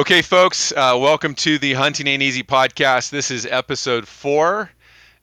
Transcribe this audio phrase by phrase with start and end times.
[0.00, 3.10] Okay, folks, uh, welcome to the Hunting Ain't Easy podcast.
[3.10, 4.70] This is episode four,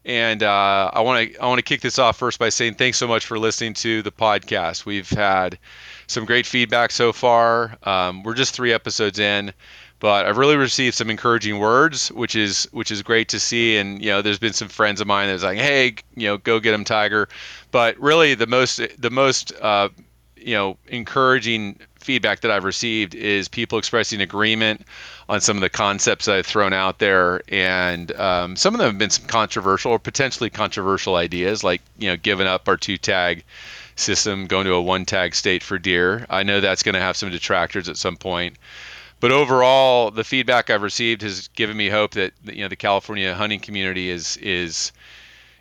[0.05, 2.99] and uh, I want to I want to kick this off first by saying thanks
[2.99, 4.85] so much for listening to the podcast.
[4.85, 5.57] We've had
[6.05, 7.75] some great feedback so far.
[7.81, 9.51] Um, we're just three episodes in,
[9.97, 13.77] but I've really received some encouraging words, which is which is great to see.
[13.77, 16.59] And you know, there's been some friends of mine that's like, hey, you know, go
[16.59, 17.29] get him, Tiger.
[17.71, 19.89] But really, the most the most uh,
[20.35, 24.81] you know encouraging feedback that I've received is people expressing agreement
[25.27, 28.97] on some of the concepts I've thrown out there, and um, some of them have
[28.97, 33.43] been some controversial or potentially controversial ideas, like you know, giving up our two tag
[33.97, 36.25] system, going to a one tag state for deer.
[36.29, 38.55] I know that's going to have some detractors at some point.
[39.19, 43.33] But overall, the feedback I've received has given me hope that you know the California
[43.35, 44.93] hunting community is is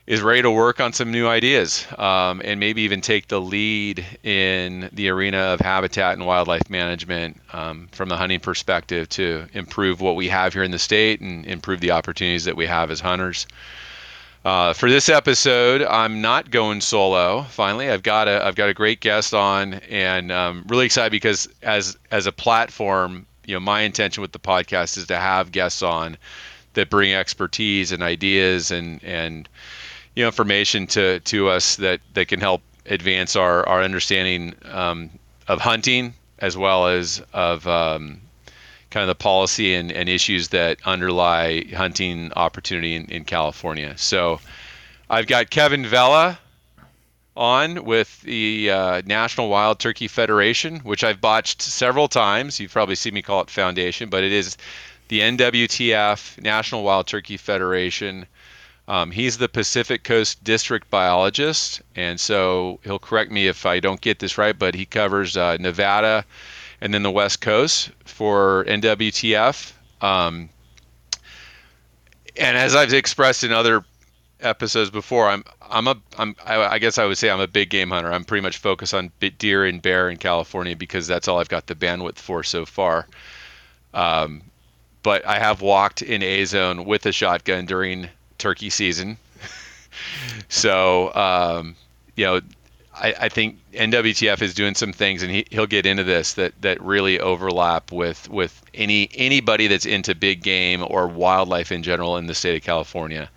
[0.06, 4.06] is ready to work on some new ideas um, and maybe even take the lead
[4.22, 10.00] in the arena of habitat and wildlife management um, from the hunting perspective to improve
[10.00, 13.00] what we have here in the state and improve the opportunities that we have as
[13.00, 13.48] hunters.
[14.44, 17.42] Uh, for this episode, I'm not going solo.
[17.42, 21.48] Finally, I've got a I've got a great guest on, and um, really excited because
[21.62, 25.82] as as a platform, you know, my intention with the podcast is to have guests
[25.82, 26.16] on
[26.74, 29.48] that bring expertise and ideas and and
[30.16, 35.10] you know information to to us that that can help advance our our understanding um,
[35.46, 38.20] of hunting as well as of um,
[38.90, 43.96] kind of the policy and, and issues that underlie hunting opportunity in, in California.
[43.96, 44.40] So
[45.08, 46.38] I've got Kevin Vela
[47.36, 52.58] on with the uh, National Wild Turkey Federation, which I've botched several times.
[52.58, 54.56] You've probably seen me call it Foundation, but it is
[55.08, 58.26] the NWTF, National Wild Turkey Federation.
[58.88, 64.00] Um, he's the Pacific Coast District biologist, and so he'll correct me if I don't
[64.00, 66.24] get this right, but he covers uh, Nevada
[66.80, 69.72] and then the West Coast for NWTF.
[70.00, 70.50] Um,
[72.36, 73.84] and as I've expressed in other
[74.40, 77.90] episodes before, I'm I'm a I'm I guess I would say I'm a big game
[77.90, 78.12] hunter.
[78.12, 81.66] I'm pretty much focused on deer and bear in California because that's all I've got
[81.66, 83.08] the bandwidth for so far.
[83.94, 84.42] Um,
[85.02, 89.18] but I have walked in a zone with a shotgun during turkey season.
[90.48, 91.76] so, um,
[92.16, 92.40] you know,
[92.98, 96.60] I, I, think NWTF is doing some things, and he, he'll get into this that
[96.62, 102.16] that really overlap with with any anybody that's into big game or wildlife in general
[102.16, 103.28] in the state of California.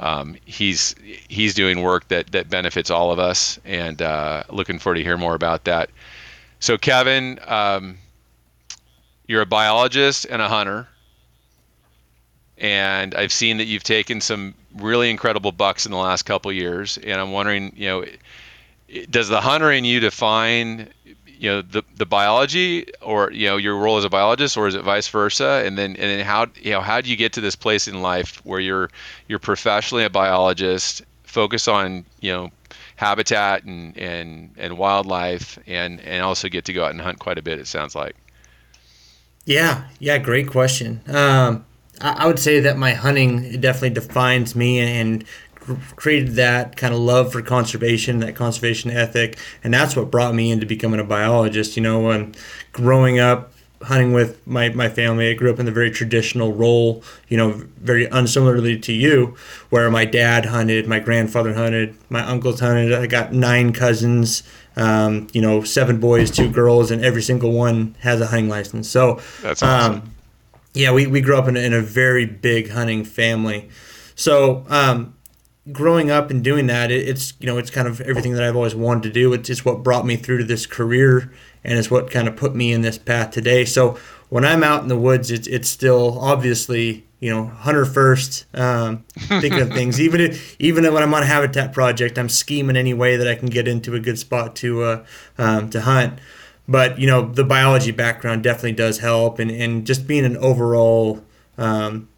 [0.00, 4.96] Um, he's he's doing work that that benefits all of us, and uh, looking forward
[4.96, 5.90] to hear more about that.
[6.60, 7.98] So, Kevin, um,
[9.28, 10.88] you're a biologist and a hunter
[12.58, 16.98] and I've seen that you've taken some really incredible bucks in the last couple years,
[16.98, 18.04] and I'm wondering, you know,
[19.10, 20.88] does the hunter in you define,
[21.26, 24.74] you know, the, the biology or you know your role as a biologist, or is
[24.74, 25.62] it vice versa?
[25.64, 28.02] And then and then how you know how do you get to this place in
[28.02, 28.90] life where you're
[29.28, 32.50] you're professionally a biologist, focus on you know
[32.96, 37.38] habitat and and and wildlife, and and also get to go out and hunt quite
[37.38, 37.58] a bit.
[37.58, 38.16] It sounds like.
[39.44, 41.00] Yeah, yeah, great question.
[41.06, 41.64] Um,
[42.00, 45.24] I would say that my hunting definitely defines me and
[45.96, 50.50] created that kind of love for conservation, that conservation ethic, and that's what brought me
[50.50, 51.76] into becoming a biologist.
[51.76, 52.34] You know, when
[52.72, 57.02] growing up hunting with my, my family, I grew up in the very traditional role,
[57.28, 59.36] you know, very unsimilarly to you,
[59.70, 62.92] where my dad hunted, my grandfather hunted, my uncles hunted.
[62.92, 64.42] I got nine cousins,
[64.76, 68.88] um, you know, seven boys, two girls, and every single one has a hunting license.
[68.88, 69.94] So that's awesome.
[69.94, 70.12] Um,
[70.78, 73.68] yeah, we, we grew up in a, in a very big hunting family.
[74.14, 75.16] So, um,
[75.72, 78.54] growing up and doing that, it, it's, you know, it's kind of everything that I've
[78.54, 79.32] always wanted to do.
[79.32, 81.32] It's, it's what brought me through to this career
[81.64, 83.64] and it's what kind of put me in this path today.
[83.64, 88.46] So, when I'm out in the woods, it's, it's still obviously, you know, hunter first,
[88.54, 90.00] um, thinking of things.
[90.00, 93.34] Even if, even when I'm on a habitat project, I'm scheming any way that I
[93.34, 95.04] can get into a good spot to, uh,
[95.38, 96.20] um, to hunt
[96.68, 101.24] but you know the biology background definitely does help and, and just being an overall
[101.56, 102.08] um,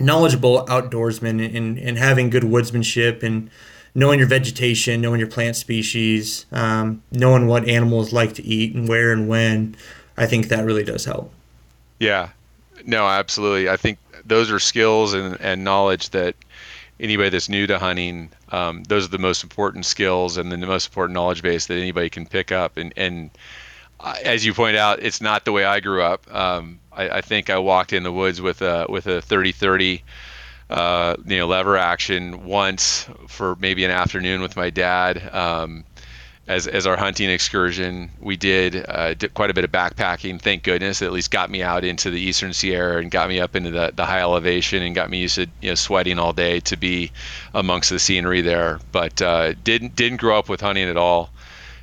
[0.00, 3.50] knowledgeable outdoorsman and, and having good woodsmanship and
[3.94, 8.88] knowing your vegetation knowing your plant species um, knowing what animals like to eat and
[8.88, 9.76] where and when
[10.16, 11.32] i think that really does help.
[11.98, 12.30] Yeah.
[12.86, 13.68] No absolutely.
[13.68, 16.34] I think those are skills and, and knowledge that
[16.98, 20.86] anybody that's new to hunting um, those are the most important skills and the most
[20.86, 23.30] important knowledge base that anybody can pick up and and
[24.02, 26.32] as you point out, it's not the way I grew up.
[26.32, 30.02] Um, I, I, think I walked in the woods with a with a 30-30,
[30.68, 35.34] uh, you know, lever action once for maybe an afternoon with my dad.
[35.34, 35.84] Um,
[36.50, 38.10] as, as our hunting excursion.
[38.20, 40.40] We did, uh, did quite a bit of backpacking.
[40.40, 43.38] Thank goodness, it at least got me out into the eastern Sierra and got me
[43.38, 46.32] up into the, the high elevation and got me used to you know sweating all
[46.32, 47.12] day to be
[47.54, 48.80] amongst the scenery there.
[48.90, 51.30] But uh, didn't didn't grow up with hunting at all,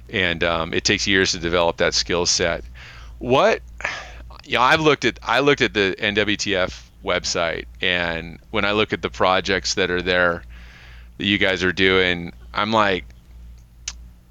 [0.09, 2.63] and um, it takes years to develop that skill set.
[3.19, 3.61] What,
[4.45, 8.93] you know, I've looked at I looked at the NWTF website, and when I look
[8.93, 10.43] at the projects that are there
[11.17, 13.05] that you guys are doing, I'm like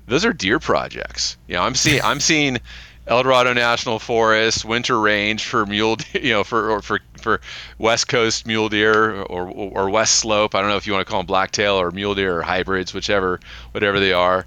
[0.07, 1.37] those are deer projects.
[1.49, 2.59] You know, I'm seeing I'm seeing
[3.07, 7.41] El Dorado National Forest, Winter Range for mule, you know, for for for
[7.79, 10.55] West Coast mule deer or or West Slope.
[10.55, 12.95] I don't know if you want to call them blacktail or mule deer or hybrids,
[12.95, 13.41] whichever
[13.73, 14.47] whatever they are.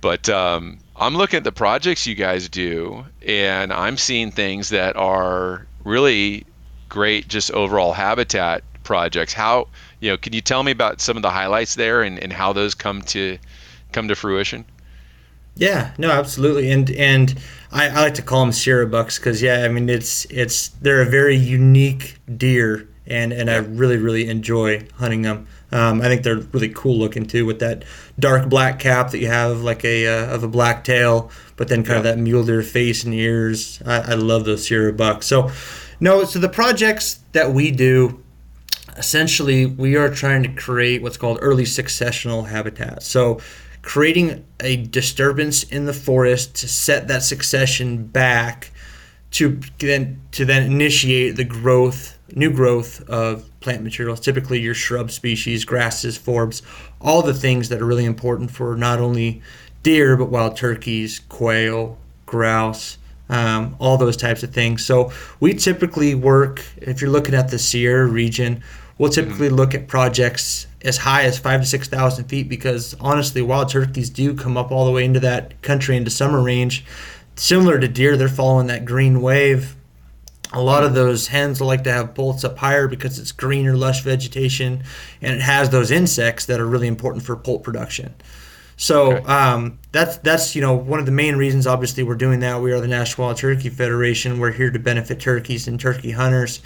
[0.00, 4.96] But um, I'm looking at the projects you guys do, and I'm seeing things that
[4.96, 6.46] are really
[6.88, 9.32] great, just overall habitat projects.
[9.32, 9.68] How
[10.00, 10.16] you know?
[10.16, 13.02] Can you tell me about some of the highlights there and, and how those come
[13.02, 13.38] to
[13.92, 14.64] come to fruition?
[15.56, 17.38] Yeah, no, absolutely, and and
[17.72, 21.02] I, I like to call them Sierra bucks because yeah, I mean it's it's they're
[21.02, 25.46] a very unique deer, and and I really really enjoy hunting them.
[25.72, 27.84] Um, I think they're really cool looking too, with that
[28.18, 31.82] dark black cap that you have like a uh, of a black tail, but then
[31.82, 31.96] kind yeah.
[31.98, 33.82] of that mule deer face and ears.
[33.84, 35.26] I, I love those Sierra bucks.
[35.26, 35.50] So,
[35.98, 38.22] no, so the projects that we do,
[38.96, 43.02] essentially, we are trying to create what's called early successional habitat.
[43.02, 43.40] So
[43.82, 48.72] creating a disturbance in the forest to set that succession back
[49.30, 55.10] to then to then initiate the growth new growth of plant materials typically your shrub
[55.10, 56.62] species grasses forbs
[57.00, 59.40] all the things that are really important for not only
[59.82, 61.96] deer but wild turkeys quail
[62.26, 67.48] grouse um, all those types of things so we typically work if you're looking at
[67.48, 68.62] the sierra region
[68.98, 69.56] we'll typically mm-hmm.
[69.56, 74.08] look at projects as high as five to six thousand feet because honestly, wild turkeys
[74.08, 76.84] do come up all the way into that country into summer range.
[77.34, 79.76] Similar to deer, they're following that green wave.
[80.56, 84.02] A lot of those hens like to have bullets up higher because it's greener, lush
[84.02, 84.82] vegetation,
[85.20, 88.14] and it has those insects that are really important for poult production.
[88.76, 89.24] So okay.
[89.24, 91.66] um, that's that's you know one of the main reasons.
[91.66, 92.60] Obviously, we're doing that.
[92.60, 94.38] We are the National Wild Turkey Federation.
[94.38, 96.60] We're here to benefit turkeys and turkey hunters,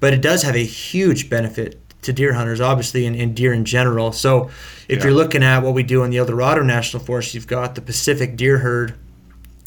[0.00, 3.64] but it does have a huge benefit to deer hunters, obviously, and, and deer in
[3.64, 4.12] general.
[4.12, 4.50] So
[4.88, 5.04] if yeah.
[5.04, 7.80] you're looking at what we do in the El Dorado National Forest, you've got the
[7.80, 8.94] Pacific deer herd,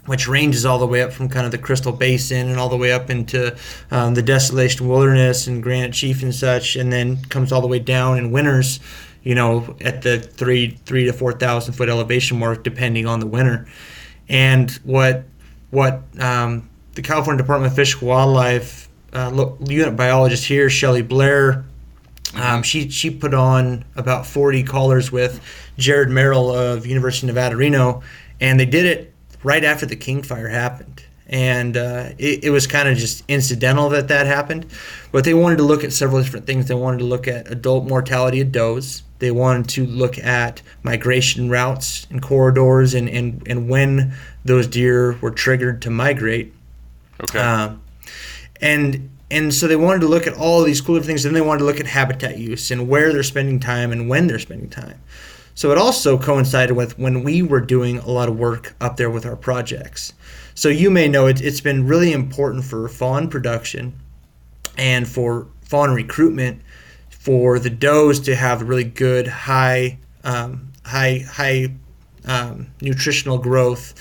[0.06, 2.78] which ranges all the way up from kind of the Crystal Basin and all the
[2.78, 3.56] way up into
[3.92, 7.80] um, the Desolation Wilderness and Granite Chief and such, and then comes all the way
[7.80, 8.80] down in winters,
[9.24, 13.28] you know, at the three three to four thousand foot elevation mark, depending on the
[13.28, 13.68] winter.
[14.30, 15.26] And what
[15.72, 21.66] what um, the California Department of Fish and Wildlife uh, unit biologist here, Shelley Blair,
[22.36, 25.42] um, she she put on about 40 collars with
[25.78, 28.04] Jared Merrill of University of Nevada, Reno,
[28.40, 29.15] and they did it
[29.46, 31.04] right after the King Fire happened.
[31.28, 34.66] And uh, it, it was kind of just incidental that that happened.
[35.12, 36.68] But they wanted to look at several different things.
[36.68, 39.04] They wanted to look at adult mortality of does.
[39.20, 44.14] They wanted to look at migration routes and corridors and, and, and when
[44.44, 46.54] those deer were triggered to migrate.
[47.22, 47.40] Okay.
[47.40, 47.82] Um,
[48.62, 51.60] and and so they wanted to look at all these cool things and they wanted
[51.60, 55.00] to look at habitat use and where they're spending time and when they're spending time
[55.56, 59.10] so it also coincided with when we were doing a lot of work up there
[59.10, 60.14] with our projects.
[60.54, 64.00] So you may know it, it's been really important for fawn production
[64.78, 66.62] and for fawn recruitment
[67.10, 71.74] for the does to have really good high um, high high
[72.26, 73.94] um, nutritional growth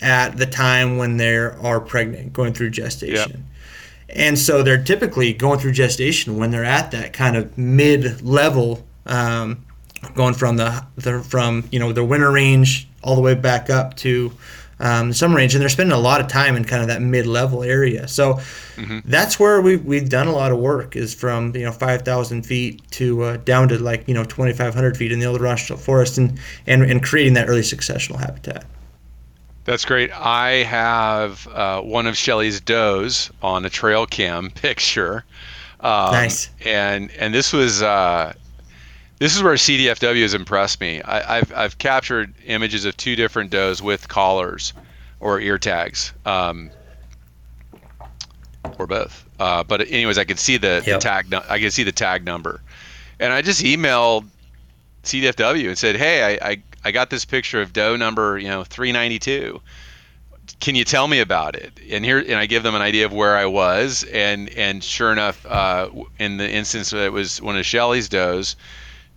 [0.00, 3.30] at the time when they are pregnant going through gestation.
[3.30, 3.40] Yep
[4.08, 8.86] and so they're typically going through gestation when they're at that kind of mid level,
[9.06, 9.64] um,
[10.14, 13.96] going from the, the from you know the winter range all the way back up
[13.96, 14.32] to
[14.80, 17.00] um, the summer range, and they're spending a lot of time in kind of that
[17.00, 18.08] mid level area.
[18.08, 18.34] So
[18.76, 18.98] mm-hmm.
[19.04, 22.42] that's where we've we've done a lot of work is from you know five thousand
[22.44, 25.40] feet to uh, down to like you know twenty five hundred feet in the old
[25.40, 28.64] National Forest, and, and and creating that early successional habitat.
[29.64, 30.10] That's great.
[30.12, 35.24] I have uh, one of Shelly's does on a trail cam picture.
[35.80, 36.50] Um, nice.
[36.64, 38.34] And and this was uh,
[39.24, 41.00] this is where CDFW has impressed me.
[41.00, 44.74] I, have I've captured images of two different does with collars
[45.18, 46.70] or ear tags, um,
[48.78, 49.24] or both.
[49.40, 50.84] Uh, but anyways, I could see the, yep.
[50.84, 51.34] the tag.
[51.48, 52.60] I could see the tag number,
[53.18, 54.26] and I just emailed
[55.04, 58.62] CDFW and said, "Hey, I, I I got this picture of doe number, you know,
[58.62, 59.58] 392.
[60.60, 61.80] Can you tell me about it?
[61.90, 65.12] And here, and I give them an idea of where I was, and and sure
[65.12, 65.88] enough, uh,
[66.18, 68.56] in the instance that it was one of Shelly's does,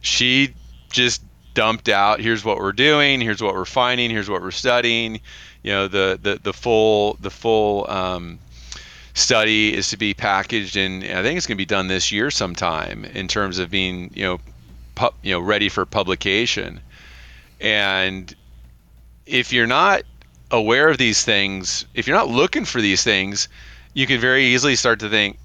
[0.02, 0.54] she
[0.90, 1.22] just
[1.54, 2.20] dumped out.
[2.20, 3.20] Here's what we're doing.
[3.20, 4.10] Here's what we're finding.
[4.10, 5.20] Here's what we're studying.
[5.64, 8.40] You know, the the the full the full um,
[9.14, 12.30] study is to be packaged, and I think it's going to be done this year
[12.30, 14.40] sometime in terms of being you know,
[14.96, 16.80] pu- you know, ready for publication.
[17.60, 18.34] And
[19.26, 20.04] if you're not
[20.52, 23.48] aware of these things, if you're not looking for these things,
[23.94, 25.38] you can very easily start to think,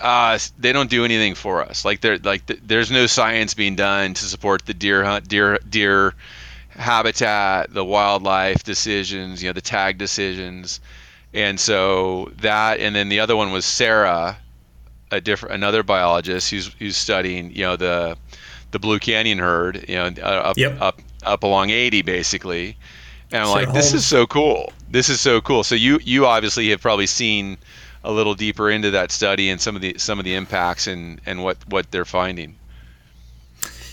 [0.00, 1.84] uh, they don't do anything for us.
[1.84, 5.58] Like there, like th- there's no science being done to support the deer hunt, deer,
[5.68, 6.14] deer
[6.70, 10.80] habitat, the wildlife decisions, you know, the tag decisions,
[11.34, 14.38] and so that, and then the other one was Sarah,
[15.10, 18.16] a different, another biologist who's who's studying, you know, the
[18.70, 20.80] the Blue Canyon herd, you know, up yep.
[20.80, 22.76] up up along 80 basically.
[23.30, 24.72] And I'm Sarah like, this is so cool.
[24.90, 25.64] This is so cool.
[25.64, 27.58] So you you obviously have probably seen
[28.08, 31.20] a little deeper into that study and some of the some of the impacts and
[31.26, 32.56] and what what they're finding.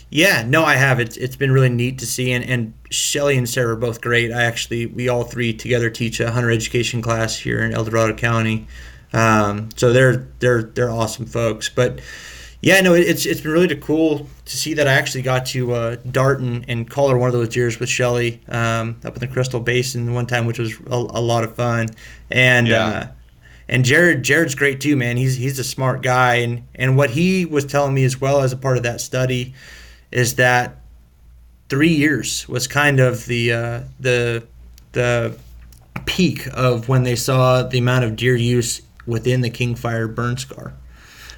[0.09, 1.01] Yeah, no, I have.
[1.01, 4.31] It's it's been really neat to see, and and Shelly and Sarah are both great.
[4.31, 8.13] I actually we all three together teach a hunter education class here in El Dorado
[8.13, 8.67] County,
[9.11, 11.67] um, so they're they're they're awesome folks.
[11.67, 11.99] But
[12.61, 15.95] yeah, no, it's it's been really cool to see that I actually got to uh,
[16.09, 19.59] dart and, and collar one of those deers with Shelly um, up in the Crystal
[19.59, 21.89] Basin one time, which was a, a lot of fun.
[22.31, 22.87] And yeah.
[22.87, 23.07] uh,
[23.67, 25.17] and Jared Jared's great too, man.
[25.17, 28.53] He's he's a smart guy, and and what he was telling me as well as
[28.53, 29.53] a part of that study
[30.11, 30.77] is that
[31.69, 34.43] three years was kind of the uh, the
[34.91, 35.37] the
[36.05, 40.73] peak of when they saw the amount of deer use within the Kingfire burn scar.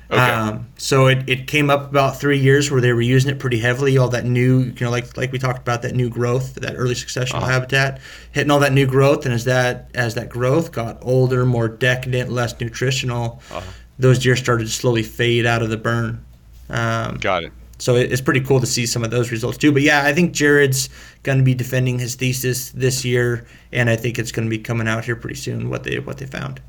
[0.09, 0.21] Okay.
[0.21, 3.59] Um, so it, it came up about three years where they were using it pretty
[3.59, 3.97] heavily.
[3.97, 6.93] All that new, you know, like like we talked about that new growth, that early
[6.93, 7.51] successional uh-huh.
[7.51, 7.99] habitat,
[8.31, 12.31] hitting all that new growth, and as that as that growth got older, more decadent,
[12.31, 13.61] less nutritional, uh-huh.
[13.99, 16.23] those deer started to slowly fade out of the burn.
[16.69, 17.51] Um, got it.
[17.79, 19.71] So it's pretty cool to see some of those results too.
[19.71, 20.89] But yeah, I think Jared's
[21.21, 24.57] going to be defending his thesis this year, and I think it's going to be
[24.57, 25.69] coming out here pretty soon.
[25.69, 26.61] What they what they found.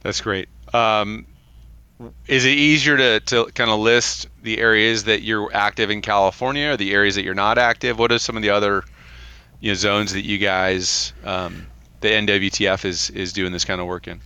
[0.00, 0.48] That's great.
[0.72, 1.26] Um,
[2.26, 6.70] is it easier to, to kind of list the areas that you're active in California
[6.70, 7.98] or the areas that you're not active?
[7.98, 8.84] What are some of the other
[9.60, 11.66] you know, zones that you guys, um,
[12.00, 14.20] the NWTF is, is doing this kind of work in?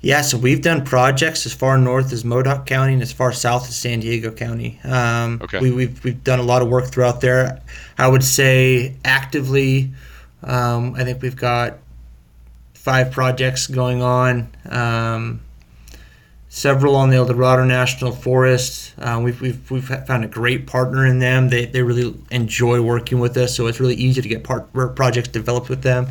[0.00, 3.68] Yeah, so we've done projects as far north as Modoc County and as far south
[3.68, 4.80] as San Diego County.
[4.82, 5.60] Um, okay.
[5.60, 7.62] We, have we've, we've done a lot of work throughout there.
[7.98, 9.92] I would say actively,
[10.42, 11.78] um, I think we've got
[12.74, 14.50] five projects going on.
[14.68, 15.40] Um,
[16.54, 18.92] several on the El Dorado National Forest.
[18.98, 21.48] Uh, we've, we've, we've found a great partner in them.
[21.48, 25.28] They, they really enjoy working with us, so it's really easy to get part, projects
[25.28, 26.08] developed with them.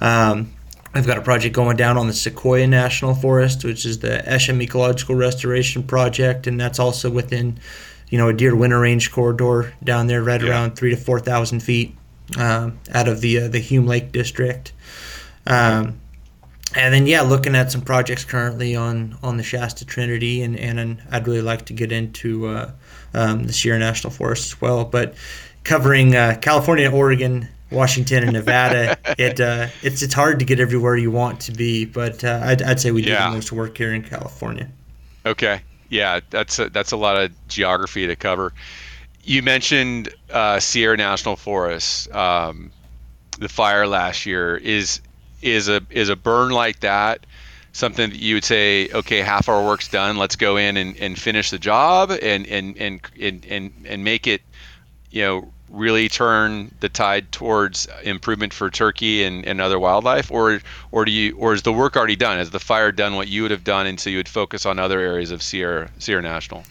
[0.00, 0.50] Um,
[0.94, 4.62] I've got a project going down on the Sequoia National Forest, which is the Esham
[4.62, 7.58] Ecological Restoration Project, and that's also within,
[8.08, 10.48] you know, a deer winter range corridor down there, right yeah.
[10.48, 11.94] around three to four thousand feet
[12.38, 14.72] um, out of the uh, the Hume Lake District.
[15.46, 16.00] Um,
[16.74, 21.02] and then yeah, looking at some projects currently on on the Shasta Trinity, and and
[21.10, 22.70] I'd really like to get into uh,
[23.14, 24.84] um, the Sierra National Forest as well.
[24.84, 25.14] But
[25.64, 30.96] covering uh, California, Oregon, Washington, and Nevada, it uh, it's it's hard to get everywhere
[30.96, 31.84] you want to be.
[31.84, 33.28] But uh, I'd, I'd say we do yeah.
[33.28, 34.68] the most work here in California.
[35.24, 38.52] Okay, yeah, that's a, that's a lot of geography to cover.
[39.24, 42.12] You mentioned uh, Sierra National Forest.
[42.12, 42.72] Um,
[43.38, 45.00] the fire last year is
[45.42, 47.26] is a is a burn like that
[47.72, 50.16] something that you would say, okay, half our work's done.
[50.16, 54.26] Let's go in and, and finish the job and, and, and, and, and, and make
[54.26, 54.42] it,
[55.10, 60.60] you know, really turn the tide towards improvement for turkey and, and other wildlife or
[60.90, 62.36] or do you or is the work already done?
[62.36, 64.78] Has the fire done what you would have done and so you would focus on
[64.78, 66.64] other areas of Sierra Sierra National?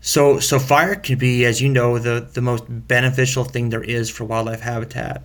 [0.00, 4.08] So so fire can be, as you know, the, the most beneficial thing there is
[4.08, 5.24] for wildlife habitat.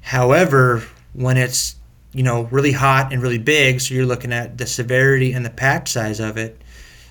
[0.00, 0.82] However,
[1.12, 1.76] when it's
[2.12, 5.50] you know really hot and really big so you're looking at the severity and the
[5.50, 6.60] patch size of it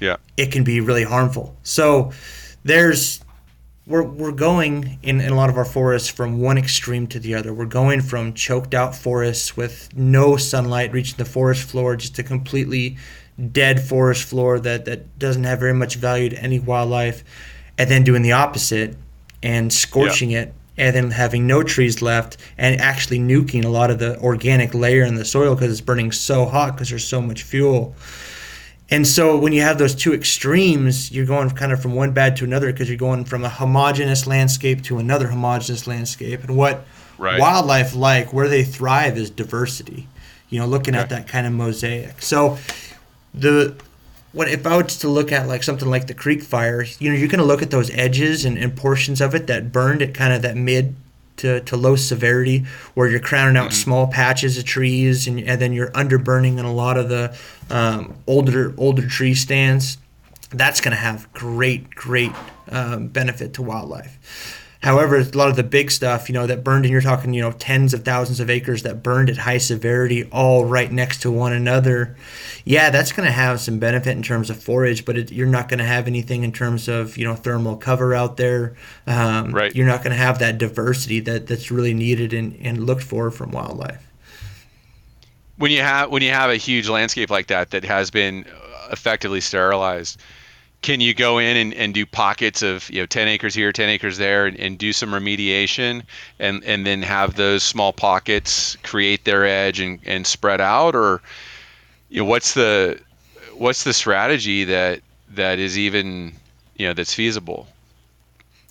[0.02, 0.18] yeah.
[0.36, 1.56] it can be really harmful.
[1.64, 2.12] So
[2.66, 3.24] there's
[3.88, 7.36] we're, we're going in, in a lot of our forests from one extreme to the
[7.36, 7.54] other.
[7.54, 12.24] We're going from choked out forests with no sunlight reaching the forest floor just a
[12.24, 12.98] completely
[13.52, 17.24] dead forest floor that, that doesn't have very much value to any wildlife
[17.78, 18.96] and then doing the opposite
[19.42, 20.42] and scorching yeah.
[20.42, 24.74] it and then having no trees left and actually nuking a lot of the organic
[24.74, 27.96] layer in the soil because it's burning so hot because there's so much fuel.
[28.90, 32.36] And so when you have those two extremes, you're going kind of from one bad
[32.38, 36.44] to another because you're going from a homogeneous landscape to another homogeneous landscape.
[36.44, 36.86] And what
[37.18, 37.40] right.
[37.40, 40.08] wildlife like, where they thrive, is diversity.
[40.50, 41.04] You know, looking okay.
[41.04, 42.22] at that kind of mosaic.
[42.22, 42.58] So
[43.34, 43.76] the
[44.34, 47.18] what if I was to look at like something like the creek fire, you know,
[47.18, 50.14] you're going to look at those edges and, and portions of it that burned at
[50.14, 50.96] kind of that mid
[51.38, 53.84] to, to low severity where you're crowning out mm-hmm.
[53.84, 57.36] small patches of trees and, and then you're underburning in a lot of the
[57.70, 59.98] um, older older tree stands.
[60.52, 62.32] That's going to have great, great
[62.70, 64.61] um, benefit to wildlife.
[64.82, 67.42] However, a lot of the big stuff, you know, that burned, and you're talking, you
[67.42, 71.32] know, tens of thousands of acres that burned at high severity, all right next to
[71.32, 72.16] one another.
[72.66, 75.70] Yeah, that's going to have some benefit in terms of forage, but it, you're not
[75.70, 78.76] going to have anything in terms of, you know, thermal cover out there.
[79.06, 79.76] Um, right.
[79.76, 83.30] You're not going to have that diversity that, that's really needed and, and looked for
[83.30, 84.08] from wildlife.
[85.58, 88.46] When you have when you have a huge landscape like that that has been
[88.92, 90.20] effectively sterilized,
[90.82, 93.90] can you go in and, and do pockets of you know 10 acres here 10
[93.90, 96.04] acres there and, and do some remediation
[96.40, 100.96] and and then have those small pockets create their edge and, and spread out?
[100.96, 101.22] Or
[102.10, 103.00] you know what's the
[103.54, 106.34] what's the strategy that that is even
[106.76, 107.68] you know that's feasible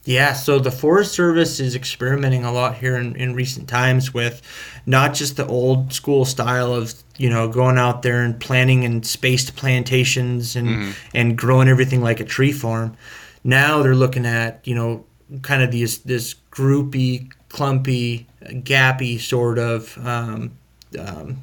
[0.05, 4.41] yeah, so the Forest Service is experimenting a lot here in, in recent times with
[4.87, 9.07] not just the old school style of you know going out there and planting and
[9.07, 10.91] spaced plantations and mm-hmm.
[11.15, 12.97] and growing everything like a tree farm.
[13.45, 15.05] Now they're looking at you know
[15.43, 20.53] kind of these this groupy, clumpy, gappy sort of um,
[20.99, 21.37] um,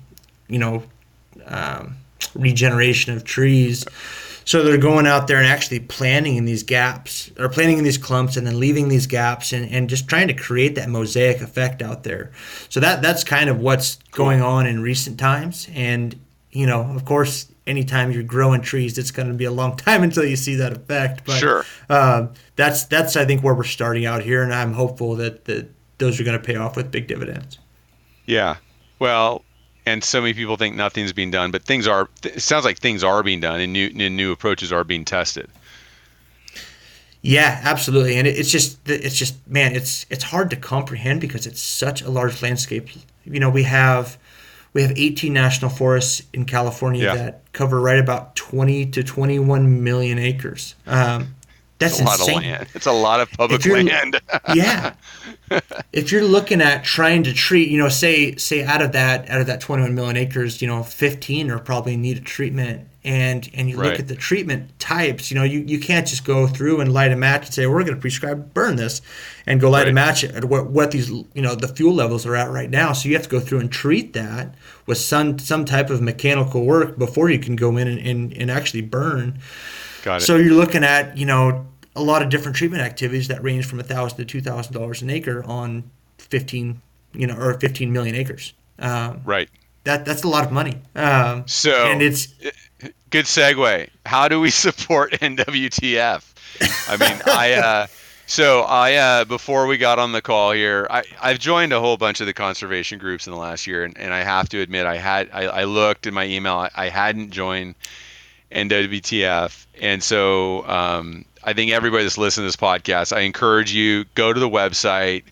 [0.47, 0.81] you know
[1.45, 1.95] um,
[2.33, 3.85] regeneration of trees
[4.47, 7.97] so they're going out there and actually planting in these gaps or planting in these
[7.97, 11.81] clumps and then leaving these gaps and, and just trying to create that mosaic effect
[11.81, 12.31] out there.
[12.69, 15.67] So that that's kind of what's going on in recent times.
[15.73, 16.17] And,
[16.49, 20.01] you know, of course, anytime you're growing trees, it's going to be a long time
[20.01, 21.25] until you see that effect.
[21.25, 21.65] But sure.
[21.89, 25.69] Uh, that's that's I think where we're starting out here, and I'm hopeful that, that
[25.97, 27.59] those are going to pay off with big dividends.
[28.25, 28.55] Yeah.
[28.97, 29.43] Well,
[29.87, 32.09] and so many people think nothing's being done, but things are.
[32.23, 35.49] It sounds like things are being done, and new and new approaches are being tested.
[37.21, 41.61] Yeah, absolutely, and it's just it's just man, it's it's hard to comprehend because it's
[41.61, 42.89] such a large landscape.
[43.23, 44.17] You know, we have
[44.73, 47.15] we have 18 national forests in California yeah.
[47.15, 50.75] that cover right about 20 to 21 million acres.
[50.85, 51.35] Um,
[51.79, 52.37] that's a lot insane.
[52.37, 52.67] of land.
[52.73, 54.19] It's a lot of public land.
[54.53, 54.95] yeah.
[55.93, 59.41] If you're looking at trying to treat, you know, say say out of that out
[59.41, 63.69] of that 21 million acres, you know, 15 are probably need a treatment, and and
[63.69, 63.91] you right.
[63.91, 65.29] look at the treatment types.
[65.31, 67.83] You know, you, you can't just go through and light a match and say we're
[67.83, 69.01] going to prescribe burn this,
[69.45, 69.89] and go light right.
[69.89, 72.91] a match at what what these you know the fuel levels are at right now.
[72.91, 74.55] So you have to go through and treat that
[74.87, 78.51] with some some type of mechanical work before you can go in and, and, and
[78.51, 79.39] actually burn.
[80.03, 80.25] Got it.
[80.25, 83.79] So you're looking at you know a lot of different treatment activities that range from
[83.79, 86.81] a thousand to two thousand dollars an acre on fifteen
[87.13, 88.53] you know or fifteen million acres.
[88.79, 89.49] Um, right.
[89.83, 90.81] That that's a lot of money.
[90.95, 92.27] Um, so and it's
[93.09, 93.89] good segue.
[94.05, 96.33] How do we support NWTF?
[96.89, 97.53] I mean, I.
[97.53, 97.87] Uh,
[98.29, 101.95] so I uh, before we got on the call here, I, I've joined a whole
[101.95, 104.85] bunch of the conservation groups in the last year, and, and I have to admit
[104.85, 107.75] I had I, I looked in my email I, I hadn't joined
[108.51, 114.05] NWTF, and so um, I think everybody that's listening to this podcast, I encourage you
[114.15, 115.23] go to the website,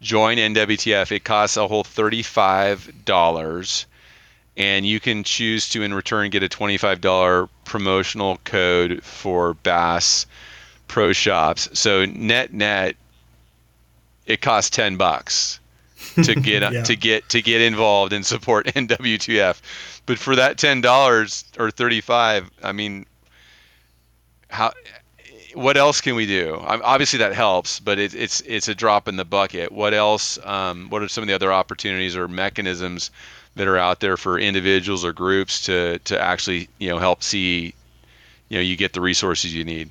[0.00, 1.12] join NWTF.
[1.12, 3.86] It costs a whole thirty-five dollars,
[4.56, 10.26] and you can choose to, in return, get a twenty-five dollar promotional code for Bass
[10.88, 11.78] Pro Shops.
[11.78, 12.96] So net net,
[14.26, 15.60] it costs ten bucks
[16.22, 16.82] to get yeah.
[16.82, 19.60] to get to get involved and support NWTF.
[20.06, 23.06] But for that ten dollars or thirty five, I mean,
[24.48, 24.72] how?
[25.54, 26.58] What else can we do?
[26.60, 29.70] Obviously that helps, but it, it's it's a drop in the bucket.
[29.70, 30.38] What else?
[30.44, 33.10] Um, what are some of the other opportunities or mechanisms
[33.54, 37.72] that are out there for individuals or groups to to actually you know help see,
[38.48, 39.90] you know, you get the resources you need?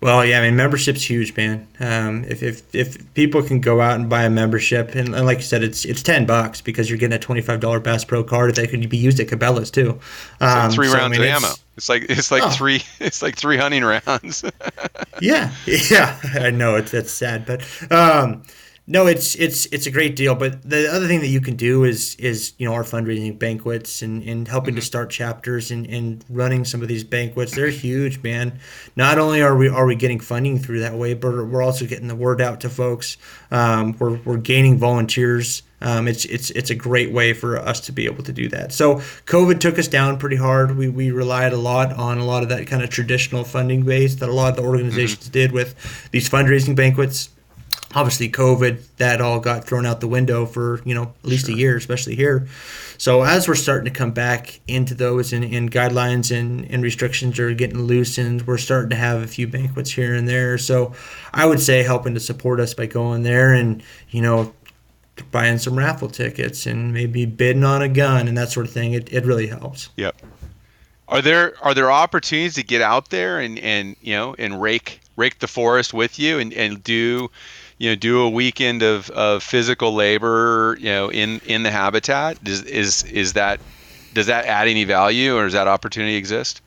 [0.00, 1.66] Well, yeah, I mean, membership's huge, man.
[1.80, 5.38] Um, if, if, if people can go out and buy a membership, and, and, like
[5.38, 8.22] you said, it's it's ten bucks because you're getting a twenty five dollar Bass Pro
[8.22, 9.98] card that could be used at Cabela's too.
[10.40, 11.54] Um, like three so, rounds I mean, of ammo.
[11.76, 12.50] It's like it's like oh.
[12.50, 14.44] three it's like three hunting rounds.
[15.20, 18.42] yeah, yeah, I know it's that's sad, but um,
[18.86, 20.34] no, it's it's it's a great deal.
[20.34, 24.02] But the other thing that you can do is is you know our fundraising banquets
[24.02, 24.80] and, and helping mm-hmm.
[24.80, 27.54] to start chapters and, and running some of these banquets.
[27.54, 28.58] They're huge, man.
[28.94, 32.08] Not only are we are we getting funding through that way, but we're also getting
[32.08, 33.16] the word out to folks.
[33.50, 35.62] Um, we're we're gaining volunteers.
[35.80, 38.72] Um, it's it's it's a great way for us to be able to do that.
[38.72, 40.76] So COVID took us down pretty hard.
[40.76, 44.16] We we relied a lot on a lot of that kind of traditional funding base
[44.16, 45.32] that a lot of the organizations mm-hmm.
[45.32, 47.30] did with these fundraising banquets
[47.94, 51.54] obviously COVID, that all got thrown out the window for you know at least sure.
[51.54, 52.46] a year, especially here.
[52.98, 57.38] So as we're starting to come back into those and, and guidelines and, and restrictions
[57.38, 60.58] are getting loosened, we're starting to have a few banquets here and there.
[60.58, 60.92] So
[61.32, 64.52] I would say helping to support us by going there and you know
[65.30, 68.92] buying some raffle tickets and maybe bidding on a gun and that sort of thing.
[68.92, 69.90] It, it really helps.
[69.96, 70.16] Yep.
[71.06, 75.00] Are there are there opportunities to get out there and, and you know and rake
[75.16, 77.30] rake the forest with you and, and do
[77.78, 82.38] you know do a weekend of, of physical labor you know in in the habitat?
[82.46, 83.60] Is is is that
[84.12, 86.60] does that add any value or does that opportunity exist?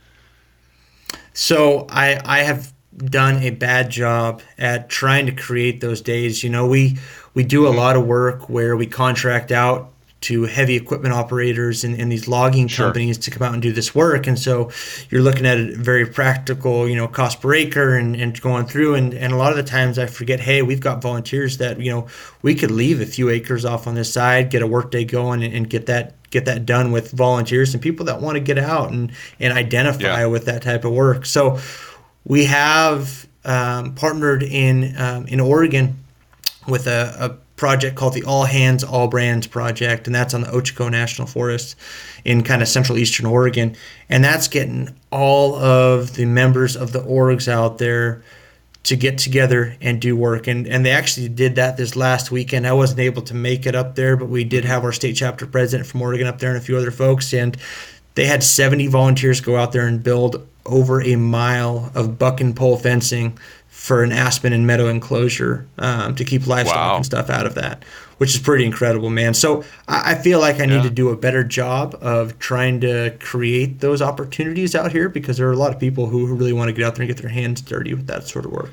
[1.34, 6.44] So i i have done a bad job at trying to create those days.
[6.44, 6.98] You know we
[7.34, 7.78] we do a mm-hmm.
[7.78, 12.68] lot of work where we contract out to heavy equipment operators and, and these logging
[12.68, 12.88] sure.
[12.88, 14.26] companies to come out and do this work.
[14.26, 14.72] And so
[15.10, 18.96] you're looking at a very practical, you know, cost per acre and, and going through.
[18.96, 21.92] And, and a lot of the times I forget, hey, we've got volunteers that, you
[21.92, 22.08] know,
[22.42, 25.54] we could leave a few acres off on this side, get a workday going and,
[25.54, 28.92] and get that get that done with volunteers and people that want to get out
[28.92, 30.26] and, and identify yeah.
[30.26, 31.26] with that type of work.
[31.26, 31.58] So
[32.26, 36.04] we have um, partnered in um, in Oregon
[36.68, 40.48] with a, a project called the All Hands All Brands project, and that's on the
[40.48, 41.76] Ochoco National Forest
[42.24, 43.76] in kind of central eastern Oregon,
[44.08, 48.22] and that's getting all of the members of the orgs out there
[48.84, 50.48] to get together and do work.
[50.48, 52.66] And and they actually did that this last weekend.
[52.66, 55.46] I wasn't able to make it up there, but we did have our state chapter
[55.46, 57.58] president from Oregon up there and a few other folks, and
[58.16, 62.56] they had 70 volunteers go out there and build over a mile of buck and
[62.56, 63.38] pole fencing
[63.78, 66.96] for an aspen and meadow enclosure um, to keep livestock wow.
[66.96, 67.86] and stuff out of that,
[68.18, 69.36] which is pretty incredible, man.
[69.36, 73.16] So I, I feel like I need to do a better job of trying to
[73.20, 76.54] create those opportunities out here because there are a lot of people who, who really
[76.54, 78.72] want to get out there and get their hands dirty with that sort of work.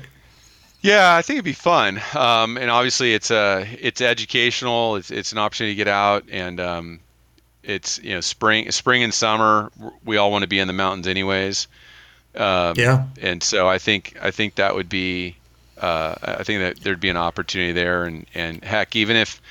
[0.81, 4.95] Yeah, I think it'd be fun, um, and obviously it's a uh, it's educational.
[4.95, 6.99] It's it's an opportunity to get out, and um,
[7.63, 9.71] it's you know spring spring and summer.
[10.03, 11.67] We all want to be in the mountains anyways.
[12.37, 13.05] Um, yeah.
[13.21, 15.35] And so I think I think that would be
[15.77, 19.41] uh, I think that there'd be an opportunity there, and and heck, even if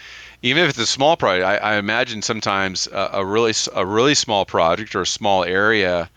[0.43, 4.15] even if it's a small project, I, I imagine sometimes a, a, really a really
[4.15, 6.11] small project or a small area,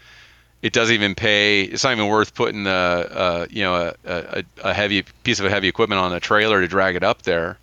[0.61, 1.63] it doesn't even pay.
[1.63, 5.49] It's not even worth putting the uh, you know a, a, a, heavy piece of
[5.49, 7.57] heavy equipment on a trailer to drag it up there.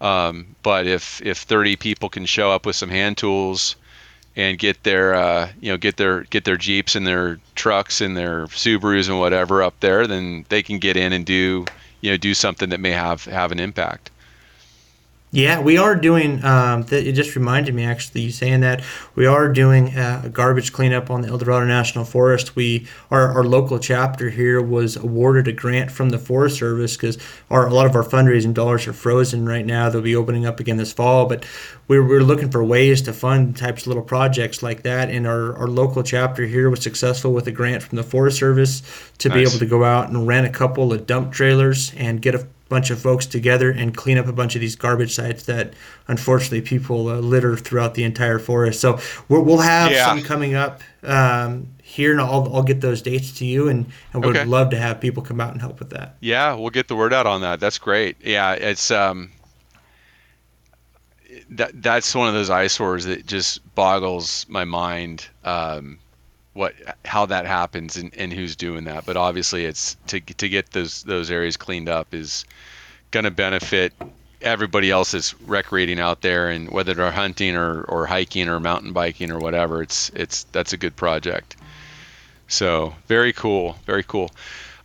[0.00, 3.76] Um, but if if 30 people can show up with some hand tools
[4.36, 8.16] and get their uh, you know get their get their jeeps and their trucks and
[8.16, 11.66] their Subarus and whatever up there, then they can get in and do
[12.00, 14.10] you know do something that may have have an impact.
[15.34, 16.44] Yeah, we are doing.
[16.44, 20.74] Um, th- it just reminded me actually you saying that we are doing a garbage
[20.74, 22.54] cleanup on the El Dorado National Forest.
[22.54, 27.16] We our, our local chapter here was awarded a grant from the Forest Service because
[27.48, 29.88] our a lot of our fundraising dollars are frozen right now.
[29.88, 31.46] They'll be opening up again this fall, but
[31.88, 35.08] we're, we're looking for ways to fund types of little projects like that.
[35.08, 38.82] And our, our local chapter here was successful with a grant from the Forest Service
[39.16, 39.36] to nice.
[39.36, 42.46] be able to go out and rent a couple of dump trailers and get a
[42.72, 45.74] bunch of folks together and clean up a bunch of these garbage sites that
[46.08, 48.80] unfortunately people uh, litter throughout the entire forest.
[48.80, 50.06] So we will have yeah.
[50.06, 54.24] some coming up um, here, and I'll, I'll get those dates to you, and, and
[54.24, 54.46] would okay.
[54.46, 56.16] love to have people come out and help with that.
[56.20, 57.60] Yeah, we'll get the word out on that.
[57.60, 58.16] That's great.
[58.24, 59.30] Yeah, it's um,
[61.50, 65.28] that that's one of those eyesores that just boggles my mind.
[65.44, 65.98] Um,
[66.52, 69.06] what how that happens and, and who's doing that.
[69.06, 72.44] But obviously, it's to to get those those areas cleaned up is
[73.10, 73.92] going to benefit
[74.42, 78.92] everybody else that's recreating out there, and whether they're hunting or, or hiking or mountain
[78.92, 81.56] biking or whatever, it's it's that's a good project.
[82.48, 84.30] So very cool, very cool.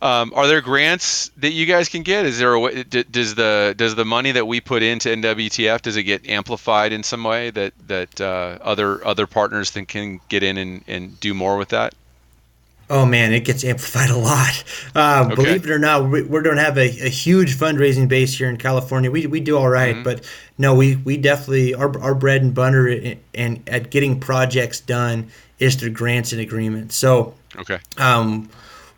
[0.00, 2.24] Um, are there grants that you guys can get?
[2.24, 5.96] Is there a way, does the does the money that we put into NWTF does
[5.96, 10.42] it get amplified in some way that that uh, other other partners then can get
[10.42, 11.94] in and, and do more with that?
[12.90, 14.64] Oh man, it gets amplified a lot.
[14.94, 15.34] Um, okay.
[15.34, 18.56] Believe it or not, we, we don't have a, a, huge fundraising base here in
[18.56, 19.10] California.
[19.10, 20.04] We, we do all right, mm-hmm.
[20.04, 20.24] but
[20.56, 25.30] no, we, we definitely our, our bread and butter and, and at getting projects done
[25.58, 26.94] is through grants and agreements.
[26.96, 27.78] So okay.
[27.98, 28.48] Um,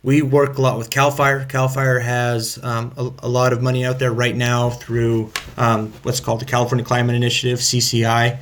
[0.03, 1.45] we work a lot with Cal Fire.
[1.45, 5.93] Cal Fire has um, a, a, lot of money out there right now through um,
[6.03, 8.39] what's called the California Climate Initiative (CCI)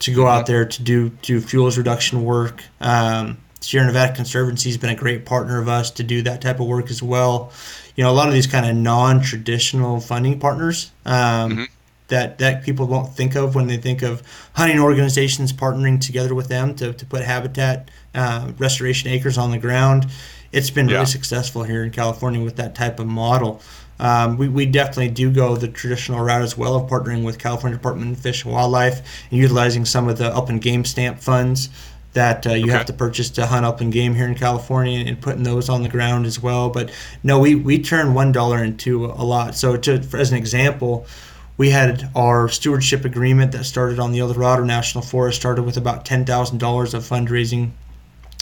[0.00, 2.62] to go out there to do do fuels reduction work.
[2.80, 6.60] Um, Sierra Nevada Conservancy has been a great partner of us to do that type
[6.60, 7.52] of work as well.
[7.94, 11.64] You know, a lot of these kind of non-traditional funding partners um, mm-hmm.
[12.08, 14.22] that that people won't think of when they think of
[14.54, 19.58] hunting organizations partnering together with them to, to put habitat uh, restoration acres on the
[19.58, 20.06] ground
[20.52, 21.04] it's been really yeah.
[21.04, 23.60] successful here in California with that type of model.
[23.98, 27.78] Um, we, we definitely do go the traditional route as well of partnering with California
[27.78, 28.98] Department of Fish and Wildlife
[29.30, 31.68] and utilizing some of the upland game stamp funds
[32.14, 32.72] that uh, you okay.
[32.72, 35.88] have to purchase to hunt upland game here in California and putting those on the
[35.88, 36.68] ground as well.
[36.68, 36.90] But
[37.22, 39.54] no, we, we turn one dollar into a lot.
[39.54, 41.06] So to, for, as an example,
[41.56, 45.76] we had our stewardship agreement that started on the El Dorado National Forest started with
[45.76, 47.70] about ten thousand dollars of fundraising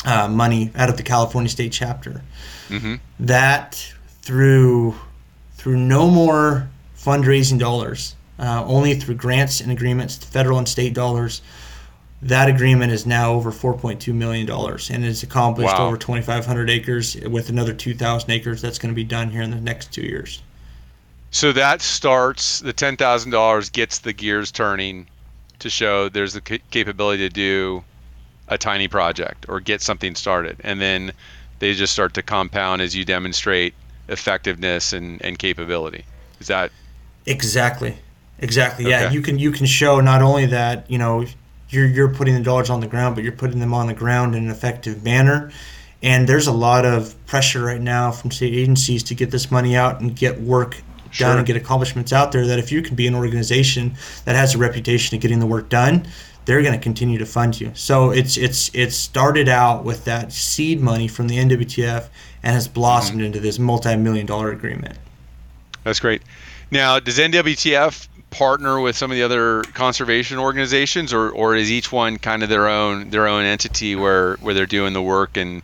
[0.04, 2.22] uh, money out of the California State Chapter.
[2.68, 2.96] Mm-hmm.
[3.20, 4.94] That through
[5.54, 11.42] through no more fundraising dollars, uh, only through grants and agreements, federal and state dollars.
[12.22, 15.86] That agreement is now over 4.2 million dollars and has accomplished wow.
[15.86, 19.60] over 2,500 acres with another 2,000 acres that's going to be done here in the
[19.60, 20.42] next two years.
[21.30, 25.06] So that starts the ten thousand dollars gets the gears turning
[25.60, 27.84] to show there's the capability to do
[28.50, 31.12] a tiny project or get something started, and then
[31.60, 33.74] they just start to compound as you demonstrate
[34.08, 36.04] effectiveness and, and capability.
[36.40, 36.70] Is that
[37.26, 37.96] exactly
[38.40, 38.86] exactly?
[38.86, 38.90] Okay.
[38.90, 41.24] Yeah, you can you can show not only that you know
[41.68, 44.34] you're you're putting the dollars on the ground, but you're putting them on the ground
[44.34, 45.52] in an effective manner.
[46.02, 49.76] And there's a lot of pressure right now from state agencies to get this money
[49.76, 51.28] out and get work sure.
[51.28, 52.46] done and get accomplishments out there.
[52.46, 55.68] That if you can be an organization that has a reputation of getting the work
[55.68, 56.06] done,
[56.50, 57.70] they're going to continue to fund you.
[57.76, 62.08] So it's it's it started out with that seed money from the NWTF
[62.42, 63.26] and has blossomed mm-hmm.
[63.26, 64.98] into this multi-million dollar agreement.
[65.84, 66.22] That's great.
[66.72, 71.92] Now, does NWTF partner with some of the other conservation organizations, or, or is each
[71.92, 75.62] one kind of their own their own entity where, where they're doing the work and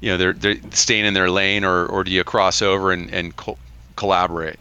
[0.00, 3.12] you know they're, they're staying in their lane, or, or do you cross over and,
[3.12, 3.58] and co-
[3.94, 4.58] collaborate?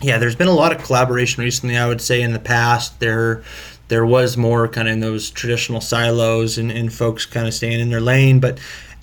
[0.00, 1.76] Yeah, there's been a lot of collaboration recently.
[1.76, 3.44] I would say in the past there
[3.88, 7.80] there was more kind of in those traditional silos and, and folks kind of staying
[7.80, 8.58] in their lane, but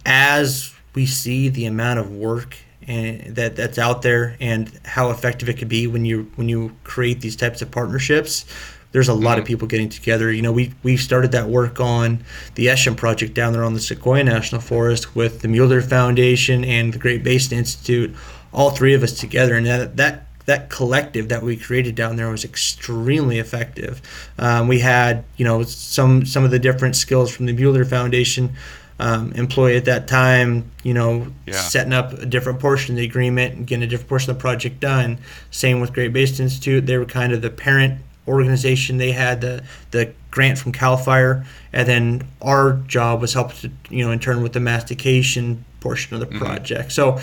[0.05, 5.47] as we see the amount of work and that that's out there and how effective
[5.47, 8.45] it could be when you when you create these types of partnerships
[8.93, 10.31] there's a lot of people getting together.
[10.31, 12.23] You know we we started that work on
[12.55, 16.63] the Esham project down there on the Sequoia National Forest with the Mule Deer Foundation
[16.63, 18.15] and the Great Basin Institute
[18.53, 22.29] all three of us together and that that that collective that we created down there
[22.29, 24.01] was extremely effective.
[24.37, 27.85] Um, we had, you know, some some of the different skills from the Mule Deer
[27.85, 28.53] Foundation
[28.99, 31.53] um, employee at that time, you know, yeah.
[31.53, 34.41] setting up a different portion of the agreement and getting a different portion of the
[34.41, 35.17] project done.
[35.51, 38.97] Same with Great Basin Institute; they were kind of the parent organization.
[38.97, 43.71] They had the the grant from Cal Fire, and then our job was help to,
[43.89, 46.39] you know, in turn with the mastication portion of the mm-hmm.
[46.39, 46.91] project.
[46.91, 47.19] So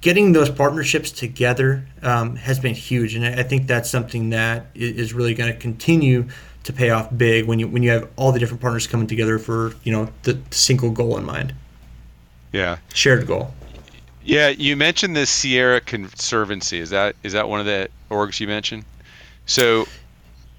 [0.00, 5.12] getting those partnerships together um, has been huge, and I think that's something that is
[5.12, 6.28] really going to continue
[6.64, 9.38] to pay off big when you when you have all the different partners coming together
[9.38, 11.54] for you know the single goal in mind.
[12.52, 12.78] Yeah.
[12.92, 13.54] Shared goal.
[14.22, 16.78] Yeah, you mentioned the Sierra Conservancy.
[16.78, 18.84] Is that is that one of the orgs you mentioned?
[19.46, 19.86] So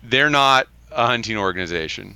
[0.04, 2.16] they're not a hunting organization.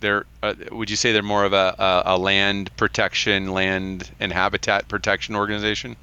[0.00, 4.32] They're uh, would you say they're more of a, a, a land protection, land and
[4.32, 5.96] habitat protection organization?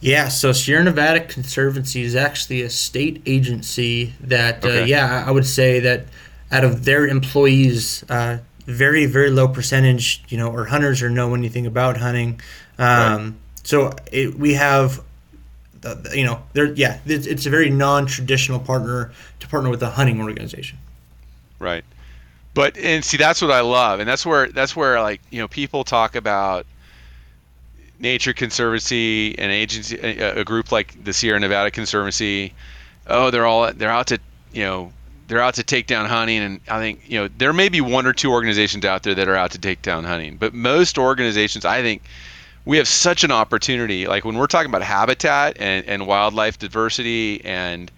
[0.00, 4.82] Yeah, so Sierra Nevada Conservancy is actually a state agency that, uh, okay.
[4.82, 6.04] uh, yeah, I would say that
[6.52, 11.34] out of their employees, uh, very, very low percentage, you know, or hunters or know
[11.34, 12.40] anything about hunting.
[12.78, 13.32] Um, right.
[13.64, 15.02] So it, we have,
[16.14, 20.20] you know, there, yeah, it's, it's a very non-traditional partner to partner with a hunting
[20.20, 20.78] organization.
[21.58, 21.84] Right,
[22.58, 25.46] but and see that's what I love, and that's where that's where like you know
[25.46, 26.66] people talk about
[28.00, 32.52] Nature Conservancy, and agency, a, group like the Sierra Nevada Conservancy,
[33.06, 34.18] oh, they're all they're out to
[34.52, 34.92] you know
[35.28, 38.06] they're out to take down hunting, and I think you know there may be one
[38.06, 41.64] or two organizations out there that are out to take down hunting, but most organizations,
[41.64, 42.02] I think,
[42.64, 44.08] we have such an opportunity.
[44.08, 47.88] Like when we're talking about habitat and, and wildlife diversity and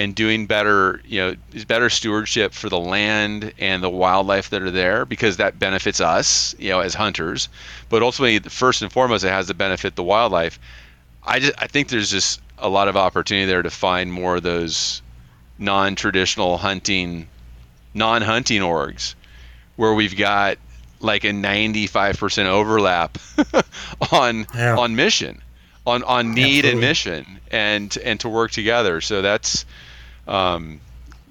[0.00, 1.36] and doing better, you know,
[1.66, 6.54] better stewardship for the land and the wildlife that are there because that benefits us,
[6.58, 7.50] you know, as hunters.
[7.90, 10.58] But ultimately, first and foremost, it has to benefit the wildlife.
[11.22, 14.42] I just I think there's just a lot of opportunity there to find more of
[14.42, 15.02] those
[15.58, 17.28] non-traditional hunting,
[17.92, 19.14] non-hunting orgs,
[19.76, 20.56] where we've got
[21.00, 23.18] like a 95% overlap
[24.12, 24.78] on yeah.
[24.78, 25.42] on mission,
[25.86, 26.70] on on need Absolutely.
[26.70, 29.02] and mission, and and to work together.
[29.02, 29.66] So that's
[30.30, 30.80] um,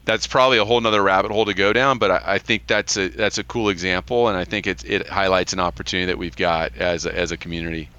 [0.03, 2.97] that's probably a whole nother rabbit hole to go down, but I, I, think that's
[2.97, 6.35] a that's a cool example, and I think it it highlights an opportunity that we've
[6.35, 7.89] got as a, as a community.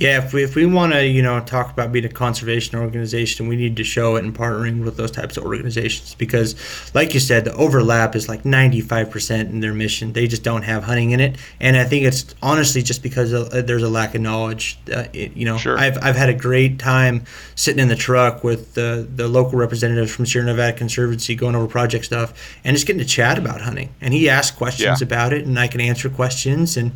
[0.00, 3.48] Yeah, if we, if we want to, you know, talk about being a conservation organization,
[3.48, 6.54] we need to show it in partnering with those types of organizations because,
[6.94, 10.12] like you said, the overlap is like 95% in their mission.
[10.12, 11.36] They just don't have hunting in it.
[11.58, 14.78] And I think it's honestly just because uh, there's a lack of knowledge.
[14.92, 15.76] Uh, it, you know, Sure.
[15.76, 17.24] I've, I've had a great time
[17.56, 21.66] sitting in the truck with the, the local representatives from Sierra Nevada Conservancy going over
[21.66, 23.92] project stuff and just getting to chat about hunting.
[24.00, 25.04] And he asked questions Yeah.
[25.06, 26.76] about it, and I can answer questions.
[26.76, 26.92] And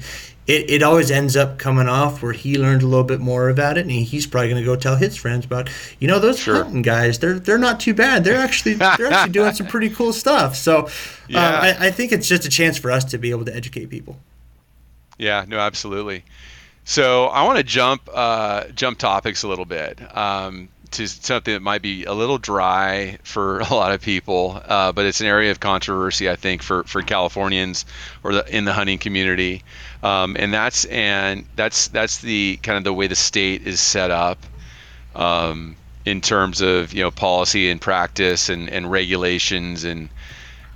[0.46, 3.78] it, it always ends up coming off where he learned a little bit more about
[3.78, 6.56] it, and he's probably going to go tell his friends about, you know, those Sure.
[6.64, 7.18] hunting guys.
[7.20, 8.24] They're they're not too bad.
[8.24, 10.56] They're actually they're actually doing some pretty cool stuff.
[10.56, 10.88] So,
[11.28, 11.46] Yeah.
[11.46, 13.86] um, I, I think it's just a chance for us to be able to educate
[13.90, 14.18] people.
[15.18, 16.24] Yeah, no, absolutely.
[16.84, 21.62] So I want to jump uh, jump topics a little bit um, to something that
[21.62, 25.50] might be a little dry for a lot of people, uh, but it's an area
[25.50, 27.84] of controversy, I think, for, for Californians
[28.22, 29.62] or the, in the hunting community,
[30.02, 34.10] um, and that's and that's that's the kind of the way the state is set
[34.10, 34.38] up
[35.14, 40.08] um, in terms of you know policy and practice and, and regulations and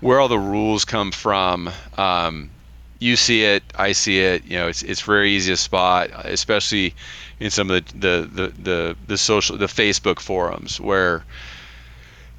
[0.01, 1.71] where all the rules come from.
[1.97, 2.51] Um,
[2.99, 4.45] you see it, I see it.
[4.45, 6.95] You know, it's it's very easy to spot, especially
[7.41, 11.25] in some of the the the the, the social the Facebook forums where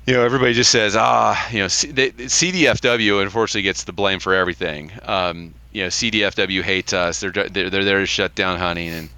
[0.06, 4.20] you know everybody just says ah you know C, they, CDFW unfortunately gets the blame
[4.20, 4.92] for everything.
[5.04, 7.20] Um, you know CDFW hates us.
[7.20, 9.10] They're they're they're there to shut down hunting and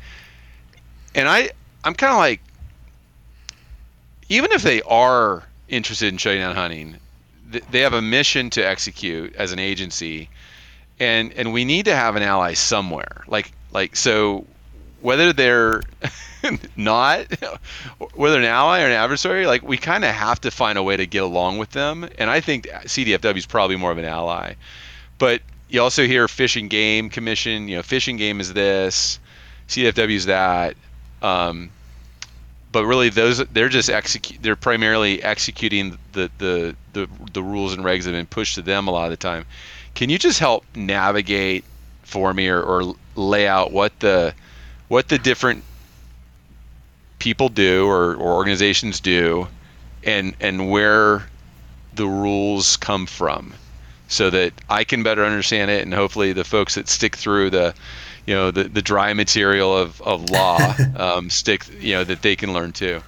[1.16, 1.52] and I
[1.84, 2.42] I'm kind of like
[4.28, 6.98] even if they are interested in shutting down hunting,
[7.52, 10.30] th- they have a mission to execute as an agency
[11.00, 13.24] and and we need to have an ally somewhere.
[13.28, 14.46] Like like so
[15.02, 15.82] whether they're
[16.76, 17.26] not
[18.14, 20.98] whether an ally or an adversary like we kind of have to find a way
[20.98, 22.08] to get along with them.
[22.18, 24.56] And i think cdfw is probably more of an ally.
[25.18, 29.20] But you also hear fish and game commission you know Fish and Game is this
[29.68, 30.76] cdfw is that.
[31.22, 31.70] Um,
[32.72, 37.84] but really those they're just execute they're primarily executing the, the the the rules and
[37.84, 39.46] regs that have been pushed to them a lot of the time
[40.00, 41.66] can you just help navigate
[42.04, 44.34] for me or, or lay out what the
[44.88, 45.62] what the different
[47.20, 49.46] people do or, or organizations do
[50.06, 51.28] and and where
[51.96, 53.54] the rules come from
[54.08, 57.76] so that I can better understand it and hopefully the folks that stick through the
[58.26, 62.38] you know the, the dry material of, of law um, stick you know that they
[62.38, 63.02] can learn too.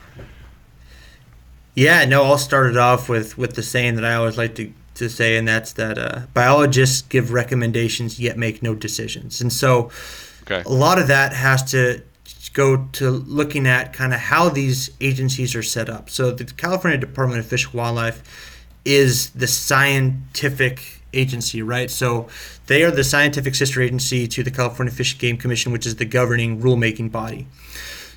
[1.73, 4.73] Yeah, no, I'll start it off with, with the saying that I always like to,
[5.01, 9.41] to say, and that's that uh, biologists give recommendations yet make no decisions.
[9.41, 9.91] And so
[10.43, 12.01] okay a lot of that has to
[12.53, 16.09] go to looking at kind of how these agencies are set up.
[16.09, 18.21] So the California Department of Fish and Wildlife
[18.83, 21.89] is the scientific agency, right?
[21.89, 22.27] So
[22.67, 25.95] they are the scientific sister agency to the California Fish and Game Commission, which is
[25.95, 27.47] the governing rulemaking body.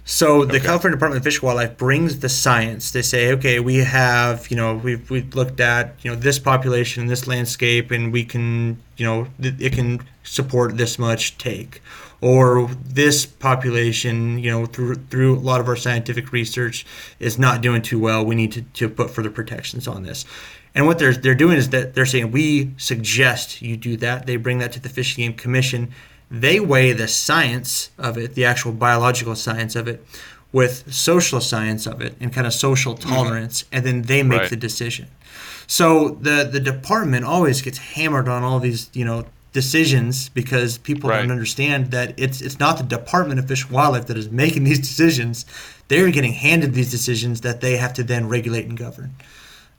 [0.06, 0.66] So the Okay.
[0.66, 2.90] California Department of Fish and Wildlife brings the science.
[2.90, 7.02] They say, okay, we have, you know, we've, we've looked at, you know, this population,
[7.02, 11.80] and this landscape, and we can, you know, th- it can support this much take.
[12.20, 16.86] Or this population, you know, through through a lot of our scientific research
[17.18, 18.24] is not doing too well.
[18.24, 20.24] We need to, to put further protections on this.
[20.74, 24.26] And what they're they're doing is that they're saying we suggest you do that.
[24.26, 25.92] They bring that to the Fish and Game Commission.
[26.40, 30.04] They weigh the science of it, the actual biological science of it,
[30.52, 33.08] with social science of it and kind of social mm-hmm.
[33.08, 34.50] tolerance, and then they make Right.
[34.50, 35.08] the decision.
[35.66, 41.10] So the the department always gets hammered on all these you know decisions because people
[41.10, 41.20] Right.
[41.20, 44.64] don't understand that it's it's not the Department of Fish and Wildlife that is making
[44.64, 45.46] these decisions.
[45.88, 49.14] They're getting handed these decisions that they have to then regulate and govern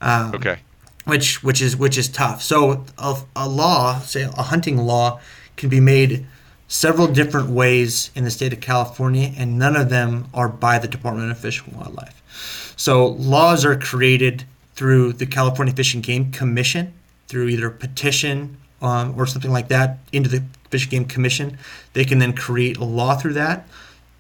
[0.01, 0.57] um, okay
[1.05, 2.41] which which is which is tough.
[2.41, 5.19] So a, a law, say a hunting law,
[5.55, 6.25] can be made
[6.67, 10.87] several different ways in the state of California, and none of them are by the
[10.87, 12.73] Department of Fish and Wildlife.
[12.75, 14.43] So laws are created
[14.75, 16.93] through the California Fish and Game Commission
[17.27, 21.57] through either petition um, or something like that into the Fish and Game Commission.
[21.93, 23.67] They can then create a law through that.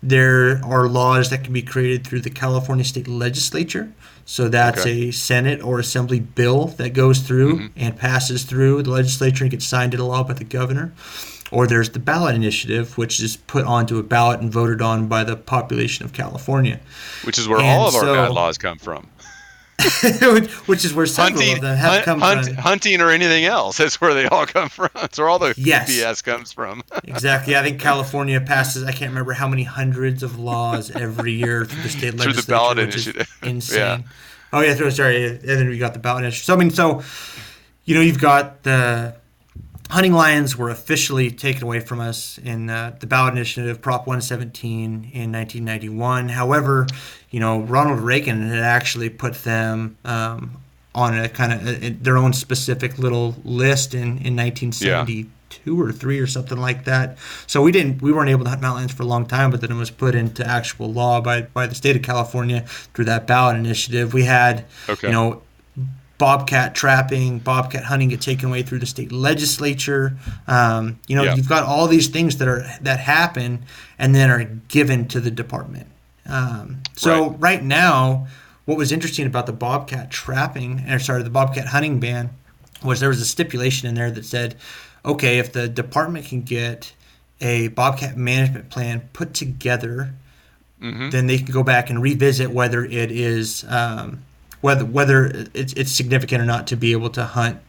[0.01, 3.91] There are laws that can be created through the California State Legislature.
[4.25, 5.09] So that's Okay.
[5.09, 9.65] a Senate or Assembly bill that goes through and passes through the legislature and gets
[9.65, 10.93] signed into law by the governor.
[11.55, 15.23] Or there's the ballot initiative, which is put onto a ballot and voted on by
[15.23, 16.79] the population of California,
[17.23, 19.07] which is where And all of our bad laws come from
[20.67, 22.55] which is where several hunting of them have hunt- come hunt- from.
[22.55, 25.91] hunting or anything else that's where they all come from that's where all the Yes.
[25.91, 27.55] bs comes from Exactly.
[27.55, 28.83] I think California passes.
[28.83, 32.31] I can't remember how many hundreds of laws every year through the state legislature.
[32.33, 33.37] Through the ballot which is initiative.
[33.43, 33.77] insane.
[33.79, 33.99] Yeah.
[34.53, 35.25] Oh yeah, through, sorry.
[35.25, 36.45] And then we got the ballot initiative.
[36.45, 37.03] So I mean, so
[37.83, 39.15] you know, you've got the
[39.89, 45.11] hunting lions were officially taken away from us in uh, the ballot initiative Prop 117
[45.13, 46.29] in 1991.
[46.29, 46.87] However,
[47.29, 50.57] you know Ronald Reagan had actually put them um,
[50.93, 55.29] on a kind of their own specific little list in in 1972
[55.65, 55.81] yeah.
[55.81, 57.17] or three or something like that.
[57.45, 59.61] So we didn't we weren't able to hunt mountain lions for a long time, but
[59.61, 62.61] then it was put into actual law by by the state of California
[62.93, 64.13] through that ballot initiative.
[64.13, 65.07] We had okay.
[65.07, 65.41] you know
[66.17, 70.17] bobcat trapping, bobcat hunting get taken away through the state legislature.
[70.47, 71.35] Um, you know, yeah.
[71.35, 73.63] you've got all these things that are that happen
[73.99, 75.87] and then are given to the department.
[76.27, 77.39] Um, so right.
[77.39, 77.63] right.
[77.63, 78.27] now,
[78.65, 82.31] what was interesting about the bobcat trapping, or sorry, the bobcat hunting ban,
[82.83, 84.55] was there was a stipulation in there that said,
[85.03, 86.93] okay, if the department can get
[87.41, 90.13] a bobcat management plan put together.
[90.81, 91.09] Mm-hmm.
[91.09, 94.23] Then they can go back and revisit whether it is um,
[94.65, 97.59] whether whether it's, it's significant or not to be able to hunt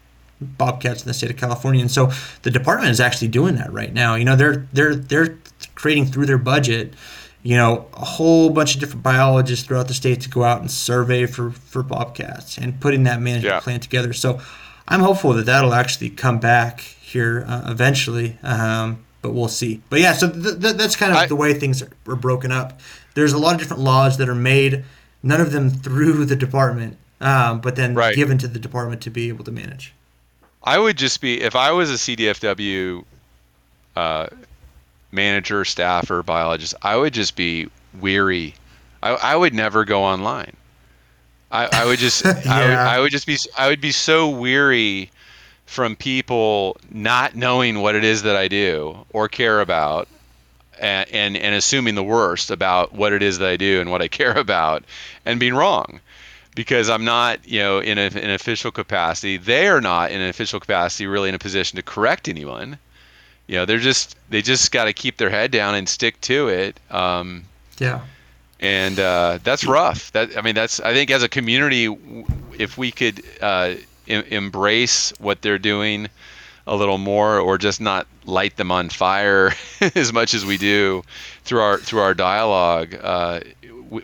[0.40, 1.82] bobcats in the state of California.
[1.82, 2.10] And so
[2.42, 4.14] the department is actually doing that right now.
[4.14, 5.38] You know, they're they're they're
[5.74, 6.94] creating through their budget,
[7.42, 10.70] you know, a whole bunch of different biologists throughout the state to go out and
[10.70, 13.60] survey for for bobcats and putting that management yeah.
[13.60, 14.14] plan together.
[14.14, 14.40] So
[14.88, 18.38] I'm hopeful that that'll actually come back here uh, eventually.
[18.42, 19.82] Um, but we'll see.
[19.90, 22.52] But yeah, so th- th- that's kind of I, the way things are, are broken
[22.52, 22.80] up.
[23.14, 24.84] There's a lot of different laws that are made
[25.22, 28.14] none of them through the department, um, but then right.
[28.14, 29.92] given to the department to be able to manage.
[30.62, 33.04] I would just be if I was a CDFW
[33.94, 34.26] uh,
[35.12, 36.74] manager, staffer, biologist.
[36.82, 37.68] I would just be
[38.00, 38.54] weary.
[39.02, 40.56] I, I would never go online.
[41.50, 42.42] I, I would just yeah.
[42.46, 45.10] I, would, I would just be I would be so weary
[45.66, 50.08] from people not knowing what it is that I do or care about
[50.78, 54.02] and, and, and assuming the worst about what it is that I do and what
[54.02, 54.84] I care about
[55.24, 56.00] and being wrong
[56.56, 59.36] because I'm not, you know, in, a, in an official capacity.
[59.36, 62.78] They are not in an official capacity really in a position to correct anyone.
[63.46, 66.48] You know, they're just they just got to keep their head down and stick to
[66.48, 66.80] it.
[66.90, 67.44] Um,
[67.78, 68.00] yeah.
[68.58, 70.10] And uh, that's rough.
[70.12, 71.94] That I mean, that's I think as a community,
[72.58, 73.74] if we could uh,
[74.08, 76.08] em- embrace what they're doing
[76.66, 79.52] a little more or just not light them on fire
[79.94, 81.02] as much as we do
[81.44, 83.40] through our through our dialogue uh,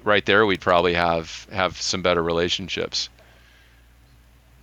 [0.04, 3.08] right there we'd probably have have some better relationships.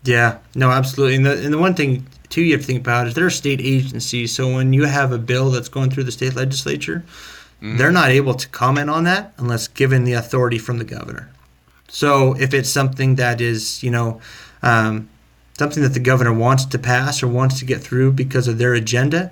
[0.04, 1.16] Yeah no absolutely.
[1.18, 3.60] And the, and the one thing too you have to think about is they're state
[3.60, 4.34] agencies.
[4.34, 7.04] So when you have a bill that's going through the state legislature
[7.62, 7.78] mm-hmm.
[7.78, 11.30] they're not able to comment on that unless given the authority from the governor.
[11.90, 14.22] So if it's something that is you know
[14.62, 15.10] um,
[15.60, 18.74] something that the governor wants to pass or wants to get through because of their
[18.74, 19.32] agenda,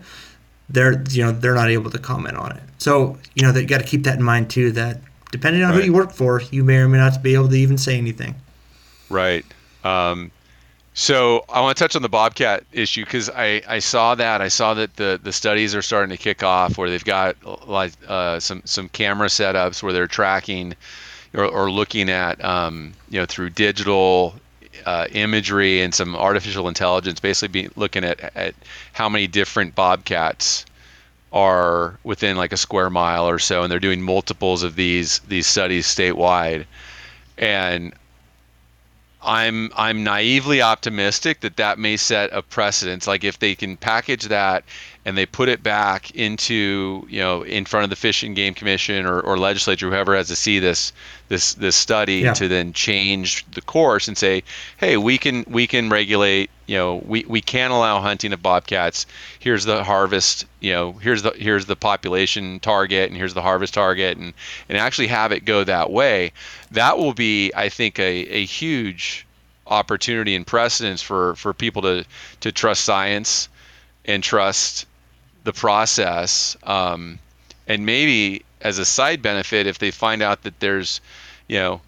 [0.70, 2.64] they're you know they're not able to comment on it.
[2.78, 4.72] So you know they got to keep that in mind too.
[4.74, 5.00] That
[5.32, 5.80] depending on right.
[5.80, 8.36] who you work for, you may or may not be able to even say anything.
[9.10, 9.46] Right.
[9.84, 10.32] Um,
[10.94, 14.48] so I want to touch on the bobcat issue because I, I saw that I
[14.48, 18.40] saw that the, the studies are starting to kick off where they've got like uh,
[18.40, 20.76] some some camera setups where they're tracking
[21.36, 24.34] or, or looking at um, you know through digital
[24.86, 28.56] uh, imagery and some artificial intelligence, basically be looking at, at
[28.94, 30.66] how many different bobcats
[31.32, 35.48] are within like a square mile or so, and they're doing multiples of these these
[35.48, 36.66] studies statewide.
[37.38, 37.94] And
[39.22, 43.08] I'm I'm naively optimistic that that may set a precedence.
[43.08, 44.64] Like if they can package that
[45.08, 48.54] and they put it back into you know in front of the Fish and Game
[48.54, 50.92] Commission or, or legislature, whoever has to see this
[51.30, 52.34] this this study yeah.
[52.34, 54.44] to then change the course and say,
[54.76, 56.50] hey, we can we can regulate.
[56.66, 59.06] You know, we, we can allow hunting of bobcats.
[59.40, 60.46] Here's the harvest.
[60.60, 64.34] You know, here's the here's the population target, and here's the harvest target, and
[64.68, 66.34] and actually have it go that way.
[66.72, 69.26] That will be, I think, a, a huge
[69.66, 72.04] opportunity and precedence for for people to
[72.42, 73.48] to trust science
[74.04, 74.87] and trust
[75.48, 76.56] the process.
[76.62, 77.18] Um,
[77.68, 81.02] and maybe as a side benefit, if they find out that there's,
[81.48, 81.82] you know,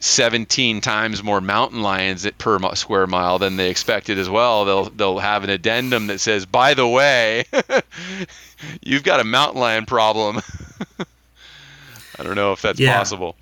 [0.00, 5.18] 17 times more mountain lions per square mile than they expected as well, they'll they'll
[5.20, 7.44] have an addendum that says, by the way,
[8.82, 10.42] you've got a mountain lion problem.
[12.18, 12.98] I don't know if that's yeah.
[12.98, 13.36] possible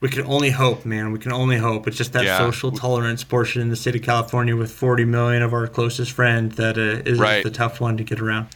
[0.00, 1.12] we can only hope, man.
[1.12, 1.88] We can only hope.
[1.88, 2.38] It's just that yeah.
[2.38, 6.56] social tolerance portion in the state of California with 40 million of our closest friends
[6.56, 7.42] that uh, is right.
[7.42, 8.48] the tough one to get around.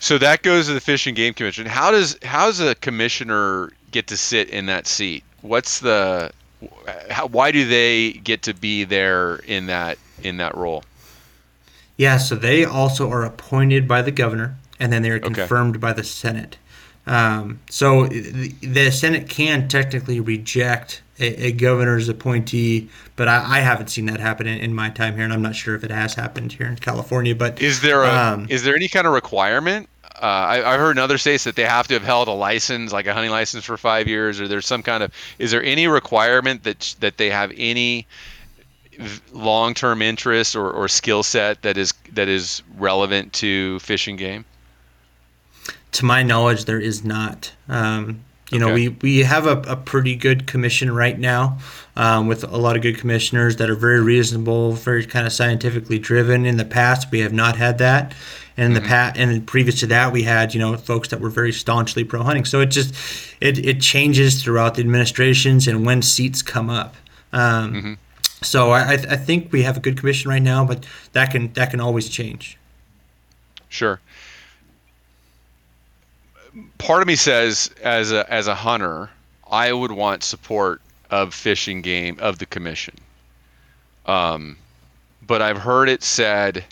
[0.00, 1.64] So that goes to the Fish and Game Commission.
[1.66, 5.24] How does how does a commissioner get to sit in that seat?
[5.40, 6.30] What's the
[7.10, 10.84] how, why do they get to be there in that in that role?
[11.96, 15.80] Yeah, so they also are appointed by the governor, and then they are confirmed okay.
[15.80, 16.58] by the Senate.
[17.06, 23.60] Um, so the, the, Senate can technically reject a, a governor's appointee, but I, I,
[23.60, 25.90] haven't seen that happen in, in, my time here, and I'm not sure if it
[25.90, 27.34] has happened here in California.
[27.34, 29.90] But is there a, um, is there any kind of requirement?
[30.02, 32.90] Uh, I, have heard in other states that they have to have held a license,
[32.90, 35.12] like a hunting license, for five years, or there's some kind of.
[35.38, 38.06] Is there any requirement that that they have any
[39.32, 44.46] long-term interest or, or skill set that is that is relevant to Fish and Game?
[45.94, 47.52] To my knowledge, there is not.
[47.68, 51.58] Um, you know, we, we have a, a pretty good commission right now
[51.96, 55.98] um, with a lot of good commissioners that are very reasonable, very kind of scientifically
[55.98, 56.44] driven.
[56.44, 58.14] In the past, we have not had that.
[58.56, 58.82] And in mm-hmm.
[58.82, 62.04] the past, and previous to that, we had you know folks that were very staunchly
[62.04, 62.44] pro hunting.
[62.44, 62.94] So it just
[63.40, 66.94] it, it changes throughout the administrations and when seats come up.
[67.32, 67.92] Um, mm-hmm.
[68.42, 71.70] So I, I think we have a good commission right now, but that can that
[71.70, 72.58] can always change.
[73.68, 74.00] Sure
[76.78, 79.10] part of me says as a as a hunter,
[79.50, 80.80] I would want support
[81.10, 82.94] of Fish and Game of the commission.
[84.06, 84.56] Um,
[85.26, 86.64] but I've heard it said.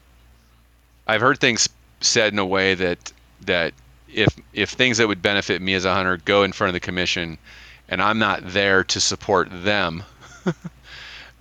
[1.07, 1.69] I've heard things
[2.01, 3.13] said in a way that
[3.43, 3.75] that
[4.13, 6.81] if if things that would benefit me as a hunter go in front of the
[6.81, 7.39] commission,
[7.89, 10.05] and I'm not there to support them.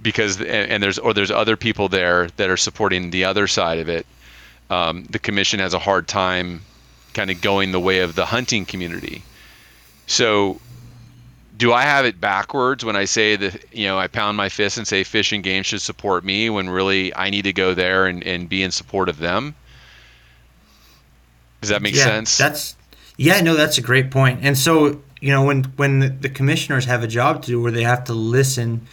[0.01, 3.79] because and, and, there's or there's other people there that are supporting the other side
[3.79, 4.05] of it.
[4.69, 6.61] Um, the commission has a hard time
[7.13, 9.23] kind of going the way of the hunting community.
[10.07, 10.59] So
[11.57, 14.77] do I have it backwards when I say that, you know, I pound my fist
[14.77, 18.07] and say fish and game should support me when really I need to go there
[18.07, 19.53] and, and be in support of them?
[21.61, 22.37] Does that make yeah, sense?
[22.37, 22.75] That's
[23.17, 24.39] yeah, no, that's a great point.
[24.41, 27.71] And so, you know, when when the, the commissioners have a job to do where
[27.71, 28.87] they have to listen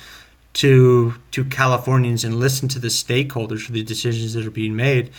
[0.54, 5.10] to to Californians and listen to the stakeholders for the decisions that are being made,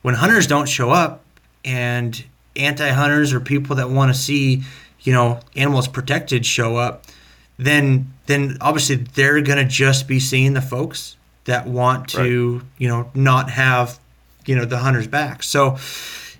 [0.00, 1.22] when hunters don't show up
[1.64, 2.24] and
[2.56, 4.62] anti-hunters or people that want to see,
[5.00, 7.04] you know, animals protected show up,
[7.58, 12.66] then then obviously they're going to just be seeing the folks that want to, right.
[12.78, 13.98] you know, not have,
[14.46, 15.42] you know, the hunters back.
[15.42, 15.76] So,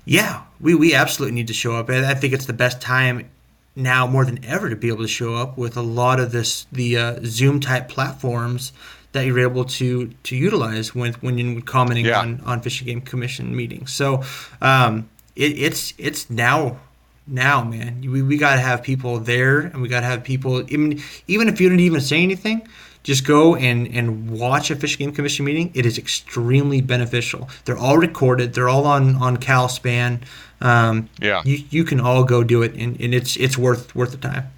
[0.04, 1.90] yeah, we we absolutely need to show up.
[1.90, 3.28] I think it's the best time
[3.76, 6.66] now more than ever to be able to show up with a lot of this
[6.72, 8.72] the uh, Zoom type platforms
[9.12, 12.20] that you're able to to utilize when when you're commenting yeah.
[12.20, 13.92] on on Fish and Game Commission meetings.
[13.92, 14.22] So
[14.60, 16.78] um, it, it's it's now
[17.26, 18.01] now man.
[18.01, 21.49] We, we got to have people there and we got to have people even even
[21.49, 22.66] if you didn't even say anything
[23.03, 25.70] just go and and watch a fish game commission meeting.
[25.74, 27.51] It is extremely beneficial.
[27.66, 28.55] They're all recorded.
[28.55, 30.20] They're all on on calspan
[30.64, 31.43] um, yeah.
[31.45, 34.51] you, you can all go do it and, and it's it's worth worth the time.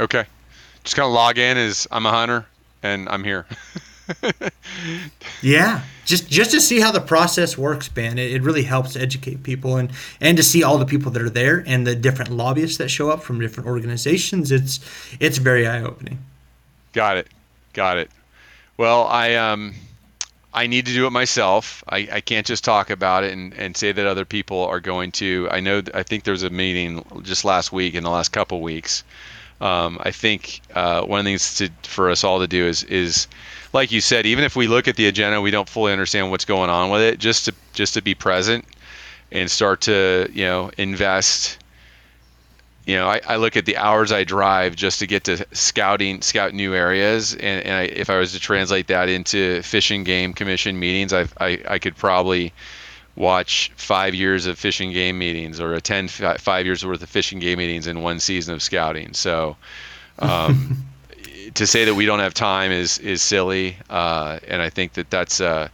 [0.00, 0.24] Okay.
[0.82, 2.44] Just kind of log in as i'm a hunter
[2.82, 3.46] and i'm here
[5.42, 8.18] yeah, just just to see how the process works, man.
[8.18, 9.90] It, it really helps educate people and
[10.20, 13.10] and to see all the people that are there and the different lobbyists that show
[13.10, 14.50] up from different organizations.
[14.50, 14.80] It's
[15.20, 16.18] it's very eye opening.
[16.92, 17.28] Got it,
[17.72, 18.10] got it.
[18.76, 19.74] Well, I um.
[20.54, 21.82] I need to do it myself.
[21.88, 25.10] I, I can't just talk about it and, and say that other people are going
[25.12, 25.48] to.
[25.50, 28.60] I know, I think there was a meeting just last week, in the last couple
[28.60, 29.02] weeks.
[29.62, 32.82] Um, I think uh, one of the things to, for us all to do is,
[32.82, 33.28] is
[33.72, 36.44] like you said, even if we look at the agenda, we don't fully understand what's
[36.44, 37.20] going on with it.
[37.20, 38.64] Just to just to be present
[39.30, 41.58] and start to you know invest.
[42.84, 46.20] You know, I, I look at the hours I drive just to get to scouting,
[46.20, 50.04] scout new areas, and, and I, if I was to translate that into Fish and
[50.04, 52.52] Game commission meetings, I, I, I could probably
[53.16, 57.32] watch five years of Fish and Game meetings or attend five years worth of Fish
[57.32, 59.12] and Game meetings in one season of scouting.
[59.14, 59.56] So,
[60.18, 60.84] um,
[61.54, 65.10] to say that we don't have time is is silly, uh, and I think that
[65.10, 65.68] that's uh,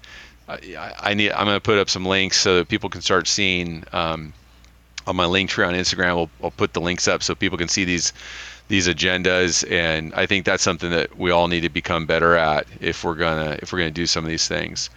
[0.48, 3.28] I, I, need I'm going to put up some links so that people can start
[3.28, 4.32] seeing um,
[5.06, 6.16] on my link tree on Instagram.
[6.16, 8.12] We'll, I'll put the links up so people can see these
[8.68, 12.66] these agendas, and I think that's something that we all need to become better at
[12.80, 14.90] if we're gonna if we're gonna do some of these things.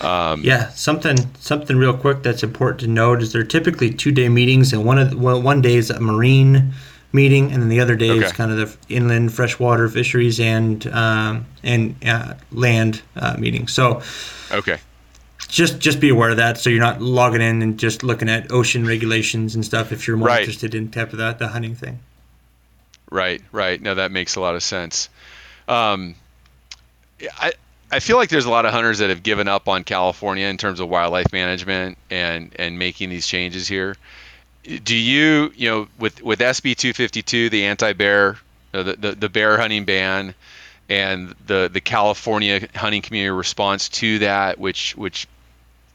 [0.00, 4.28] Um, yeah, something something real quick that's important to note is they're typically two day
[4.28, 6.72] meetings, and one of the, well, one day is a marine
[7.12, 8.26] meeting, and then the other day okay.
[8.26, 13.68] is kind of the inland freshwater fisheries and um, and uh, land uh, meeting.
[13.68, 14.02] So,
[14.50, 14.78] okay,
[15.48, 18.50] just just be aware of that, so you're not logging in and just looking at
[18.50, 19.92] ocean regulations and stuff.
[19.92, 20.40] If you're more right.
[20.40, 22.00] interested in type of the, the hunting thing.
[23.10, 23.80] Right, right.
[23.80, 25.08] No, that makes a lot of sense.
[25.68, 26.16] Um,
[27.38, 27.52] I
[27.94, 30.56] I feel like there's a lot of hunters that have given up on California in
[30.56, 33.94] terms of wildlife management and and making these changes here.
[34.64, 38.36] Do you you know with with SB 252 the anti-bear
[38.72, 40.34] uh, the, the the bear hunting ban
[40.88, 45.28] and the the California hunting community response to that which which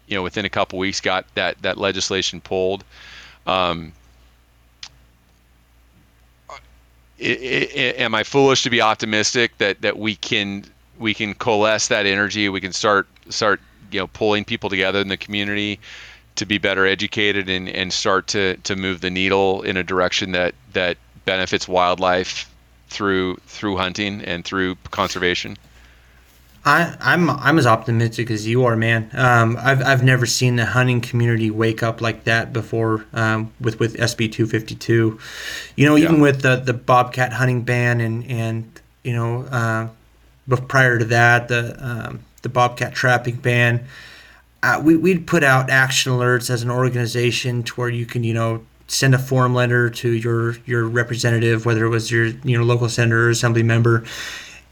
[0.08, 2.86] you know within a couple weeks got that that legislation pulled
[3.46, 3.92] um,
[7.20, 10.64] am I foolish to be optimistic that that we can
[11.00, 12.50] we can coalesce that energy?
[12.50, 15.80] We can start start you know pulling people together in the community
[16.36, 20.32] to be better educated and, and start to, to move the needle in a direction
[20.32, 22.50] that that benefits wildlife
[22.88, 25.58] through through hunting and through conservation.
[26.66, 29.10] I, I'm I'm as optimistic as you are, man.
[29.14, 33.06] Um, I've I've never seen the hunting community wake up like that before.
[33.14, 35.20] Um, with with SB two fifty two,
[35.76, 39.88] you know, even with the the bobcat hunting ban and and you know, uh,
[40.50, 43.86] but prior to that, the um, the bobcat trapping ban,
[44.64, 48.34] uh, we we'd put out action alerts as an organization to where you can you
[48.34, 52.64] know send a form letter to your your representative, whether it was your you know
[52.64, 54.04] local senator or assembly member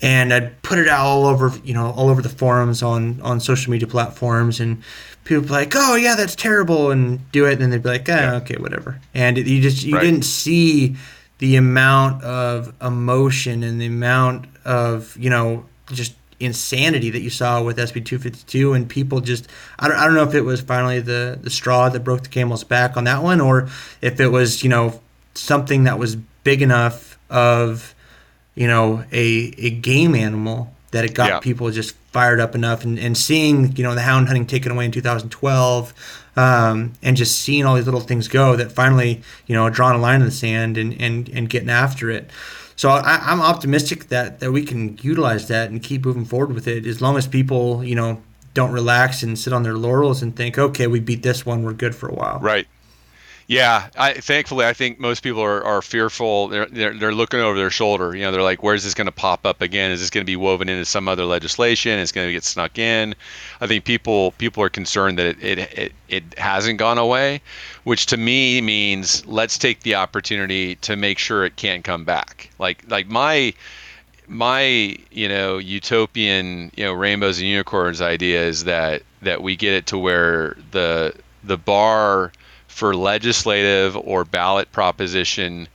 [0.01, 3.39] and I'd put it out all over, you know, all over the forums on on
[3.39, 4.83] social media platforms, and
[5.23, 8.07] people be like, "Oh yeah, that's terrible," and do it, and then they'd be like,
[8.09, 8.35] "Ah, yeah.
[8.35, 10.03] okay, whatever." And it, you just you right.
[10.03, 10.95] didn't see
[11.39, 17.63] the amount of emotion and the amount of you know just insanity that you saw
[17.63, 19.47] with SB 252 and people just
[19.79, 22.29] I don't, I don't know if it was finally the the straw that broke the
[22.29, 23.69] camel's back on that one or
[24.01, 25.01] if it was you know
[25.33, 27.95] something that was big enough of
[28.57, 31.39] you know, a, a game animal that it got yeah.
[31.39, 34.85] people just fired up enough and, and seeing, you know, the hound hunting taken away
[34.85, 35.93] in 2012
[36.35, 40.01] um, and just seeing all these little things go that finally, you know, drawing a
[40.01, 42.31] line in the sand and, and, and getting after it.
[42.77, 46.67] So I, am optimistic that, that we can utilize that and keep moving forward with
[46.67, 48.21] it as long as people, you know,
[48.53, 51.73] don't relax and sit on their laurels and think, okay, we beat this one, we're
[51.73, 52.39] good for a while.
[52.39, 52.67] Right.
[53.49, 56.49] Yeah, I, thankfully, I think most people are, are fearful.
[56.49, 58.13] They're, they're, they're looking over their shoulder.
[58.13, 59.91] You know, they're like, where's this going to pop up again?
[59.91, 61.97] Is this going to be woven into some other legislation?
[61.97, 63.15] Is going to get snuck in?
[63.61, 67.41] I think people people are concerned that it, it, it, it hasn't gone away,
[67.85, 72.49] which to me means let's take the opportunity to make sure it can't come back.
[72.59, 73.53] Like like my
[74.27, 79.73] my you know utopian you know rainbows and unicorns idea is that that we get
[79.73, 82.33] it to where the the bar
[82.77, 85.67] for legislative or ballot proposition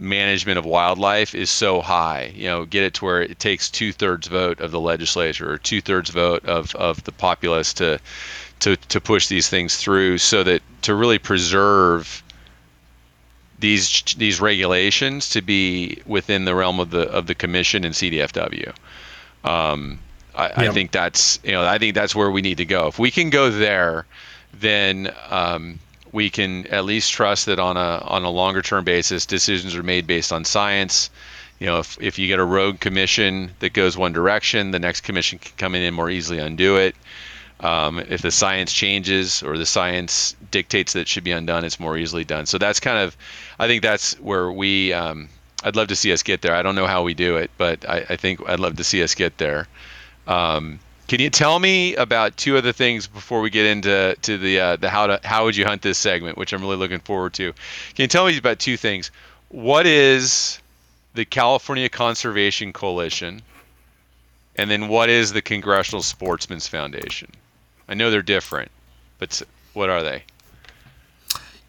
[0.00, 2.32] management of wildlife is so high.
[2.34, 5.58] You know, get it to where it takes two thirds vote of the legislature or
[5.58, 8.00] two thirds vote of, of the populace to,
[8.58, 12.24] to to push these things through, so that to really preserve
[13.60, 18.74] these these regulations to be within the realm of the of the commission and CDFW.
[19.44, 20.00] Um,
[20.34, 20.52] I, yeah.
[20.56, 22.88] I think that's you know I think that's where we need to go.
[22.88, 24.04] If we can go there,
[24.52, 25.78] then um,
[26.12, 29.82] we can at least trust that on a on a longer term basis, decisions are
[29.82, 31.10] made based on science.
[31.58, 35.02] You know, if, if you get a rogue commission that goes one direction, the next
[35.02, 36.94] commission can come in and more easily undo it.
[37.60, 41.78] Um, if the science changes or the science dictates that it should be undone, it's
[41.78, 42.46] more easily done.
[42.46, 43.16] So that's kind of,
[43.58, 44.92] I think that's where we.
[44.92, 45.28] Um,
[45.64, 46.56] I'd love to see us get there.
[46.56, 49.00] I don't know how we do it, but I, I think I'd love to see
[49.04, 49.68] us get there.
[50.26, 50.80] Um,
[51.12, 54.76] can you tell me about two other things before we get into to the uh,
[54.76, 57.52] the how to how would you hunt this segment, which I'm really looking forward to?
[57.52, 59.10] Can you tell me about two things?
[59.50, 60.58] What is
[61.12, 63.42] the California Conservation Coalition,
[64.56, 67.30] and then what is the Congressional Sportsmen's Foundation?
[67.86, 68.70] I know they're different,
[69.18, 69.42] but
[69.74, 70.22] what are they?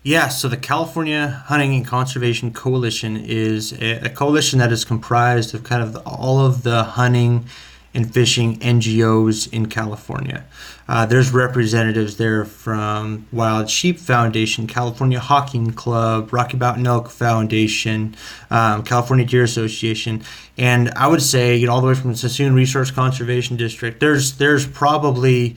[0.04, 5.54] Yeah, so the California Hunting and Conservation Coalition is a, a coalition that is comprised
[5.54, 7.46] of kind of the, all of the hunting
[7.94, 10.46] and fishing NGOs in California.
[10.88, 18.16] Uh, there's representatives there from Wild Sheep Foundation, California Hawking Club, Rocky Mountain Elk Foundation,
[18.50, 20.24] um, California Deer Association,
[20.58, 24.00] and I would say, you know, all the way from the Suisun Resource Conservation District.
[24.00, 25.56] There's there's probably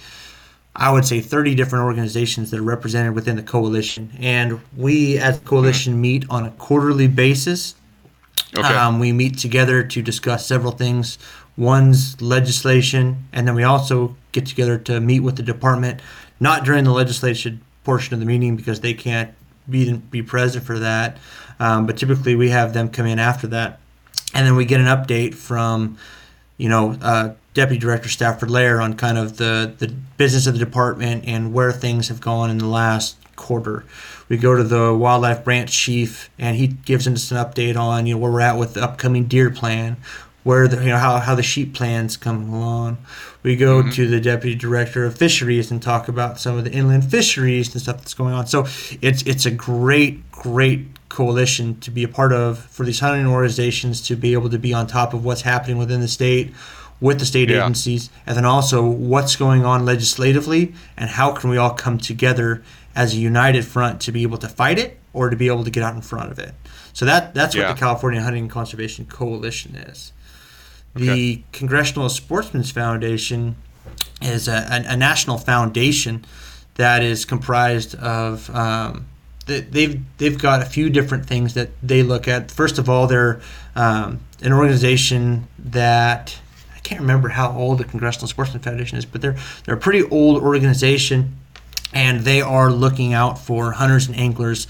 [0.77, 4.13] I would say 30 different organizations that are represented within the coalition.
[4.21, 7.75] And we, as a coalition, meet on a quarterly basis.
[8.57, 8.75] Okay.
[8.75, 11.19] Um, we meet together to discuss several things
[11.57, 16.01] one's legislation, and then we also get together to meet with the department,
[16.39, 19.33] not during the legislation portion of the meeting because they can't
[19.69, 21.17] be be present for that.
[21.59, 23.81] Um, but typically, we have them come in after that,
[24.35, 25.97] and then we get an update from,
[26.59, 29.89] you know, uh, Deputy Director Stafford Lehr on kind of the the
[30.19, 33.85] business of the department and where things have gone in the last quarter.
[34.29, 38.15] We go to the wildlife branch chief, and he gives us an update on you
[38.15, 39.97] know where we're at with the upcoming deer plan,
[40.47, 42.97] where the you know how, how the sheep plans come along.
[43.43, 43.91] We go mm-hmm.
[43.91, 47.83] to the deputy director of fisheries and talk about some of the inland fisheries and
[47.83, 48.47] stuff that's going on.
[48.47, 48.65] So
[49.03, 54.01] it's it's a great great coalition to be a part of for these hunting organizations
[54.03, 56.55] to be able to be on top of what's happening within the state
[57.01, 57.65] with the state yeah.
[57.65, 62.63] agencies and then also what's going on legislatively and how can we all come together
[62.95, 65.71] as a united front to be able to fight it or to be able to
[65.71, 66.55] get out in front of it.
[66.93, 70.13] So that that's what the California Hunting and Conservation Coalition is.
[70.97, 71.05] Okay.
[71.07, 73.57] The Congressional Sportsmen's Foundation
[74.23, 76.25] is a, a, a national foundation
[76.77, 79.07] that is comprised of um,
[79.47, 82.51] th- they've they've got a few different things that they look at.
[82.51, 83.41] First of all, they're
[83.75, 86.39] um, an organization that
[86.75, 90.03] I can't remember how old the Congressional Sportsman Foundation is, but they're they're a pretty
[90.05, 91.37] old organization,
[91.93, 94.67] and they are looking out for hunters and anglers,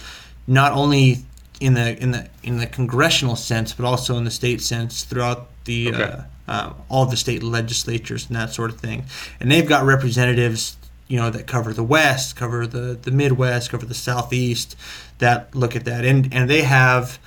[0.47, 1.24] not only
[1.61, 5.48] in the in the in the congressional sense, but also in the state sense throughout
[5.64, 6.02] the Okay.
[6.02, 9.04] uh, uh, all the state legislatures and that sort of thing.
[9.40, 10.76] And they've got representatives,
[11.09, 14.76] you know, that cover the West, cover the the Midwest, cover the Southeast,
[15.18, 17.18] that look at that, and and they have.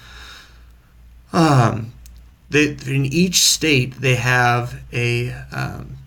[1.31, 1.93] Um,
[2.49, 5.97] they in each state they have a um,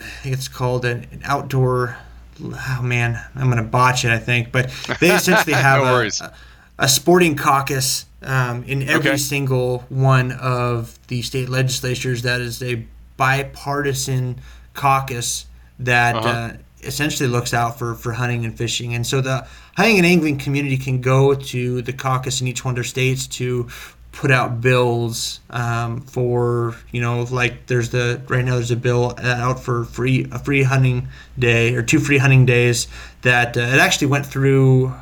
[0.00, 1.96] I think it's called an, an outdoor.
[2.42, 4.10] Oh man, I'm gonna botch it.
[4.10, 6.34] I think, but they essentially have No a, a,
[6.78, 9.16] a sporting caucus um, in every Okay.
[9.18, 12.22] single one of the state legislatures.
[12.22, 12.84] That is a
[13.16, 14.40] bipartisan
[14.74, 15.46] caucus
[15.78, 16.28] that Uh-huh.
[16.28, 16.52] uh,
[16.82, 18.94] essentially looks out for, for hunting and fishing.
[18.94, 19.46] And so the
[19.76, 23.26] hunting and angling community can go to the caucus in each one of their states
[23.38, 23.68] to
[24.12, 29.12] put out bills um, for you know like there's the right now there's a bill
[29.20, 32.86] out for free a free hunting day or two free hunting days
[33.22, 34.94] that uh, it actually went through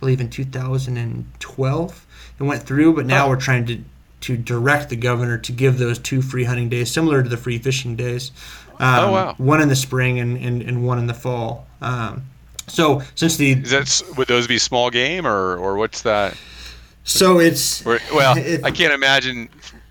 [0.00, 2.06] believe in 2012
[2.38, 3.28] it went through but now Oh.
[3.30, 3.78] we're trying to
[4.22, 7.58] to direct the governor to give those two free hunting days similar to the free
[7.58, 8.32] fishing days
[8.78, 9.34] um, Oh, wow.
[9.38, 12.22] one in the spring and, and, and one in the fall um,
[12.66, 16.36] so since the Is that would those be small game or or what's that?
[17.04, 18.04] so it's well,
[18.36, 19.48] it- I can't imagine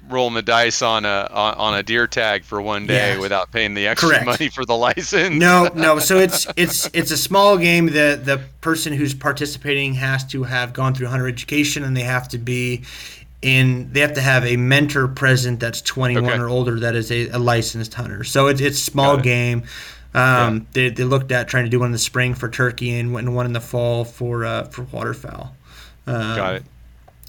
[0.10, 3.20] rolling the dice on a on, on a deer tag for one day Yeah.
[3.20, 4.26] without paying the extra Correct.
[4.26, 5.36] money for the license.
[5.36, 5.99] No, no.
[5.99, 7.88] So it's it's it's a small game.
[7.88, 12.28] The the person who's participating has to have gone through hunter education, and they have
[12.30, 12.84] to be
[13.41, 13.91] in.
[13.93, 16.38] They have to have a mentor present that's 21 Okay.
[16.39, 18.24] or older that is a, a licensed hunter.
[18.24, 19.24] So it's it's small it.
[19.24, 19.64] game.
[20.12, 23.14] Um, they, they looked at trying to do one in the spring for turkey and
[23.14, 25.55] one one in the fall for uh, for waterfowl.
[26.07, 26.64] Um, Got it.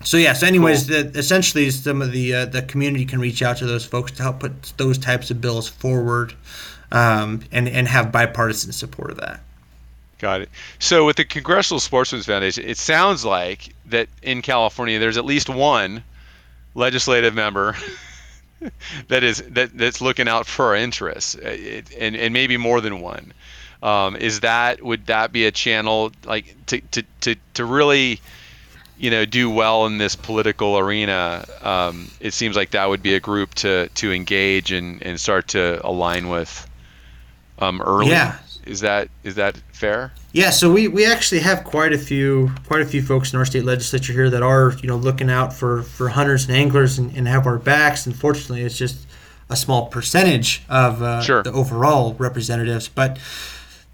[0.03, 0.33] So yeah.
[0.33, 3.85] So anyways, the, essentially, some of the uh, the community can reach out to those
[3.85, 6.35] folks to help put those types of bills forward,
[6.91, 9.41] um, and and have bipartisan support of that.
[10.19, 10.51] Got it.
[10.79, 15.49] So with the Congressional Sportsmen's Foundation, it sounds like that in California there's at least
[15.49, 16.03] one
[16.75, 17.75] legislative member
[19.09, 22.81] that is that that's looking out for our interests, uh, it, and and maybe more
[22.81, 23.33] than one.
[23.83, 28.21] Um, is that would that be a channel like to to to, to really
[29.01, 31.45] you know do well in this political arena?
[31.63, 35.49] Um, it seems like that would be a group to to engage and and start
[35.49, 36.69] to align with
[37.59, 38.11] um, early.
[38.11, 38.39] Yeah.
[38.67, 40.13] Is that is that fair?
[40.33, 43.45] Yeah, so we, we actually have quite a few quite a few folks in our
[43.47, 47.17] state legislature here that are you know looking out for, for hunters and anglers and,
[47.17, 48.07] and have our backs.
[48.07, 49.07] Unfortunately, it's just
[49.49, 51.43] a small percentage of uh, Sure.
[51.43, 52.87] the overall representatives.
[52.87, 53.19] But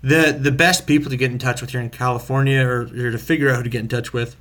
[0.03, 3.19] the the best people to get in touch with here in California, or, or to
[3.19, 4.37] figure out who to get in touch with,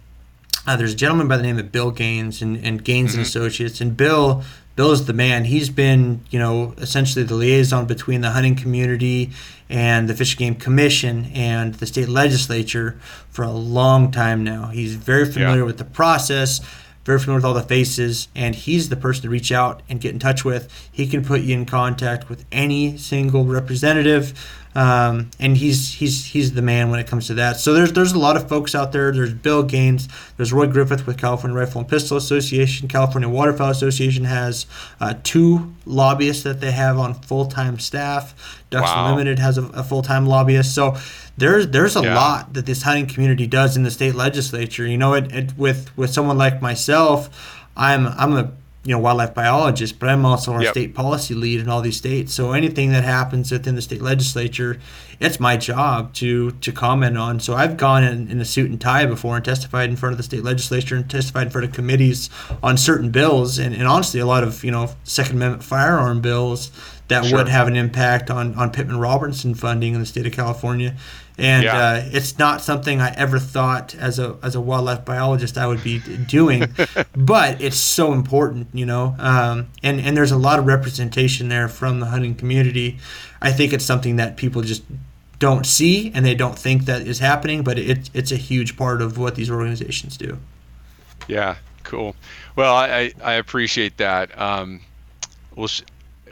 [0.67, 3.81] uh, there's a gentleman by the name of Bill Gaines and, and Gaines and Associates,
[3.81, 4.43] and Bill
[4.75, 5.45] Bill is the man.
[5.45, 9.31] He's been you know essentially the liaison between the hunting community
[9.69, 12.99] and the Fish and Game Commission and the state legislature
[13.29, 14.67] for a long time now.
[14.67, 15.65] He's very familiar Yeah.
[15.65, 16.61] with the process.
[17.05, 20.11] Very familiar with all the faces, and he's the person to reach out and get
[20.13, 20.67] in touch with.
[20.91, 24.33] He can put you in contact with any single representative,
[24.75, 27.57] um, and he's he's he's the man when it comes to that.
[27.57, 29.11] So there's there's a lot of folks out there.
[29.11, 30.09] There's Bill Gaines.
[30.35, 32.87] There's Roy Griffith with California Rifle and Pistol Association.
[32.89, 34.65] California Waterfowl Association has
[34.99, 38.61] uh, two lobbyists that they have on full time staff.
[38.69, 39.05] Ducks Wow.
[39.05, 40.75] Unlimited has a, a full time lobbyist.
[40.75, 40.97] So
[41.37, 42.15] there's there's a Yeah.
[42.15, 44.85] lot that this hunting community does in the state legislature.
[44.85, 48.51] You know, it, it with with someone like myself, I'm I'm a
[48.85, 50.71] you know wildlife biologist, but I'm also our Yep.
[50.73, 52.33] state policy lead in all these states.
[52.33, 54.77] So anything that happens within the state legislature,
[55.19, 57.39] it's my job to to comment on.
[57.39, 60.17] So I've gone in, in a suit and tie before and testified in front of
[60.17, 62.29] the state legislature and testified in front of committees
[62.61, 66.69] on certain bills, and, and honestly, a lot of you know Second Amendment firearm bills
[67.07, 67.37] that Sure.
[67.39, 70.95] would have an impact on on Pittman Robertson funding in the state of California.
[71.37, 71.77] And Yeah.
[71.77, 75.83] uh, it's not something I ever thought as a as a wildlife biologist I would
[75.83, 76.73] be doing,
[77.15, 79.15] but it's so important, you know.
[79.19, 82.99] Um, and and there's a lot of representation there from the hunting community.
[83.41, 84.83] I think it's something that people just
[85.39, 89.01] don't see and they don't think that is happening, but it, it's a huge part
[89.01, 90.37] of what these organizations do.
[91.27, 92.15] Yeah, cool.
[92.55, 94.39] Well, I, I, appreciate that.
[94.39, 94.79] Um,
[95.55, 95.69] well,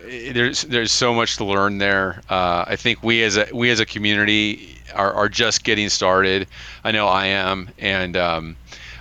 [0.04, 2.22] there's there's so much to learn there.
[2.30, 6.47] Uh, I think we as a we as a community are, are just getting started.
[6.84, 8.56] I know I am, and um,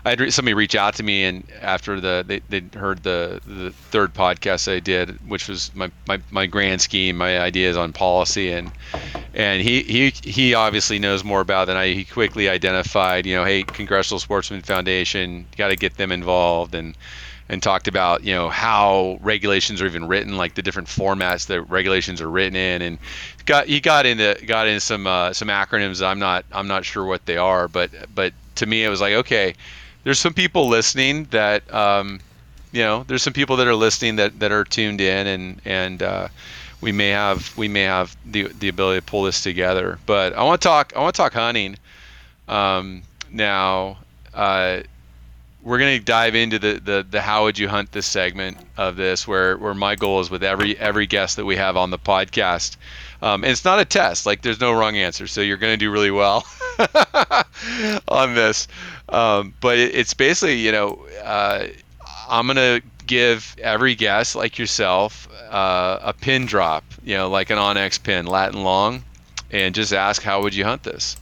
[0.04, 3.70] I had somebody reach out to me and after the they they heard the the
[3.70, 8.50] third podcast I did, which was my, my, my grand scheme, my ideas on policy
[8.50, 8.72] and
[9.34, 11.88] and he, he he obviously knows more about than I.
[11.88, 16.96] He quickly identified, you know, hey, Congressional Sportsman Foundation, got to get them involved and
[17.48, 21.62] and talked about you know how regulations are even written, like the different formats that
[21.62, 22.98] regulations are written in, and
[23.46, 26.04] got he got into got into some uh, some acronyms.
[26.04, 29.14] I'm not I'm not sure what they are, but but to me it was like
[29.14, 29.54] okay
[30.04, 32.20] there's some people listening that um,
[32.72, 36.02] you know there's some people that are listening that, that are tuned in and and
[36.02, 36.28] uh,
[36.80, 40.42] we may have we may have the the ability to pull this together but I
[40.42, 41.76] want to talk I want to talk hunting
[42.48, 43.98] um, now
[44.34, 44.80] uh,
[45.62, 48.96] we're going to dive into the, the the how would you hunt this segment of
[48.96, 51.98] this where where my goal is with every every guest that we have on the
[51.98, 52.76] podcast
[53.22, 55.76] um, and it's not a test like there's no wrong answer so you're going to
[55.76, 56.44] do really well
[58.08, 58.66] on this
[59.12, 61.66] um, but it, it's basically, you know, uh,
[62.28, 67.58] I'm gonna give every guest, like yourself, uh, a pin drop, you know, like an
[67.58, 69.04] onX pin, latin long,
[69.50, 71.16] and just ask how would you hunt this.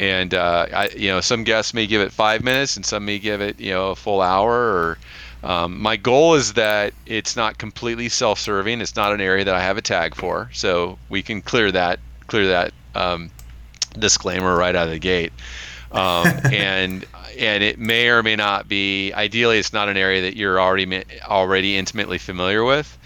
[0.00, 3.18] And uh, I, you know, some guests may give it five minutes, and some may
[3.18, 4.50] give it, you know, a full hour.
[4.52, 4.98] Or
[5.44, 8.80] um, my goal is that it's not completely self-serving.
[8.80, 12.00] It's not an area that I have a tag for, so we can clear that
[12.26, 13.30] clear that um,
[13.98, 15.32] disclaimer right out of the gate
[15.92, 17.04] um, and
[17.38, 19.12] and it may or may not be.
[19.12, 22.96] Ideally, it's not an area that you're already already intimately familiar with.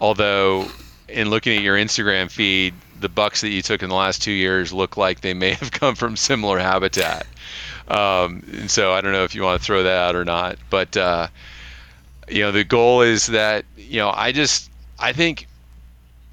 [0.00, 0.68] Although,
[1.08, 4.32] in looking at your Instagram feed, the bucks that you took in the last two
[4.32, 7.26] years look like they may have come from similar habitat.
[7.88, 10.58] Um, and so I don't know if you want to throw that out or not,
[10.70, 11.28] but uh,
[12.28, 15.46] you know the goal is that you know I just I think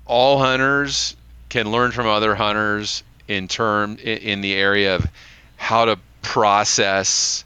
[0.05, 1.15] all hunters
[1.49, 5.07] can learn from other hunters in term in, the area of
[5.55, 7.43] how to process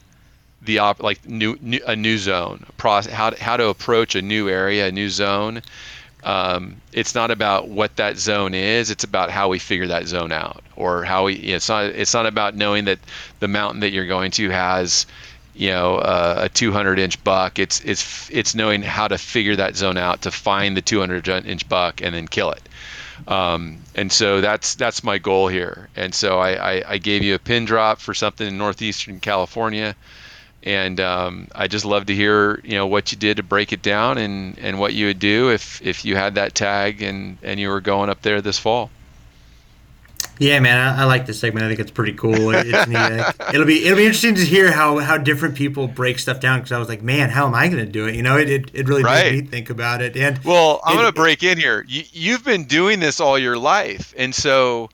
[0.62, 4.22] the op like new, new a new zone process how to, how to approach a
[4.22, 5.62] new area a new zone
[6.24, 10.32] um, it's not about what that zone is it's about how we figure that zone
[10.32, 13.00] out or how we it's not it's not about knowing that
[13.40, 15.06] the mountain that you're going to has
[15.58, 17.60] you know uh, a 200 inch buck.
[17.60, 21.68] It's it's it's knowing how to figure that zone out to find the 200 inch
[21.68, 22.62] buck and then kill it.
[23.28, 25.90] Um, and so that's that's my goal here.
[25.96, 29.96] And so I, I, I, gave you a pin drop for something in northeastern California,
[30.68, 33.82] and um, I just love to hear you know what you did to break it
[33.82, 37.60] down and, and what you would do if if you had that tag and and
[37.60, 38.90] you were going up there this fall.
[40.40, 41.66] Yeah, man, I, I, like this segment.
[41.66, 42.52] I think it's pretty cool.
[42.52, 42.70] It's
[43.54, 46.60] it'll be it'll be interesting to hear how how different people break stuff down.
[46.60, 48.16] Because I was like, man, how am I going to do it?
[48.16, 49.32] You know, it it, it really right.
[49.32, 50.18] made me think about it.
[50.18, 51.86] And well, I'm going to break in here.
[51.88, 54.90] You, you've been doing this all your life, and so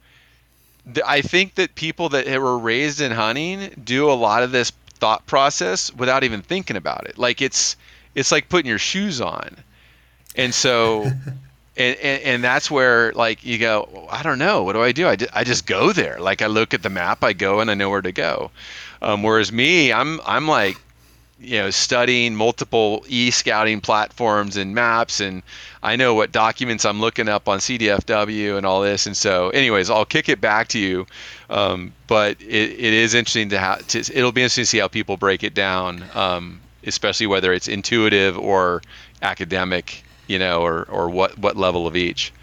[1.05, 4.71] I think that people that were raised in hunting do a lot of this
[5.03, 7.17] thought process without even thinking about it.
[7.17, 7.75] Like it's
[8.15, 9.57] it's like putting your shoes on,
[10.37, 11.03] and so.
[11.75, 14.63] and, and, and that's where like you go i don't know.
[14.63, 15.07] What do i do?
[15.07, 16.19] I, I just go there.
[16.19, 17.23] Like i look at the map.
[17.23, 18.51] I go and i know where to go.
[19.01, 20.77] Um, whereas me i'm i'm like
[21.43, 25.43] you know studying multiple e-scouting platforms and maps and
[25.81, 29.89] i know what documents i'm looking up on cdfw and all this and so anyways
[29.89, 31.05] i'll kick it back to you
[31.49, 34.87] um, but it, it is interesting to have to, it'll be interesting to see how
[34.87, 38.81] people break it down um, especially whether it's intuitive or
[39.21, 42.33] academic you know, or or what what level of each.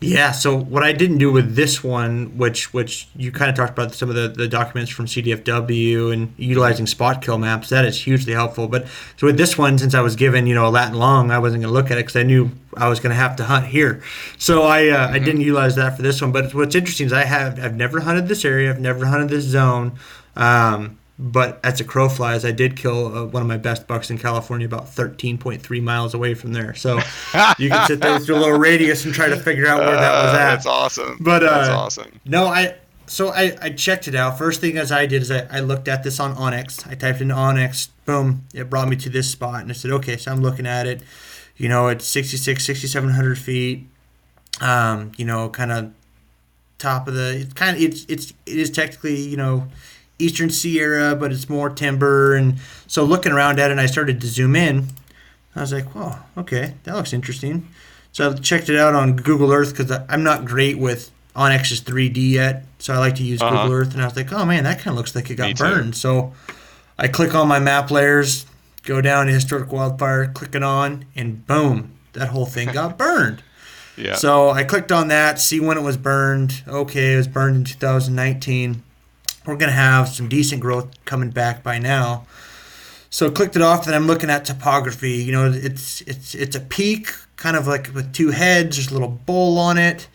[0.00, 0.32] Yeah.
[0.32, 3.94] So what I didn't do with this one, which which you kind of talked about
[3.94, 8.34] some of the, the documents from CDFW and utilizing spot kill maps, that is hugely
[8.34, 8.68] helpful.
[8.68, 8.86] But
[9.16, 11.62] so with this one, since I was given you know a Latin long, I wasn't
[11.62, 13.66] going to look at it because I knew I was going to have to hunt
[13.66, 14.02] here.
[14.36, 15.14] So I uh, mm-hmm.
[15.14, 16.30] I didn't utilize that for this one.
[16.30, 18.68] But what's interesting is I have I've never hunted this area.
[18.68, 19.98] I've never hunted this zone.
[20.36, 24.10] Um, but as a crow flies, I did kill uh, one of my best bucks
[24.10, 26.74] in California about 13.3 miles away from there.
[26.74, 26.96] So
[27.58, 30.24] you can sit there with your little radius and try to figure out where that
[30.24, 30.50] was at.
[30.50, 31.16] That's awesome.
[31.20, 32.20] But uh, that's awesome.
[32.26, 32.74] No, I
[33.06, 34.36] so I, I checked it out.
[34.36, 36.86] First thing as I did is I, I looked at this on onX.
[36.86, 37.88] I typed in onX.
[38.04, 40.86] Boom, it brought me to this spot, and I said, okay, so I'm looking at
[40.86, 41.02] it.
[41.56, 43.86] You know, it's 66, 6,700 feet.
[44.60, 45.92] Um, you know, kind of
[46.78, 47.38] top of the.
[47.40, 49.68] It's kind of it's it's it is technically you know
[50.18, 52.34] Eastern Sierra, but it's more timber.
[52.34, 52.56] And
[52.86, 54.88] so looking around at it, and I started to zoom in.
[55.54, 57.68] I was like, "Whoa, okay, that looks interesting."
[58.12, 62.30] So I checked it out on Google Earth because I'm not great with onX's 3D
[62.30, 63.64] yet, so I like to use uh-huh.
[63.64, 63.92] Google Earth.
[63.92, 66.32] And I was like, "Oh man, that kind of looks like it got burned." So
[66.98, 68.46] I click on my map layers,
[68.82, 73.42] go down to historic wildfire, click it on, and boom, that whole thing got burned.
[73.96, 74.14] Yeah.
[74.14, 76.62] So I clicked on that, see when it was burned.
[76.68, 78.82] Okay, it was burned in 2019.
[79.46, 82.26] We're gonna have some decent growth coming back by now.
[83.10, 85.12] So clicked it off, and I'm looking at topography.
[85.12, 88.76] You know, it's it's it's a peak, kind of like with two heads.
[88.76, 90.08] There's a little bowl on it,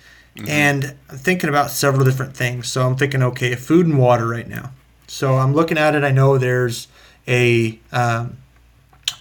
[0.48, 2.68] and I'm thinking about several different things.
[2.68, 4.72] So I'm thinking, okay, food and water right now.
[5.08, 6.04] So I'm looking at it.
[6.04, 6.88] I know there's
[7.28, 8.38] a um,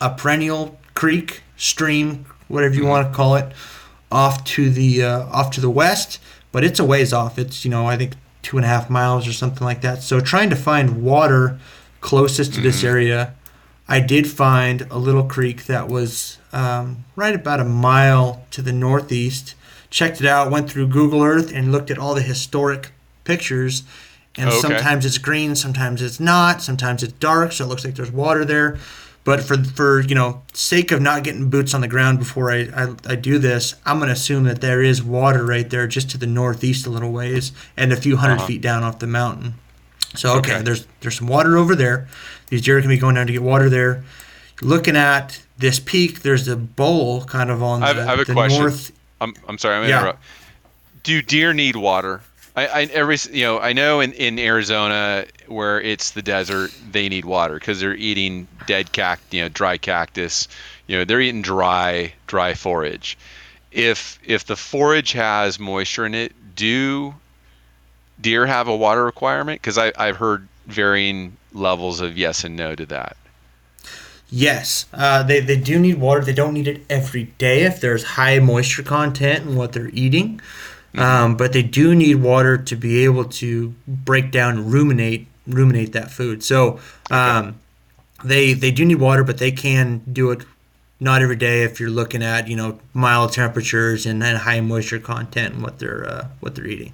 [0.01, 3.53] a perennial creek, stream, whatever you want to call it,
[4.11, 6.21] off to the uh, off to the west,
[6.53, 7.39] but it's a ways off.
[7.39, 10.03] It's you know I think two and a half miles or something like that.
[10.03, 11.59] So trying to find water
[12.01, 13.34] closest to this area,
[13.88, 18.72] I did find a little creek that was um, right about a mile to the
[18.72, 19.55] northeast.
[19.91, 22.93] Checked it out, went through Google Earth and looked at all the historic
[23.24, 23.82] pictures.
[24.36, 24.59] And Okay.
[24.61, 28.45] sometimes it's green, sometimes it's not, sometimes it's dark, so it looks like there's water
[28.45, 28.78] there.
[29.23, 32.68] But for for you know sake of not getting boots on the ground before I,
[32.75, 36.18] I, I do this, I'm gonna assume that there is water right there, just to
[36.18, 38.47] the northeast a little ways, and a few 100 Uh-huh.
[38.47, 39.55] feet down off the mountain.
[40.16, 40.62] So okay, Okay.
[40.62, 42.09] there's there's some water over there.
[42.49, 44.03] These deer can be going down to get water there.
[44.62, 48.18] Looking at this peak, there's a bowl kind of on I have- the, I have
[48.21, 48.61] a the question.
[48.61, 48.93] north.
[49.21, 49.77] I'm, I'm sorry.
[49.77, 49.99] I'm Yeah.
[50.01, 50.23] interrupt.
[51.03, 52.23] Do deer need water?
[52.57, 57.09] I, I every you know I know in, in Arizona where it's the desert they
[57.09, 60.47] need water because they're eating dead cact you know dry cactus
[60.87, 63.17] you know they're eating dry dry forage.
[63.71, 67.15] If if the forage has moisture in it, do
[68.21, 69.61] deer have a water requirement?
[69.61, 73.17] Because I I've heard varying levels of yes and no to that.
[74.33, 76.21] Yes, uh, they, they do need water.
[76.23, 80.41] They don't need it every day if there's high moisture content in what they're eating.
[80.97, 85.93] Um, but they do need water to be able to break down and ruminate ruminate
[85.93, 86.43] that food.
[86.43, 86.81] So
[87.11, 87.61] um,
[88.25, 90.45] they they do need water, but they can do it
[90.99, 94.99] not every day if you're looking at you know mild temperatures and, and high moisture
[94.99, 96.93] content and what they're uh, what they're eating.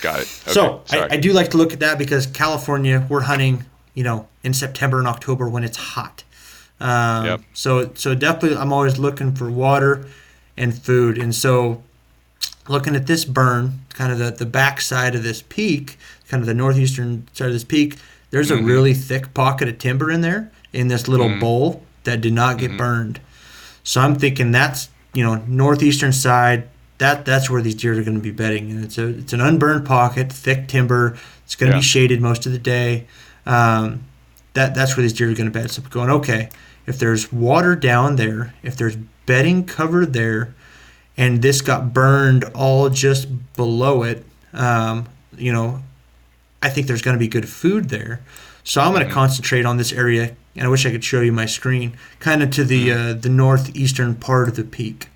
[0.00, 0.40] Got it.
[0.42, 1.08] Okay, So I.
[1.12, 3.64] I do like to look at that because California, we're hunting,
[3.94, 6.24] you know, in September and October when it's hot.
[6.80, 7.40] Um, Yep.
[7.54, 10.06] So so definitely, I'm always looking for water
[10.56, 11.82] and food, and so
[12.68, 15.98] looking at this burn, kind of the the back side of this peak,
[16.34, 17.96] kind of the northeastern side of this peak.
[18.30, 22.32] There's a really thick pocket of timber in there in this little bowl that did
[22.32, 23.20] not get burned.
[23.84, 26.68] So I'm thinking that's you know northeastern side.
[26.98, 29.40] That that's where these deer are going to be bedding, and it's a it's an
[29.40, 31.16] unburned pocket, thick timber.
[31.44, 31.80] It's going to Yeah.
[31.80, 33.06] be shaded most of the day.
[33.46, 34.02] Um,
[34.54, 35.70] that that's where these deer are going to bed.
[35.70, 36.48] So I'm going okay.
[36.86, 40.54] If there's water down there, if there's bedding cover there,
[41.16, 45.06] and this got burned all just below it, um,
[45.36, 45.82] you know,
[46.64, 48.20] I think there's going to be good food there.
[48.64, 51.30] So I'm going to concentrate on this area, and I wish I could show you
[51.30, 55.08] my screen, kind of to the uh, the northeastern part of the peak.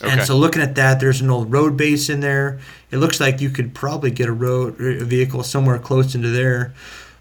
[0.00, 0.12] okay.
[0.12, 2.60] And so looking at that, there's an old road base in there.
[2.92, 6.72] It looks like you could probably get a road a vehicle somewhere close into there.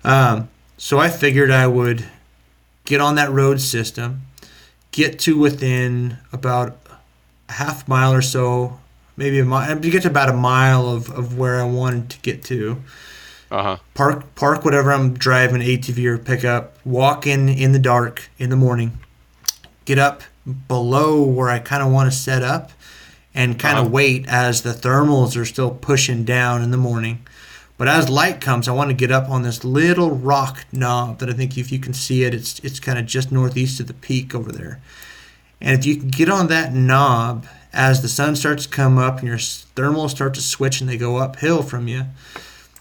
[0.03, 2.05] Um, so I figured I would
[2.85, 4.21] get on that road system,
[4.91, 6.77] get to within about
[7.49, 8.79] a half mile or so,
[9.17, 12.19] maybe a mile, to get to about a mile of, of where I wanted to
[12.19, 12.83] get to
[13.53, 13.77] uh huh.
[13.93, 18.55] park park whatever I'm driving ATV or pickup, walk in in the dark in the
[18.55, 18.97] morning,
[19.85, 20.23] get up
[20.67, 22.71] below where I kind of want to set up,
[23.33, 23.93] and kind of Uh-huh.
[23.93, 27.19] wait as the thermals are still pushing down in the morning.
[27.77, 31.29] But as light comes, I want to get up on this little rock knob that
[31.29, 33.93] I think if you can see it, it's it's kind of just northeast of the
[33.93, 34.79] peak over there.
[35.61, 39.19] And if you can get on that knob as the sun starts to come up
[39.19, 42.05] and your thermals start to switch and they go uphill from you,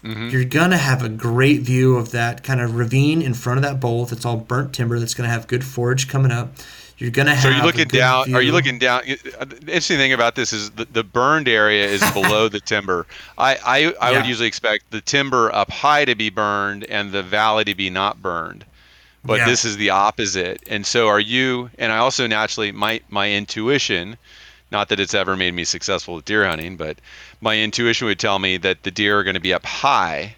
[0.03, 3.79] you're gonna have a great view of that kind of ravine in front of that
[3.79, 6.53] bowl that's all burnt timber that's gonna have good forage coming up.
[6.97, 7.53] You're gonna So have.
[7.53, 8.35] are you looking down?
[8.35, 9.01] Are you looking down?
[9.39, 13.05] uh, The interesting thing about this is the, the burned area is below the timber.
[13.37, 17.23] I I, I would usually expect the timber up high to be burned and the
[17.23, 18.63] valley to be not burned,
[19.25, 19.45] but Yeah.
[19.45, 20.61] this is the opposite.
[20.69, 21.69] And so are you?
[21.79, 24.17] And I also naturally my my intuition,
[24.73, 26.97] not that it's ever made me successful with deer hunting, but
[27.39, 30.35] my intuition would tell me that the deer are going to be up high.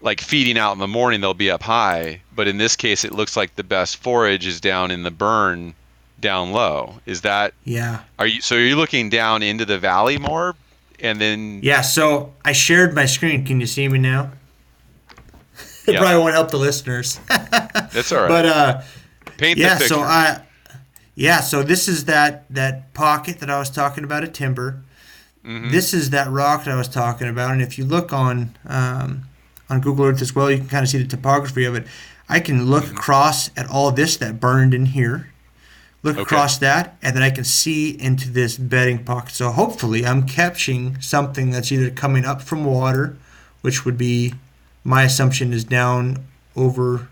[0.00, 2.20] Like feeding out in the morning, they'll be up high.
[2.34, 5.74] But in this case, it looks like the best forage is down in the burn
[6.20, 6.94] down low.
[7.06, 8.00] Is that Yeah.
[8.18, 10.54] are you so are you looking down into the valley more
[10.98, 11.82] and then Yeah.
[11.82, 13.44] So I shared my screen.
[13.44, 14.32] Can you see me now?
[15.86, 15.98] it Yeah.
[16.00, 17.20] probably won't help the listeners.
[17.28, 18.28] that's all right.
[18.28, 18.82] but uh,
[19.36, 19.74] Paint yeah.
[19.74, 19.94] the picture.
[19.94, 20.40] So I.
[21.16, 21.40] Yeah.
[21.40, 24.82] So this is that that pocket that I was talking about at timber.
[25.44, 25.70] Mm-hmm.
[25.72, 29.22] This is that rock that I was talking about, and if you look on um,
[29.68, 31.86] on Google Earth as well, you can kind of see the topography of it.
[32.28, 32.96] I can look Mm-hmm.
[32.96, 35.28] across at all this that burned in here.
[36.02, 36.22] look Okay.
[36.22, 39.32] across that, and then I can see into this bedding pocket.
[39.34, 43.16] So hopefully, I'm catching something that's either coming up from water,
[43.62, 44.34] which would be
[44.84, 47.08] my assumption is down over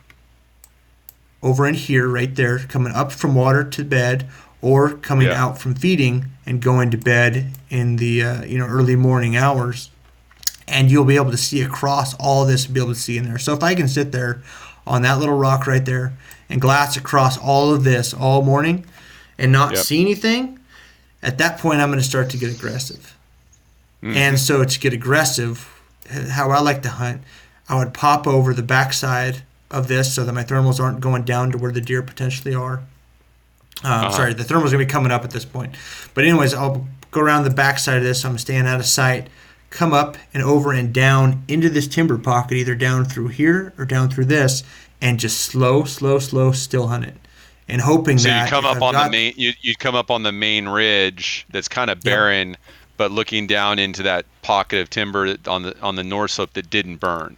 [1.44, 4.26] over in here, right there, coming up from water to bed,
[4.60, 5.44] or coming Yeah.
[5.44, 9.90] out from feeding and going to bed in the uh, you know early morning hours.
[10.66, 13.38] And you'll be able to see across all this, be able to see in there.
[13.38, 14.42] So if I can sit there
[14.86, 16.14] on that little rock right there
[16.48, 18.86] and glass across all of this all morning
[19.38, 19.84] and not Yep.
[19.84, 20.58] see anything,
[21.22, 23.14] at that point I'm going to start to get aggressive.
[24.02, 24.16] Mm-hmm.
[24.16, 25.68] And so to get aggressive,
[26.30, 27.20] how I like to hunt,
[27.68, 29.42] I would pop over the backside
[29.74, 32.82] of this so that my thermals aren't going down to where the deer potentially are.
[33.82, 35.74] Um, Sorry, the thermal's gonna be coming up at this point.
[36.14, 38.22] But anyways, I'll go around the backside of this.
[38.22, 39.28] So I'm staying out of sight.
[39.70, 43.84] Come up and over and down into this timber pocket, either down through here or
[43.84, 44.62] down through this,
[45.00, 47.16] and just slow, slow, slow, still hunt it,
[47.68, 49.34] and hoping So that you come up I've on the main.
[49.36, 52.56] You you come up on the main ridge that's kind of barren,
[52.96, 56.70] but looking down into that pocket of timber on the on the north slope that
[56.70, 57.36] didn't burn.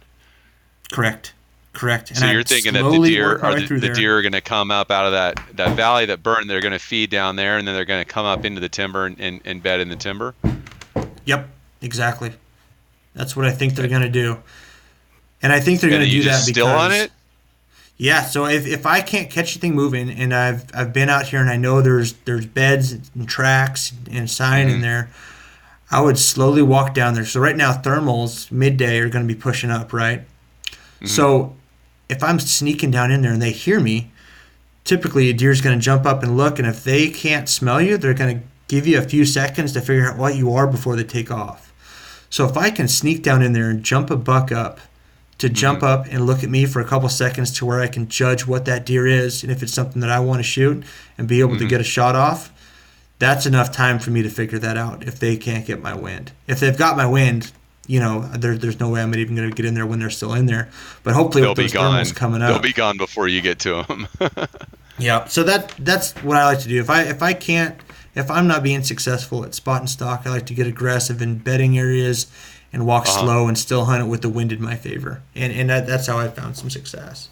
[0.91, 1.33] Correct,
[1.77, 2.09] correct.
[2.09, 4.41] And So I'd you're thinking that the deer are the, the deer are going to
[4.41, 6.49] come up out of that that valley that burned.
[6.49, 8.69] They're going to feed down there, and then they're going to come up into the
[8.69, 10.35] timber and, and, and bed in the timber.
[11.25, 11.47] Yep,
[11.81, 12.33] exactly.
[13.13, 14.37] That's what I think they're gonna do,
[15.41, 17.11] and I think they're then you do that because still on it.
[17.99, 21.39] Yeah, so if, if I can't catch anything moving, and I've I've been out here
[21.41, 24.75] and I know there's there's beds and tracks and sign Mm-hmm.
[24.75, 25.09] in there,
[25.89, 27.25] I would slowly walk down there.
[27.25, 30.21] So right now thermals midday are going to be pushing up, right?
[30.21, 31.07] Mm-hmm.
[31.07, 31.55] So
[32.09, 34.11] if I'm sneaking down in there and they hear me,
[34.83, 37.97] typically a deer's going to jump up and look, and if they can't smell you,
[37.97, 40.95] they're going to give you a few seconds to figure out what you are before
[40.95, 41.73] they take off.
[42.29, 44.79] So if I can sneak down in there and jump a buck up
[45.37, 45.53] to mm-hmm.
[45.53, 48.47] jump up and look at me for a couple seconds to where I can judge
[48.47, 50.83] what that deer is and if it's something that I want to shoot
[51.17, 51.69] and be able to mm-hmm.
[51.69, 52.51] get a shot off,
[53.19, 56.31] that's enough time for me to figure that out if they can't get my wind.
[56.47, 57.51] If they've got my wind,
[57.87, 60.09] you know, there, there's no way I'm even going to get in there when they're
[60.09, 60.69] still in there.
[61.03, 62.05] But hopefully They'll with be those gone.
[62.13, 64.07] coming They'll be gone before you get to them.
[64.99, 65.25] Yeah.
[65.25, 66.79] So that that's what I like to do.
[66.79, 67.79] If I if I can't
[68.15, 71.37] if I'm not being successful at spot and stalk, I like to get aggressive in
[71.37, 72.25] bedding areas
[72.73, 73.21] and walk Uh-huh.
[73.21, 75.21] slow and still hunt it with the wind in my favor.
[75.35, 77.29] And and that, that's how I found some success.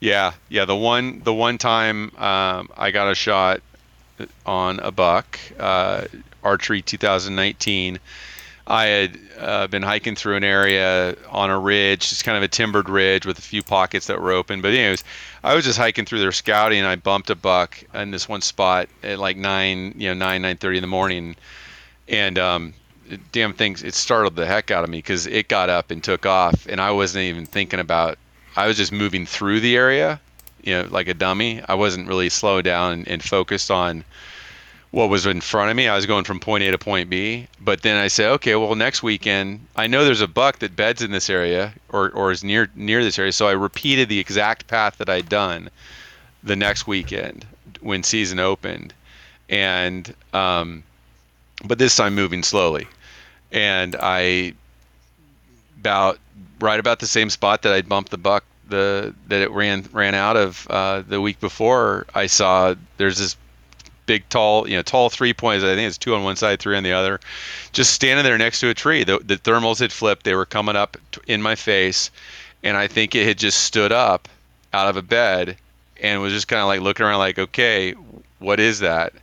[0.00, 0.66] Yeah, yeah.
[0.66, 3.62] The one the one time um, I got a shot
[4.44, 6.04] on a buck, uh,
[6.42, 7.98] archery 2019.
[8.66, 12.48] I had uh, been hiking through an area on a ridge, just kind of a
[12.48, 14.62] timbered ridge with a few pockets that were open.
[14.62, 15.04] But anyways,
[15.42, 18.40] I was just hiking through there scouting, and I bumped a buck in this one
[18.40, 21.36] spot at like nine, you know, nine nine thirty in the morning,
[22.08, 22.74] and um,
[23.32, 26.24] damn things, it startled the heck out of me because it got up and took
[26.24, 28.18] off, and I wasn't even thinking about.
[28.56, 30.20] I was just moving through the area,
[30.62, 31.60] you know, like a dummy.
[31.68, 34.04] I wasn't really slowed down and, and focused on
[34.94, 35.88] what was in front of me.
[35.88, 37.48] I was going from point A to point B.
[37.60, 41.02] But then I said, okay, well, next weekend, I know there's a buck that beds
[41.02, 43.32] in this area or, or is near near this area.
[43.32, 45.68] So I repeated the exact path that I'd done
[46.44, 47.44] the next weekend
[47.80, 48.94] when season opened,
[49.48, 50.84] and um,
[51.64, 52.86] but this time moving slowly,
[53.50, 54.54] and I
[55.80, 56.18] about
[56.60, 60.14] right about the same spot that I'd bumped the buck the that it ran ran
[60.14, 62.06] out of uh, the week before.
[62.14, 63.36] I saw there's this
[64.06, 66.76] big tall you know tall three pointers i think it's two on one side three
[66.76, 67.20] on the other.
[67.72, 69.04] Just standing there next to a tree.
[69.04, 70.24] The, the thermals had flipped.
[70.24, 70.96] They were coming up
[71.26, 72.10] in my face.
[72.62, 74.28] And i think it had just stood up
[74.72, 75.56] out of a bed
[76.00, 77.94] and was just kind of like looking around like okay
[78.38, 79.14] what is that?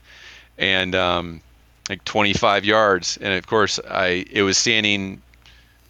[0.57, 1.41] And um,
[1.89, 3.17] like 25 yards.
[3.21, 5.21] And of course i it was standing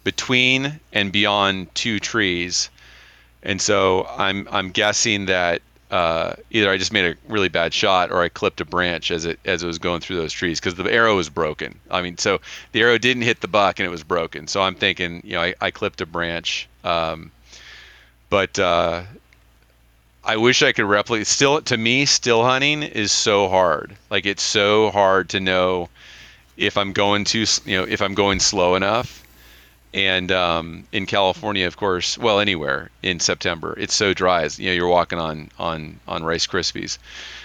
[0.04, 2.70] between and beyond two trees.
[3.42, 5.62] And so i'm i'm guessing that
[5.92, 9.26] uh, either I just made a really bad shot or I clipped a branch as
[9.26, 11.78] it as it was going through those trees because the arrow was broken.
[11.90, 12.40] I mean, so
[12.72, 14.48] the arrow didn't hit the buck and it was broken.
[14.48, 16.66] So I'm thinking, you know, I, I clipped a branch.
[16.82, 17.30] Um,
[18.30, 19.02] but uh,
[20.24, 21.26] I wish I could replicate.
[21.26, 23.94] Still, to me, still hunting is so hard.
[24.08, 25.90] Like it's so hard to know
[26.56, 29.22] if I'm going too, you know, if I'm going slow enough.
[29.94, 34.42] And um, in California, of course, well, anywhere in September, it's so dry.
[34.44, 36.98] As, you know, you're walking on on on Rice Krispies,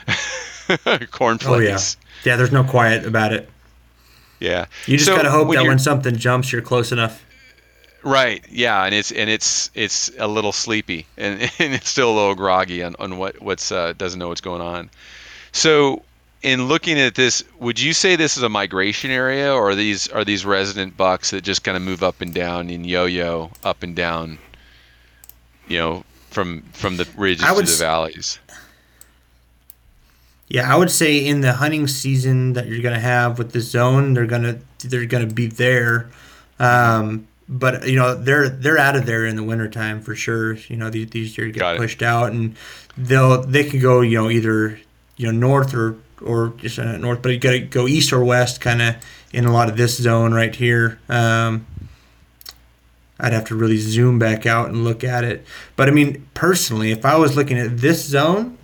[1.11, 1.77] corn Oh yeah.
[2.23, 3.49] Yeah, there's no quiet about it.
[4.39, 4.65] yeah.
[4.85, 7.23] You just So gotta hope when that when something jumps, you're close enough.
[8.03, 8.45] Right.
[8.49, 12.35] Yeah, and it's and it's it's a little sleepy and, and it's still a little
[12.35, 14.89] groggy on, on what what's uh, doesn't know what's going on.
[15.51, 16.03] So
[16.43, 20.07] in looking at this, would you say this is a migration area or are these
[20.09, 23.83] are these resident bucks that just kind of move up and down and yo-yo up
[23.83, 24.37] and down,
[25.67, 28.39] you know, from from the ridges to the s- valleys?
[30.49, 34.13] Yeah, I would say in the hunting season that you're gonna have with the zone,
[34.13, 36.09] they're gonna they're gonna be there.
[36.59, 40.53] Um, but you know they're they're out of there in the wintertime for sure.
[40.53, 42.55] You know these, these deer get pushed out, and
[42.97, 44.79] they'll they can go you know either
[45.17, 48.23] you know north or or just uh, north, but you got to go east or
[48.23, 48.95] west, kind of
[49.33, 50.99] in a lot of this zone right here.
[51.09, 51.65] Um,
[53.19, 55.45] I'd have to really zoom back out and look at it.
[55.75, 58.57] But I mean, personally, if I was looking at this zone,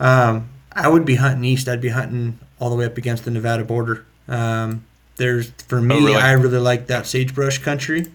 [0.00, 1.68] um, I would be hunting east.
[1.68, 4.06] I'd be hunting all the way up against the Nevada border.
[4.26, 4.84] Um,
[5.16, 6.14] there's for me, oh, really?
[6.16, 8.06] I really like that sagebrush country.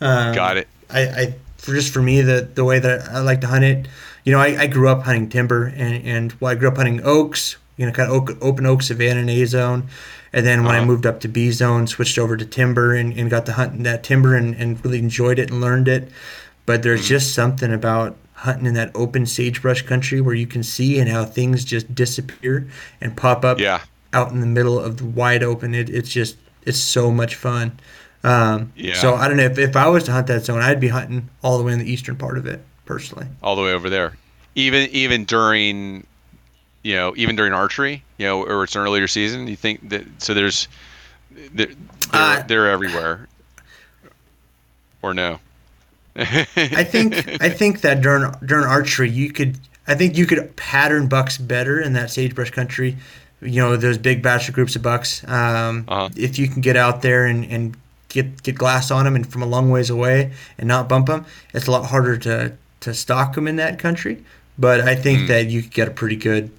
[0.00, 0.68] Um, Got it.
[0.90, 3.86] I, I for just for me the the way that I like to hunt it.
[4.24, 7.00] You know, I, I grew up hunting timber, and and well, I grew up hunting
[7.04, 7.56] oaks.
[7.78, 9.88] You know, kind of oak, open oak savanna and A zone.
[10.34, 10.82] And then when uh-huh.
[10.82, 13.82] I moved up to B zone, switched over to timber and, and got to hunt
[13.84, 16.10] that timber and, and really enjoyed it and learned it.
[16.66, 17.08] But there's mm-hmm.
[17.08, 21.24] just something about hunting in that open sagebrush country where you can see and how
[21.24, 22.68] things just disappear
[23.00, 23.80] and pop up yeah.
[24.12, 25.74] out in the middle of the wide open.
[25.74, 27.78] It, it's just it's so much fun.
[28.24, 28.94] Um, yeah.
[28.94, 31.28] So I don't know if, if I was to hunt that zone, I'd be hunting
[31.42, 33.26] all the way in the eastern part of it personally.
[33.42, 34.16] All the way over there,
[34.54, 36.06] even even during,
[36.82, 39.46] you know, even during archery, you know, or it's an earlier season.
[39.46, 40.34] You think that so?
[40.34, 40.68] There's
[41.30, 41.76] they're they're,
[42.12, 43.28] uh, they're everywhere,
[45.02, 45.40] or no?
[46.16, 51.08] I think I think that during during archery you could I think you could pattern
[51.08, 52.96] bucks better in that sagebrush country
[53.40, 55.22] you know those big batch groups of bucks.
[55.24, 56.10] Um, uh-huh.
[56.16, 57.76] If you can get out there and, and
[58.08, 61.24] get get glass on them and from a long ways away and not bump them,
[61.54, 64.22] it's a lot harder to to stalk them in that country.
[64.58, 65.28] But I think mm.
[65.28, 66.50] that you could get a pretty good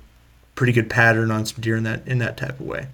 [0.59, 2.85] pretty good pattern on some deer in that in that type of way.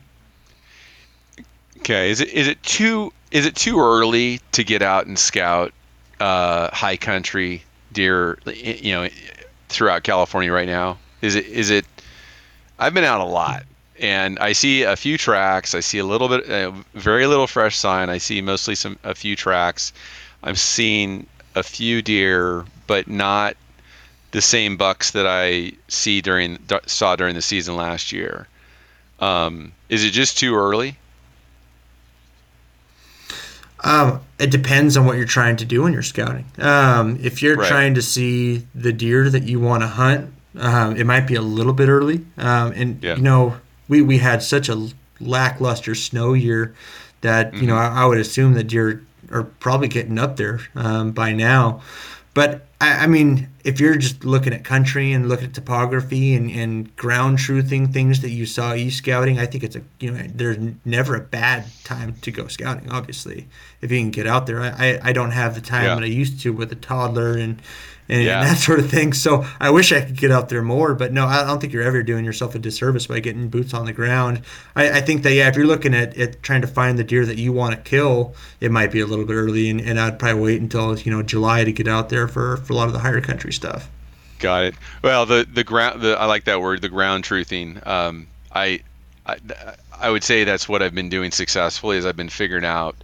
[1.80, 5.74] Okay, is it is it too is it too early to get out and scout
[6.20, 8.38] uh, high country deer?
[8.46, 9.10] You know,
[9.68, 11.00] throughout California right now.
[11.24, 11.88] Is it is it?
[12.78, 13.64] I've been out a lot,
[14.00, 15.74] and I see a few tracks.
[15.74, 18.12] I see a little bit, uh, very little fresh sign.
[18.12, 19.92] I see mostly some a few tracks.
[20.44, 21.26] I'm seeing
[21.56, 23.58] a few deer, but not
[24.36, 28.48] the same bucks that I see during saw during the season last year.
[29.22, 30.98] Um, is it just too early?
[33.82, 36.44] Um, it depends on what you're trying to do when you're scouting.
[36.58, 37.70] Um, if you're right.
[37.70, 41.42] trying to see the deer that you want to hunt, um, it might be a
[41.42, 42.26] little bit early.
[42.38, 43.16] Um, and yeah.
[43.16, 43.56] you know,
[43.88, 44.90] we, we had such a
[45.22, 46.76] lackluster snow year
[47.22, 47.62] that mm-hmm.
[47.62, 47.98] you know mm-hmm.
[47.98, 49.02] I, I, would assume that deer
[49.32, 51.82] are probably getting up there um, by now.
[52.34, 56.52] But I, I, mean, if you're just looking at country and looking at topography and,
[56.52, 60.24] and ground truthing things that you saw e scouting, I think it's a you know
[60.28, 62.92] there's never a bad time to go scouting.
[62.92, 63.48] Obviously,
[63.82, 65.96] if you can get out there, I I, I don't have the time yeah.
[65.96, 67.62] that I used to with a toddler and
[68.10, 68.42] and, yeah.
[68.42, 69.14] and, that sort of thing.
[69.14, 71.84] So I wish I could get out there more, but no, I don't think you're
[71.84, 74.42] ever doing yourself a disservice by getting boots on the ground.
[74.76, 77.26] I, I think that yeah, if you're looking at, at trying to find the deer
[77.26, 80.20] that you want to kill, it might be a little bit early, and, and I'd
[80.20, 82.94] probably wait until you know July to get out there for, for a lot of
[82.94, 83.90] the higher country stuff.
[84.40, 84.76] Got it.
[85.02, 87.86] Well, the the ground, the, I like that word, the ground truthing.
[87.88, 88.82] Um, I,
[89.26, 89.38] I
[90.00, 92.96] I would say that's what I've been doing successfully is I've been figuring out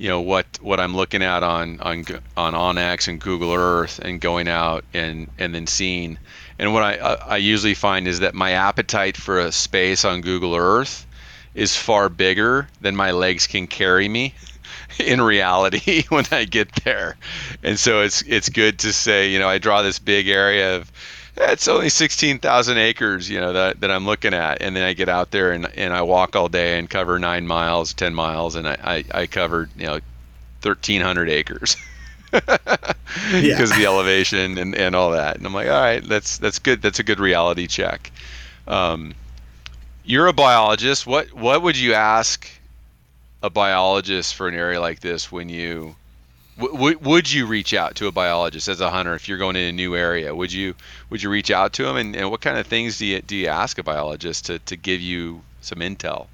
[0.00, 4.18] you know what what I'm looking at on on on onX and Google Earth and
[4.18, 6.16] going out and and then seeing
[6.58, 10.56] and what I I usually find is that my appetite for a space on Google
[10.56, 11.06] Earth
[11.54, 14.34] is far bigger than my legs can carry me
[14.98, 17.18] in reality when I get there.
[17.62, 20.90] And so it's it's good to say, you know, I draw this big area of
[21.40, 24.62] it's only 16,000 acres, you know, that, that I'm looking at.
[24.62, 27.46] And then I get out there and, and I walk all day and cover nine
[27.46, 30.00] miles, 10 miles, and I, I, I covered, you know,
[30.62, 31.76] 1,300 acres.
[32.30, 33.62] because yeah.
[33.62, 35.36] of the elevation and, and all that.
[35.36, 36.80] And I'm like, all right, that's that's good.
[36.80, 38.12] That's a good reality check.
[38.68, 39.14] Um,
[40.04, 41.08] you're a biologist.
[41.08, 42.48] What what would you ask
[43.42, 45.96] a biologist for an area like this when you
[46.68, 49.64] w- would you reach out to a biologist as a hunter if you're going in
[49.64, 50.34] a new area?
[50.34, 50.74] Would you
[51.08, 53.36] would you reach out to them and, and what kind of things do you do
[53.36, 56.26] you ask a biologist to, to give you some intel?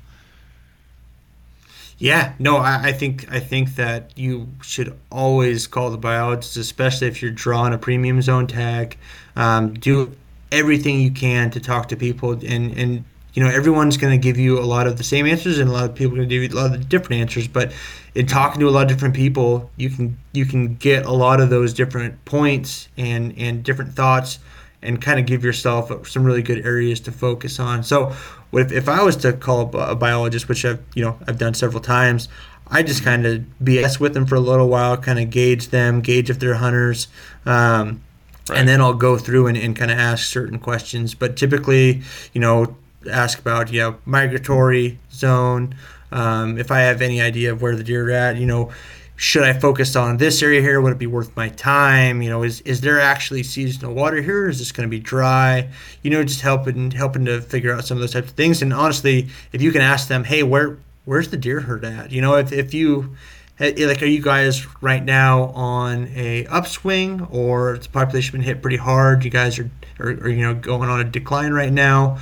[1.99, 7.09] Yeah, no, I, I, think I think that you should always call the biologist, especially
[7.09, 8.99] if you're drawing a premium zone tag.
[9.35, 10.15] Um, do
[10.53, 13.05] everything you can to talk to people and and
[13.37, 15.73] you know everyone's going to give you a lot of the same answers and a
[15.73, 17.73] lot of people are going to give you a lot of different answers but
[18.15, 21.39] in talking to a lot of different people you can you can get a lot
[21.41, 24.41] of those different points and and different thoughts
[24.83, 28.13] and kind of give yourself some really good areas to focus on so
[28.53, 31.83] if, if i was to call a biologist which i've you know i've done several
[31.83, 32.29] times
[32.69, 36.01] I just kind of BS with them for a little while, kind of gauge them,
[36.01, 37.07] gauge if they're hunters,
[37.45, 38.03] um,
[38.49, 38.59] right.
[38.59, 41.15] and then I'll go through and, and kind of ask certain questions.
[41.15, 42.03] But typically,
[42.33, 42.77] you know,
[43.09, 45.75] ask about you know migratory zone.
[46.13, 48.73] Um, if I have any idea of where the deer are at, you know,
[49.17, 50.81] should I focus on this area here?
[50.81, 52.23] Would it be worth my time?
[52.23, 54.49] You know, is, is there actually seasonal water here?
[54.49, 55.71] Is this going to be dry?
[56.03, 58.63] You know, just helping helping to figure out some of those types of things.
[58.63, 62.13] And honestly, if you can ask them, hey, where where's the deer herd at?
[62.13, 63.17] You know, if, if you
[63.59, 68.77] like, are you guys right now on a upswing or the population been hit pretty
[68.77, 69.25] hard?
[69.25, 72.19] You guys are, are, are you know going on a decline right now?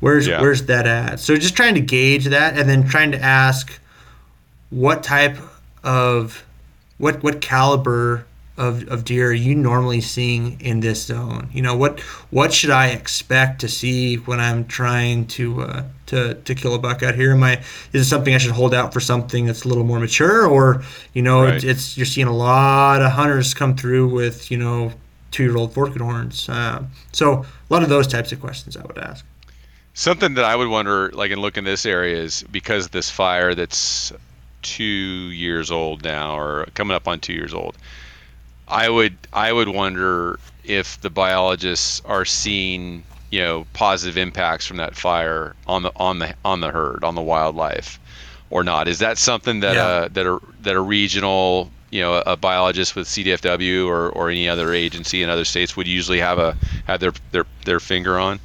[0.00, 0.40] Where's yeah.
[0.40, 1.20] where's that at?
[1.20, 3.78] So just trying to gauge that, and then trying to ask
[4.70, 5.38] what type
[5.82, 6.44] of
[6.98, 8.26] what what caliber
[8.58, 11.48] of, of deer are you normally seeing in this zone?
[11.52, 12.00] You know what
[12.30, 16.78] what should I expect to see when I'm trying to uh, to to kill a
[16.78, 17.32] buck out here?
[17.32, 17.62] Am I
[17.92, 20.82] is it something I should hold out for something that's a little more mature, or
[21.12, 21.62] you know right.
[21.62, 24.92] it's you're seeing a lot of hunters come through with you know
[25.30, 26.48] two year old forked horns.
[26.48, 26.82] Uh,
[27.12, 29.24] so a lot of those types of questions I would ask.
[29.98, 33.54] Something that I would wonder, like in looking at this area, is because this fire
[33.54, 34.12] that's
[34.60, 37.78] two years old now, or coming up on two years old.
[38.68, 44.76] I would I would wonder if the biologists are seeing you know positive impacts from
[44.76, 47.98] that fire on the on the on the herd on the wildlife
[48.50, 48.88] or not.
[48.88, 49.86] Is that something that yeah.
[49.86, 54.46] uh, that a that a regional you know a biologist with CDFW or, or any
[54.46, 56.54] other agency in other states would usually have a
[56.86, 58.40] have their their their finger on?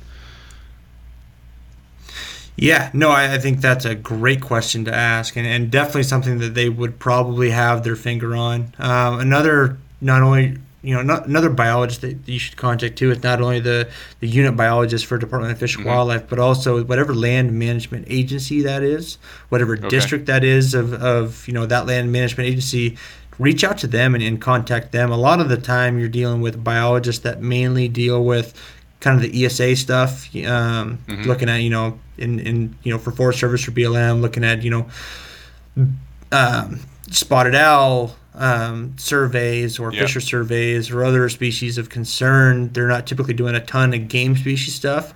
[2.61, 6.37] Yeah, no, I, I, think that's a great question to ask, and, and definitely something
[6.37, 8.75] that they would probably have their finger on.
[8.77, 13.21] Um, another, not only you know, not, another biologist that you should contact too is
[13.23, 13.89] not only the,
[14.19, 15.95] the unit biologist for Department of Fish and mm-hmm.
[15.95, 19.17] Wildlife, but also whatever land management agency that is,
[19.49, 19.89] whatever okay.
[19.89, 22.97] district that is of, of you know that land management agency.
[23.39, 25.11] Reach out to them and, and contact them.
[25.11, 28.53] A lot of the time, you're dealing with biologists that mainly deal with
[29.01, 31.23] kind of the ESA stuff, um, mm-hmm.
[31.23, 34.63] looking at you know in in you know for Forest Service or BLM, looking at
[34.63, 35.87] you know
[36.31, 36.79] um,
[37.09, 42.71] spotted owl um, surveys or fisher surveys or other species of concern.
[42.71, 45.13] They're not typically doing a ton of game species stuff,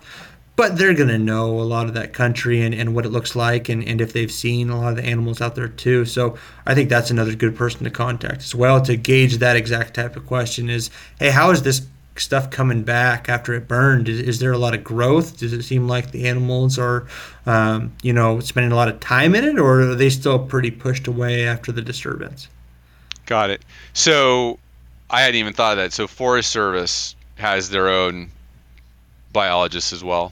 [0.56, 3.36] but they're going to know a lot of that country and, and what it looks
[3.36, 6.06] like and, and if they've seen a lot of the animals out there too.
[6.06, 9.94] So I think that's another good person to contact as well to gauge that exact
[9.94, 10.90] type of question is,
[11.20, 11.88] hey, how is this
[12.18, 14.08] stuff coming back after it burned?
[14.08, 15.38] Is, is, there a lot of growth?
[15.38, 17.08] Does it seem like the animals are,
[17.46, 20.72] um, you know, spending a lot of time in it, or are they still pretty
[20.72, 22.48] pushed away after the disturbance?
[23.26, 23.64] Got it.
[23.94, 24.60] So
[25.10, 25.94] I hadn't even thought of that.
[25.94, 28.30] So Forest Service has their own
[29.34, 30.32] biologists as well.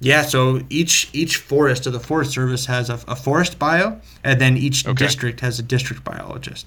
[0.00, 4.40] Yeah, so each each forest of the Forest Service has a, a forest bio, and
[4.40, 4.94] then each okay.
[4.94, 6.66] district has a district biologist.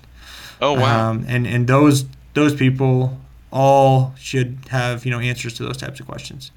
[0.61, 1.11] Oh wow!
[1.11, 3.17] Um, and and those those people
[3.51, 6.51] all should have you know answers to those types of questions.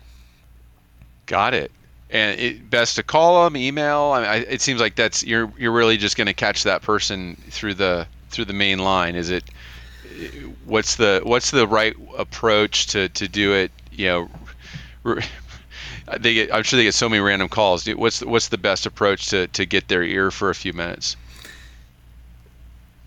[1.26, 1.70] Got it.
[2.10, 4.12] And it, best to call them, email.
[4.12, 6.82] I mean, I, it seems like that's you're you're really just going to catch that
[6.82, 9.16] person through the through the main line.
[9.16, 9.44] Is it?
[10.64, 13.72] What's the what's the right approach to to do it?
[13.90, 14.06] You
[15.04, 15.14] know,
[16.20, 16.54] they get.
[16.54, 17.88] I'm sure they get so many random calls.
[17.88, 21.16] What's the, what's the best approach to to get their ear for a few minutes?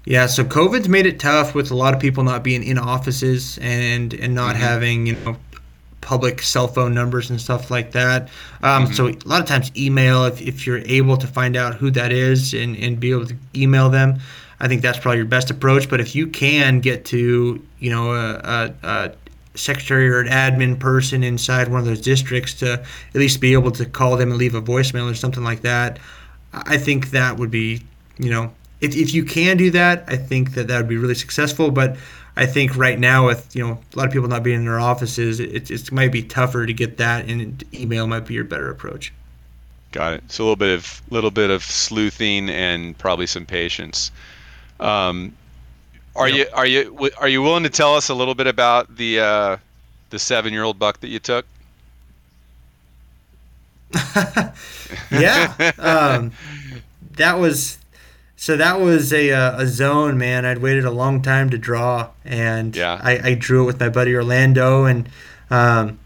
[0.07, 3.59] Yeah, so COVID's made it tough with a lot of people not being in offices
[3.61, 4.63] and and not mm-hmm.
[4.63, 5.35] having you know
[5.99, 8.29] public cell phone numbers and stuff like that.
[8.63, 8.93] Um, mm-hmm.
[8.93, 12.13] So a lot of times email if, if you're able to find out who that
[12.13, 14.19] is and, and be able to email them.
[14.61, 15.89] I think that's probably your best approach.
[15.89, 19.11] But if you can get to you know a, a, a
[19.55, 23.71] secretary or an admin person inside one of those districts to at least be able
[23.71, 25.99] to call them and leave a voicemail or something like that,
[26.53, 27.81] I think that would be
[28.17, 31.15] you know if, if you can do that, I think that that would be really
[31.15, 31.71] successful.
[31.71, 31.97] But
[32.35, 34.79] I think right now, with you know a lot of people not being in their
[34.79, 38.69] offices, it, it might be tougher to get that, and email might be your better
[38.69, 39.11] approach.
[39.91, 40.23] Got it.
[40.27, 44.11] So a little bit of little bit of sleuthing and probably some patience.
[44.79, 45.35] Um,
[46.15, 46.47] are yep.
[46.49, 49.57] you are you are you willing to tell us a little bit about the uh,
[50.09, 51.45] the seven year old buck that you took?
[55.11, 56.31] yeah, um,
[57.15, 57.77] that was
[58.39, 60.45] so that was a, uh, a zone, man.
[60.45, 63.01] I'd waited a long time to draw, and yeah.
[63.01, 64.85] I, I drew it with my buddy Orlando.
[64.85, 65.09] And
[65.49, 65.97] um,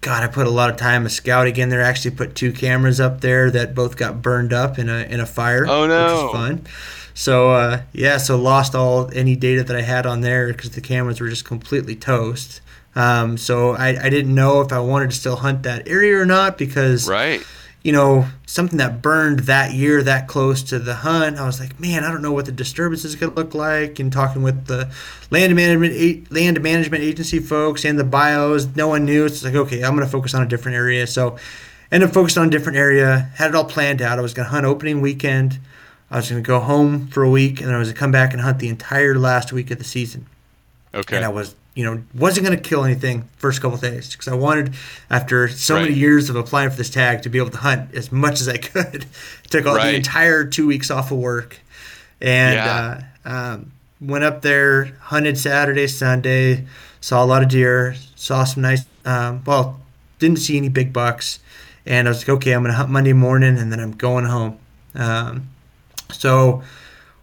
[0.00, 1.80] God, I put a lot of time a scouting in there.
[1.80, 5.20] I Actually, put two cameras up there that both got burned up in a in
[5.20, 5.66] a fire.
[5.68, 6.66] Oh no, which is fun.
[7.14, 10.80] So uh, yeah, so lost all any data that I had on there because the
[10.80, 12.60] cameras were just completely toast.
[12.96, 16.26] Um, so I, I didn't know if I wanted to still hunt that area or
[16.26, 17.46] not because right
[17.82, 21.78] you know, something that burned that year that close to the hunt, I was like,
[21.78, 23.98] man, I don't know what the disturbance is going to look like.
[23.98, 24.92] And talking with the
[25.30, 29.26] land management land management agency folks and the bios, no one knew.
[29.26, 31.06] It's like, okay, I'm going to focus on a different area.
[31.06, 31.38] So,
[31.92, 33.30] ended up focusing on a different area.
[33.36, 34.18] Had it all planned out.
[34.18, 35.58] I was going to hunt opening weekend.
[36.10, 38.00] I was going to go home for a week, and then I was going to
[38.00, 40.26] come back and hunt the entire last week of the season.
[40.94, 41.16] Okay.
[41.16, 44.34] And I was you know, wasn't going to kill anything first couple days because I
[44.34, 44.74] wanted,
[45.10, 45.82] after so right.
[45.82, 48.48] many years of applying for this tag, to be able to hunt as much as
[48.48, 49.06] I could.
[49.50, 49.92] Took all right.
[49.92, 51.60] the entire two weeks off of work,
[52.20, 53.00] and yeah.
[53.24, 56.66] uh, um, went up there, hunted Saturday, Sunday,
[57.00, 59.80] saw a lot of deer, saw some nice, um, well,
[60.18, 61.38] didn't see any big bucks,
[61.86, 64.24] and I was like, okay, I'm going to hunt Monday morning, and then I'm going
[64.24, 64.58] home.
[64.94, 65.48] Um,
[66.10, 66.62] so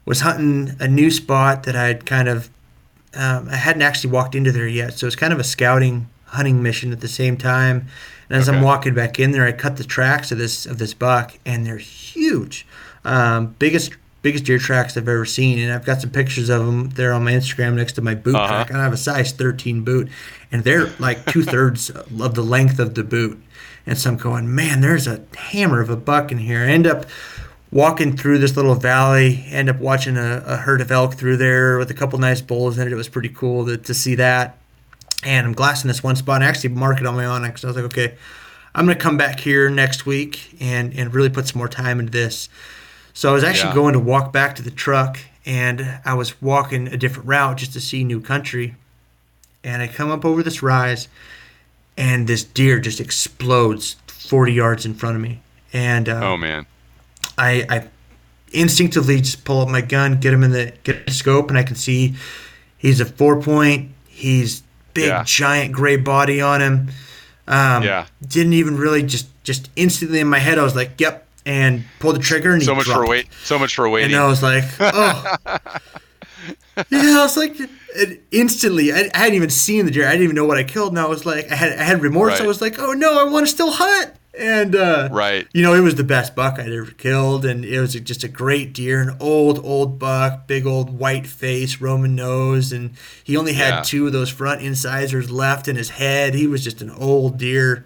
[0.05, 2.49] was hunting a new spot that I'd kind of
[3.15, 6.61] um, I hadn't actually walked into there yet, so it's kind of a scouting hunting
[6.61, 7.87] mission at the same time.
[8.29, 8.57] And as okay.
[8.57, 11.65] I'm walking back in there, I cut the tracks of this of this buck, and
[11.65, 12.65] they're huge,
[13.03, 15.59] um, biggest biggest deer tracks I've ever seen.
[15.59, 18.35] And I've got some pictures of them there on my Instagram next to my boot
[18.35, 18.47] uh-huh.
[18.47, 18.69] track.
[18.71, 20.09] And I have a size 13 boot,
[20.51, 23.41] and they're like two thirds of the length of the boot.
[23.85, 26.61] And so I'm going, man, there's a hammer of a buck in here.
[26.61, 27.05] I end up
[27.75, 31.77] walking through this little valley, end up watching a, a, herd of elk through there
[31.77, 32.93] with a couple nice bulls in it.
[32.93, 34.57] It was pretty cool to, to see that.
[35.25, 36.41] And I'm glassing this one spot.
[36.41, 37.65] I actually mark it on my onX.
[37.65, 38.15] I was like, okay,
[38.73, 41.99] I'm going to come back here next week and, and really put some more time
[41.99, 42.47] into this.
[43.13, 43.75] So I was actually yeah.
[43.75, 47.73] going to walk back to the truck and I was walking a different route just
[47.73, 48.75] to see new country.
[49.65, 51.09] And I come up over this rise
[51.97, 55.41] and this deer just explodes 40 yards in front of me.
[55.73, 56.67] And uh, oh man,
[57.37, 57.87] I, I
[58.51, 61.63] instinctively just pull up my gun, get him in the get the scope, and I
[61.63, 62.15] can see
[62.77, 63.91] he's a four point.
[64.07, 64.63] He's
[64.93, 65.23] big, yeah.
[65.25, 66.89] giant gray body on him.
[67.47, 68.07] Um, yeah.
[68.27, 72.15] Didn't even really just just instantly in my head, I was like, "Yep," and pulled
[72.15, 73.05] the trigger, and so much dropped.
[73.05, 74.13] for wait, so much for waiting.
[74.13, 75.37] And I was like, "Oh."
[76.89, 77.55] yeah, I was like,
[78.31, 78.91] instantly.
[78.91, 80.07] I, I, hadn't even seen the deer.
[80.07, 82.01] I didn't even know what I killed, and I was like, I had I had
[82.01, 82.33] remorse.
[82.33, 82.41] Right.
[82.41, 85.73] I was like, "Oh no, I want to still hunt." And uh, right, you know,
[85.73, 89.01] it was the best buck I'd ever killed, and it was just a great deer,
[89.01, 92.91] an old old buck, big old white face, Roman nose, and
[93.23, 93.81] he only had yeah.
[93.81, 96.33] two of those front incisors left in his head.
[96.33, 97.85] He was just an old deer.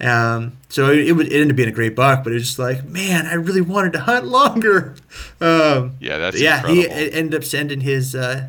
[0.00, 2.46] Um, so it, it, would, it ended up being a great buck, but it was
[2.46, 4.96] just like, man, I really wanted to hunt longer.
[5.40, 6.56] Um, yeah, that's yeah.
[6.58, 6.82] Incredible.
[6.82, 8.48] He ended up sending his uh,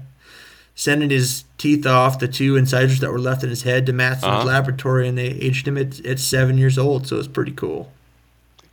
[0.74, 4.24] sending his teeth off, the two incisors that were left in his head, to Matson's
[4.24, 4.46] uh-huh.
[4.46, 7.06] laboratory, and they aged him at, at seven years old.
[7.06, 7.92] So it's pretty cool.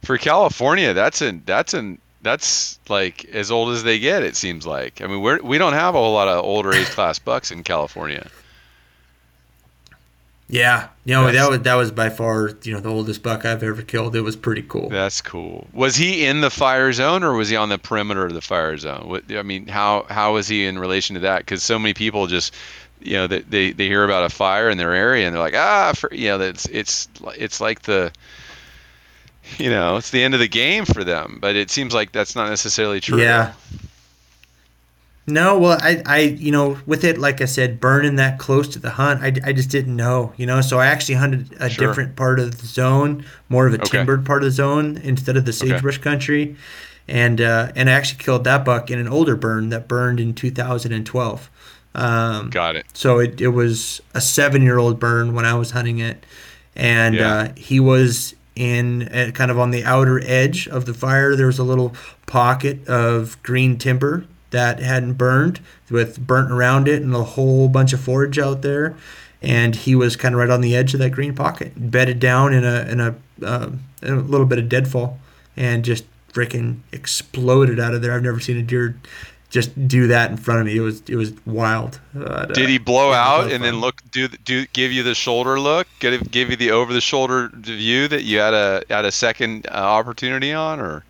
[0.03, 4.23] For California, that's an that's an that's like as old as they get.
[4.23, 5.03] It seems like.
[5.03, 7.63] I mean, we're we don't have a whole lot of older age class bucks in
[7.63, 8.29] California.
[10.49, 13.65] Yeah, you know that was that was by far you know the oldest buck I've
[13.65, 14.15] ever killed.
[14.15, 14.89] It was pretty cool.
[14.89, 15.67] That's cool.
[15.73, 18.77] Was he in the fire zone or was he on the perimeter of the fire
[18.77, 19.09] zone?
[19.09, 21.41] What, I mean, how how was he in relation to that?
[21.41, 22.55] Because so many people just
[23.01, 25.57] you know they, they they hear about a fire in their area and they're like
[25.57, 28.13] ah for, you know it's it's it's like the
[29.59, 31.39] you know it's the end of the game for them.
[31.41, 33.21] But it seems like that's not necessarily true.
[33.21, 33.53] Yeah.
[35.29, 38.79] No, well, I, I, you know, with it, like I said, burning that close to
[38.79, 40.61] the hunt, I, I just didn't know, you know.
[40.61, 41.89] So I actually hunted a sure.
[41.89, 43.99] different part of the zone, more of a okay.
[43.99, 46.03] timbered part of the zone instead of the sagebrush okay.
[46.03, 46.57] country,
[47.09, 50.33] and uh, and I actually killed that buck in an older burn that burned in
[50.33, 51.51] 2012.
[51.97, 52.87] Um, Got it.
[52.93, 56.25] So it, it was a seven year old burn when I was hunting it,
[56.77, 57.35] and yeah.
[57.35, 61.35] uh, he was in uh, kind of on the outer edge of the fire.
[61.35, 61.97] There was a little
[62.27, 64.25] pocket of green timber
[64.57, 65.61] that hadn't burned
[65.91, 68.97] with burnt around it and a whole bunch of forage out there.
[69.43, 72.55] And he was kind of right on the edge of that green pocket, bedded down
[72.55, 73.15] in a in a,
[73.45, 73.71] uh,
[74.03, 75.19] in a little bit of deadfall,
[75.57, 78.13] and just freaking exploded out of there.
[78.13, 78.97] I've never seen a deer
[79.51, 80.77] just do that in front of me.
[80.77, 82.01] It was it was wild.
[82.15, 85.87] Did he blow uh, out and then look do do give you the shoulder look?
[86.01, 89.67] Give give you the over the shoulder view that you had a had a second
[89.69, 91.05] uh, opportunity on, or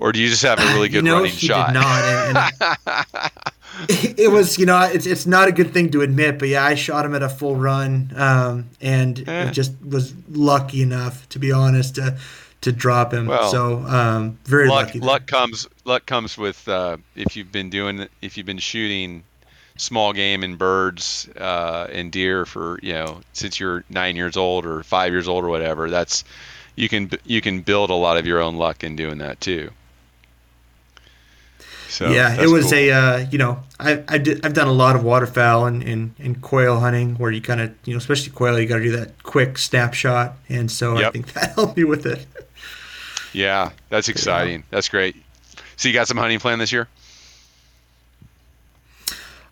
[0.00, 1.68] or do you just have a really good know, running he shot?
[1.68, 2.02] Did not.
[2.02, 3.30] And, and
[3.88, 6.74] it was, you know, it's it's not a good thing to admit, but yeah, I
[6.74, 9.50] shot him at a full run, um, and eh.
[9.52, 12.18] just was lucky enough, to be honest, to
[12.62, 13.26] to drop him.
[13.26, 15.00] Well, so um, very luck, lucky.
[15.00, 19.22] Luck comes luck comes with uh, if you've been doing if you've been shooting
[19.76, 24.66] small game and birds uh, and deer for you know since you're nine years old
[24.66, 25.88] or five years old or whatever.
[25.88, 26.24] That's
[26.76, 29.70] you can you can build a lot of your own luck in doing that too.
[31.90, 32.74] So yeah, it was cool.
[32.74, 36.14] a uh, you know I I did, I've done a lot of waterfowl and, and,
[36.18, 38.96] and quail hunting where you kind of you know especially quail you got to do
[38.96, 41.08] that quick snapshot and so yep.
[41.08, 42.26] I think that helped me with it.
[43.32, 44.60] Yeah, that's exciting.
[44.60, 44.66] Yeah.
[44.70, 45.16] That's great.
[45.76, 46.88] So you got some hunting plan this year?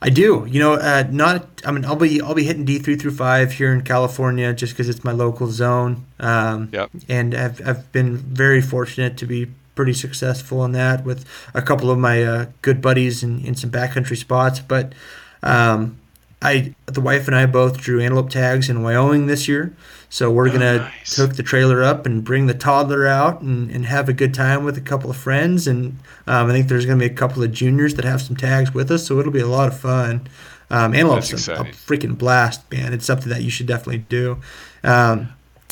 [0.00, 0.46] I do.
[0.48, 1.48] You know, uh, not.
[1.64, 4.74] I mean, I'll be I'll be hitting D three through five here in California just
[4.74, 6.06] because it's my local zone.
[6.20, 6.90] Um, yep.
[7.08, 9.48] And I've I've been very fortunate to be
[9.78, 11.24] pretty successful in that with
[11.54, 14.58] a couple of my uh, good buddies in, in some backcountry spots.
[14.58, 14.92] But
[15.40, 16.00] um,
[16.42, 19.72] I, the wife and I both drew antelope tags in Wyoming this year.
[20.10, 21.16] So we're oh, gonna nice.
[21.16, 24.64] hook the trailer up and bring the toddler out and, and have a good time
[24.64, 25.68] with a couple of friends.
[25.68, 28.74] And um, I think there's gonna be a couple of juniors that have some tags
[28.74, 30.26] with us, so it'll be a lot of fun.
[30.70, 32.92] Um, antelope's a, a, freaking blast, man.
[32.92, 34.38] It's something that you should definitely do.
[34.82, 35.28] Um,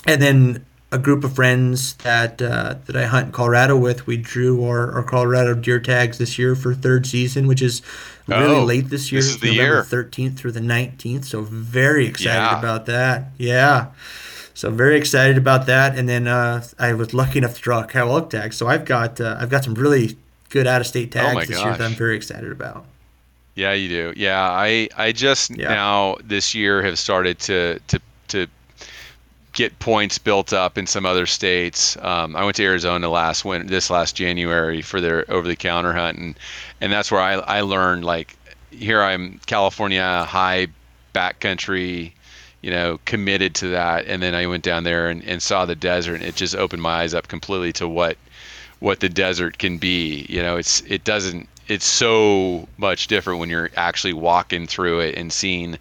[0.07, 0.65] and then
[0.97, 4.07] a group of friends that uh, that I hunt in Colorado with.
[4.07, 7.83] We drew our, our Colorado deer tags this year for third season, which is
[8.27, 9.21] really oh, late this year.
[9.21, 11.25] This is the November thirteenth through the nineteenth.
[11.27, 12.59] So very excited yeah.
[12.59, 13.31] about that.
[13.39, 13.89] Yeah.
[14.55, 15.99] So very excited about that.
[15.99, 18.55] And then uh, I was lucky enough to draw a Kyle Elk tag.
[18.55, 20.17] So I've got uh, I've got some really
[20.49, 21.65] good out of state oh tags oh this gosh.
[21.65, 22.87] year that I'm very excited about.
[23.55, 24.13] Yeah, you do.
[24.17, 25.69] Yeah, I I just yeah.
[25.69, 28.47] now this year have started to to to
[29.57, 31.97] get points built up in some other states.
[31.97, 35.93] Um, I went to Arizona last winter, this last January for their over the counter
[35.93, 36.39] hunt, and
[36.81, 38.37] and that's where I I learned like
[38.71, 40.69] here I'm California high
[41.15, 42.13] backcountry,
[42.61, 45.75] you know, committed to that, and then I went down there and, and saw the
[45.75, 48.19] desert, and it just opened my eyes up completely to what
[48.79, 50.27] what the desert can be.
[50.29, 55.17] You know, it's it doesn't it's so much different when you're actually walking through it
[55.17, 55.79] and seeing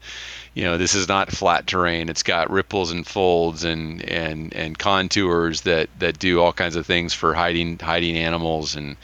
[0.55, 2.09] you know this is not flat terrain.
[2.09, 6.85] It's got ripples and folds and and and contours that that do all kinds of
[6.85, 8.75] things for hiding hiding animals.
[8.75, 8.95] And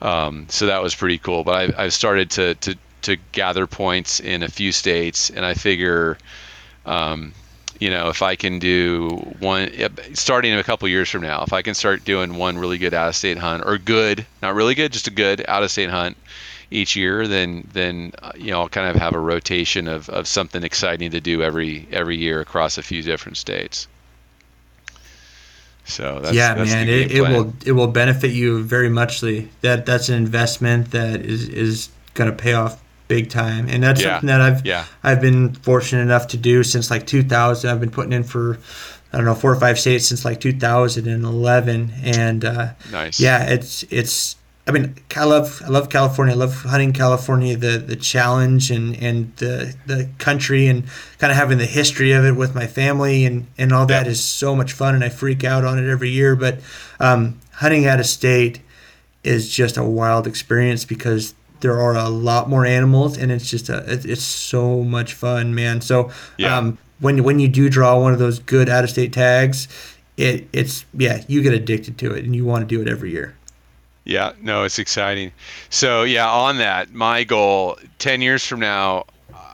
[0.00, 1.42] um, so that was pretty cool.
[1.42, 5.30] But I, I've started to to to gather points in a few states.
[5.30, 6.16] And I figure
[6.86, 7.34] um,
[7.80, 9.08] you know if I can do
[9.40, 9.70] one
[10.14, 13.08] starting a couple years from now if I can start doing one really good out
[13.08, 16.16] of state hunt or good not really good just a good out of state hunt
[16.70, 20.26] each year, then then uh, you know I'll kind of have a rotation of, of
[20.26, 23.88] something exciting to do every every year across a few different states.
[25.86, 29.50] So that's, yeah, that's man, it, it will it will benefit you very muchly.
[29.60, 34.00] That that's an investment that is is going to pay off big time, and that's
[34.00, 34.14] yeah.
[34.14, 34.86] something that I've yeah.
[35.02, 37.68] I've been fortunate enough to do since like 2000.
[37.68, 38.58] I've been putting in for
[39.12, 43.20] I don't know four or five states since like 2011, and uh, nice.
[43.20, 44.36] Yeah, it's it's
[44.66, 46.34] I mean, I love I love California.
[46.34, 47.56] I love hunting California.
[47.56, 50.84] The the challenge and and the the country and
[51.18, 54.24] kind of having the history of it with my family and and all that is
[54.24, 54.94] so much fun.
[54.94, 56.34] And I freak out on it every year.
[56.34, 56.60] But
[56.98, 58.60] um, hunting out of state
[59.22, 63.68] is just a wild experience because there are a lot more animals and it's just
[63.68, 65.82] a it's so much fun, man.
[65.82, 66.56] So yeah.
[66.56, 69.68] um, when when you do draw one of those good out of state tags,
[70.16, 73.10] it it's yeah you get addicted to it and you want to do it every
[73.10, 73.36] year.
[74.04, 75.32] Yeah, no, it's exciting.
[75.70, 79.06] So yeah, on that, my goal ten years from now,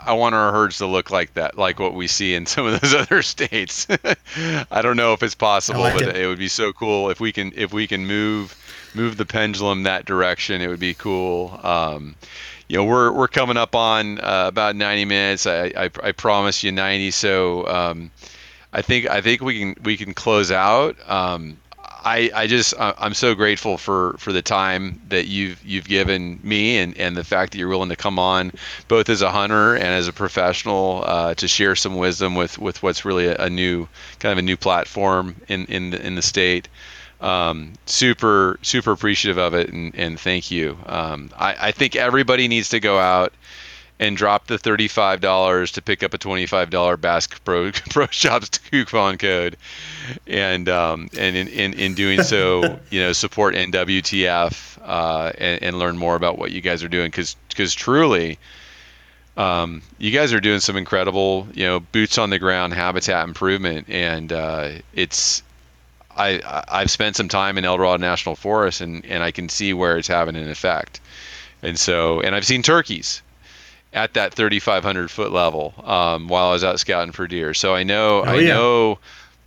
[0.05, 2.81] I want our herds to look like that, like what we see in some of
[2.81, 3.87] those other states.
[4.71, 6.17] I don't know if it's possible, like but it.
[6.17, 6.27] it.
[6.27, 8.57] would be so cool if we can if we can move
[8.95, 10.61] move the pendulum that direction.
[10.61, 11.59] It would be cool.
[11.63, 12.17] Um,
[12.69, 15.47] you know, we're we're coming up on uh, about 90 minutes.
[15.47, 17.11] I, I, I promise you 90.
[17.11, 18.11] So um,
[18.73, 20.97] I think I think we can we can close out.
[21.09, 21.60] Um,
[22.05, 26.79] I, I just I'm so grateful for, for the time that you've you've given me
[26.79, 28.53] and, and the fact that you're willing to come on
[28.89, 32.83] both as a hunter and as a professional uh, to share some wisdom with, with
[32.83, 33.87] what's really a, a, new
[34.19, 36.69] kind of a new platform in in the, in the state.
[37.21, 40.79] Um, super super appreciative of it and, and thank you.
[40.87, 43.35] Um, I, I think everybody needs to go out
[44.01, 49.57] and drop the $35 to pick up a $25 Bass Pro, Pro Shops coupon code.
[50.27, 55.79] And um, and in, in, in doing so, you know, support NWTF uh, and, and
[55.79, 57.09] learn more about what you guys are doing.
[57.09, 58.39] Because because truly,
[59.37, 63.91] um, you guys are doing some incredible, you know, boots on the ground habitat improvement,
[63.91, 65.43] and uh, it's
[66.17, 69.99] I I've spent some time in Eldorado National Forest, and and I can see where
[69.99, 71.01] it's having an effect,
[71.63, 73.21] and so and I've seen turkeys,
[73.93, 77.55] at that 3,500 foot level um, while I was out scouting for deer.
[77.55, 78.55] So I know, oh, I yeah.
[78.55, 78.99] know,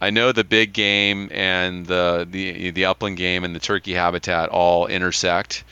[0.01, 4.49] I know the big game and the, the the upland game and the turkey habitat
[4.49, 5.63] all intersect,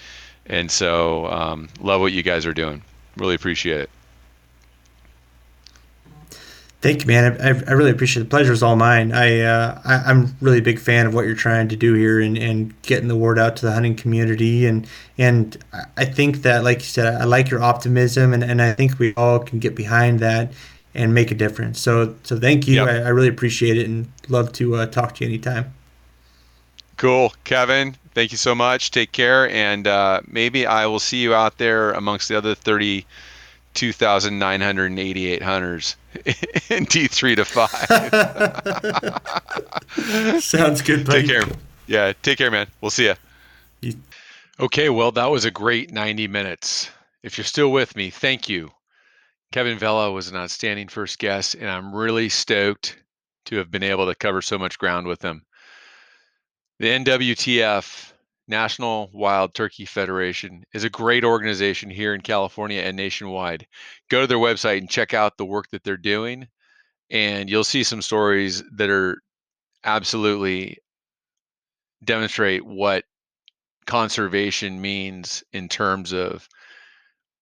[0.45, 2.81] and so um, love what you guys are doing.
[3.17, 3.89] Really appreciate it.
[6.81, 7.39] Thank you, man.
[7.39, 8.25] I, I really appreciate it.
[8.25, 9.11] The pleasure is all mine.
[9.11, 12.19] I, uh, I am really a big fan of what you're trying to do here
[12.19, 14.65] and, and getting the word out to the hunting community.
[14.65, 15.63] And and
[15.95, 19.13] I think that, like you said, I like your optimism, and, and I think we
[19.15, 20.53] all can get behind that
[20.95, 21.79] and make a difference.
[21.79, 22.77] So so thank you.
[22.77, 22.87] Yep.
[22.87, 25.71] I, I, really appreciate it and love to uh, talk to you anytime.
[26.97, 27.95] Cool, Kevin.
[28.15, 28.89] Thank you so much.
[28.89, 33.05] Take care, and uh, maybe I will see you out there amongst the other thirty
[33.73, 37.45] 2,988 hunters in D3 to
[40.35, 40.41] 5.
[40.43, 41.27] Sounds good, buddy.
[41.27, 41.43] Take care.
[41.87, 42.67] Yeah, take care, man.
[42.81, 43.11] We'll see
[43.81, 43.95] you.
[44.59, 46.89] Okay, well, that was a great 90 minutes.
[47.23, 48.71] If you're still with me, thank you.
[49.51, 52.97] Kevin Vela was an outstanding first guest, and I'm really stoked
[53.45, 55.43] to have been able to cover so much ground with him.
[56.79, 58.10] The NWTF
[58.51, 63.65] National Wild Turkey Federation is a great organization here in California and nationwide.
[64.09, 66.47] Go to their website and check out the work that they're doing,
[67.09, 69.21] and you'll see some stories that are
[69.85, 70.77] absolutely
[72.03, 73.05] demonstrate what
[73.87, 76.47] conservation means in terms of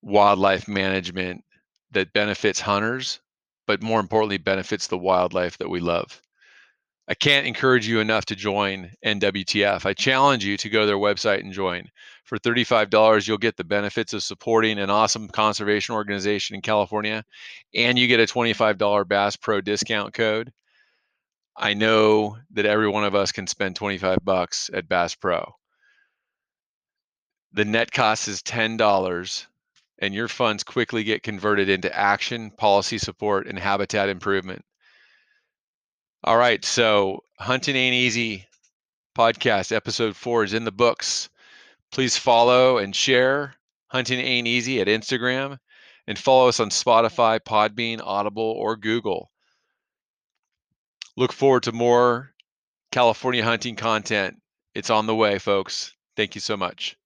[0.02, 1.42] wildlife management
[1.90, 3.20] that benefits hunters,
[3.66, 6.22] but more importantly, benefits the wildlife that we love.
[7.10, 9.84] I can't encourage you enough to join NWTF.
[9.84, 11.88] I challenge you to go to their website and join.
[12.22, 17.24] For $35, you'll get the benefits of supporting an awesome conservation organization in California,
[17.74, 20.52] and you get a $25 Bass Pro discount code.
[21.56, 25.52] I know that every one of us can spend 25 bucks at Bass Pro.
[27.54, 29.46] The net cost is $10,
[29.98, 34.64] and your funds quickly get converted into action, policy support, and habitat improvement.
[36.22, 36.62] All right.
[36.64, 38.46] So, Hunting Ain't Easy
[39.16, 41.30] podcast, episode four is in the books.
[41.90, 43.54] Please follow and share
[43.88, 45.58] Hunting Ain't Easy at Instagram
[46.06, 49.30] and follow us on Spotify, Podbean, Audible, or Google.
[51.16, 52.34] Look forward to more
[52.92, 54.36] California hunting content.
[54.74, 55.94] It's on the way, folks.
[56.16, 56.96] Thank you so much.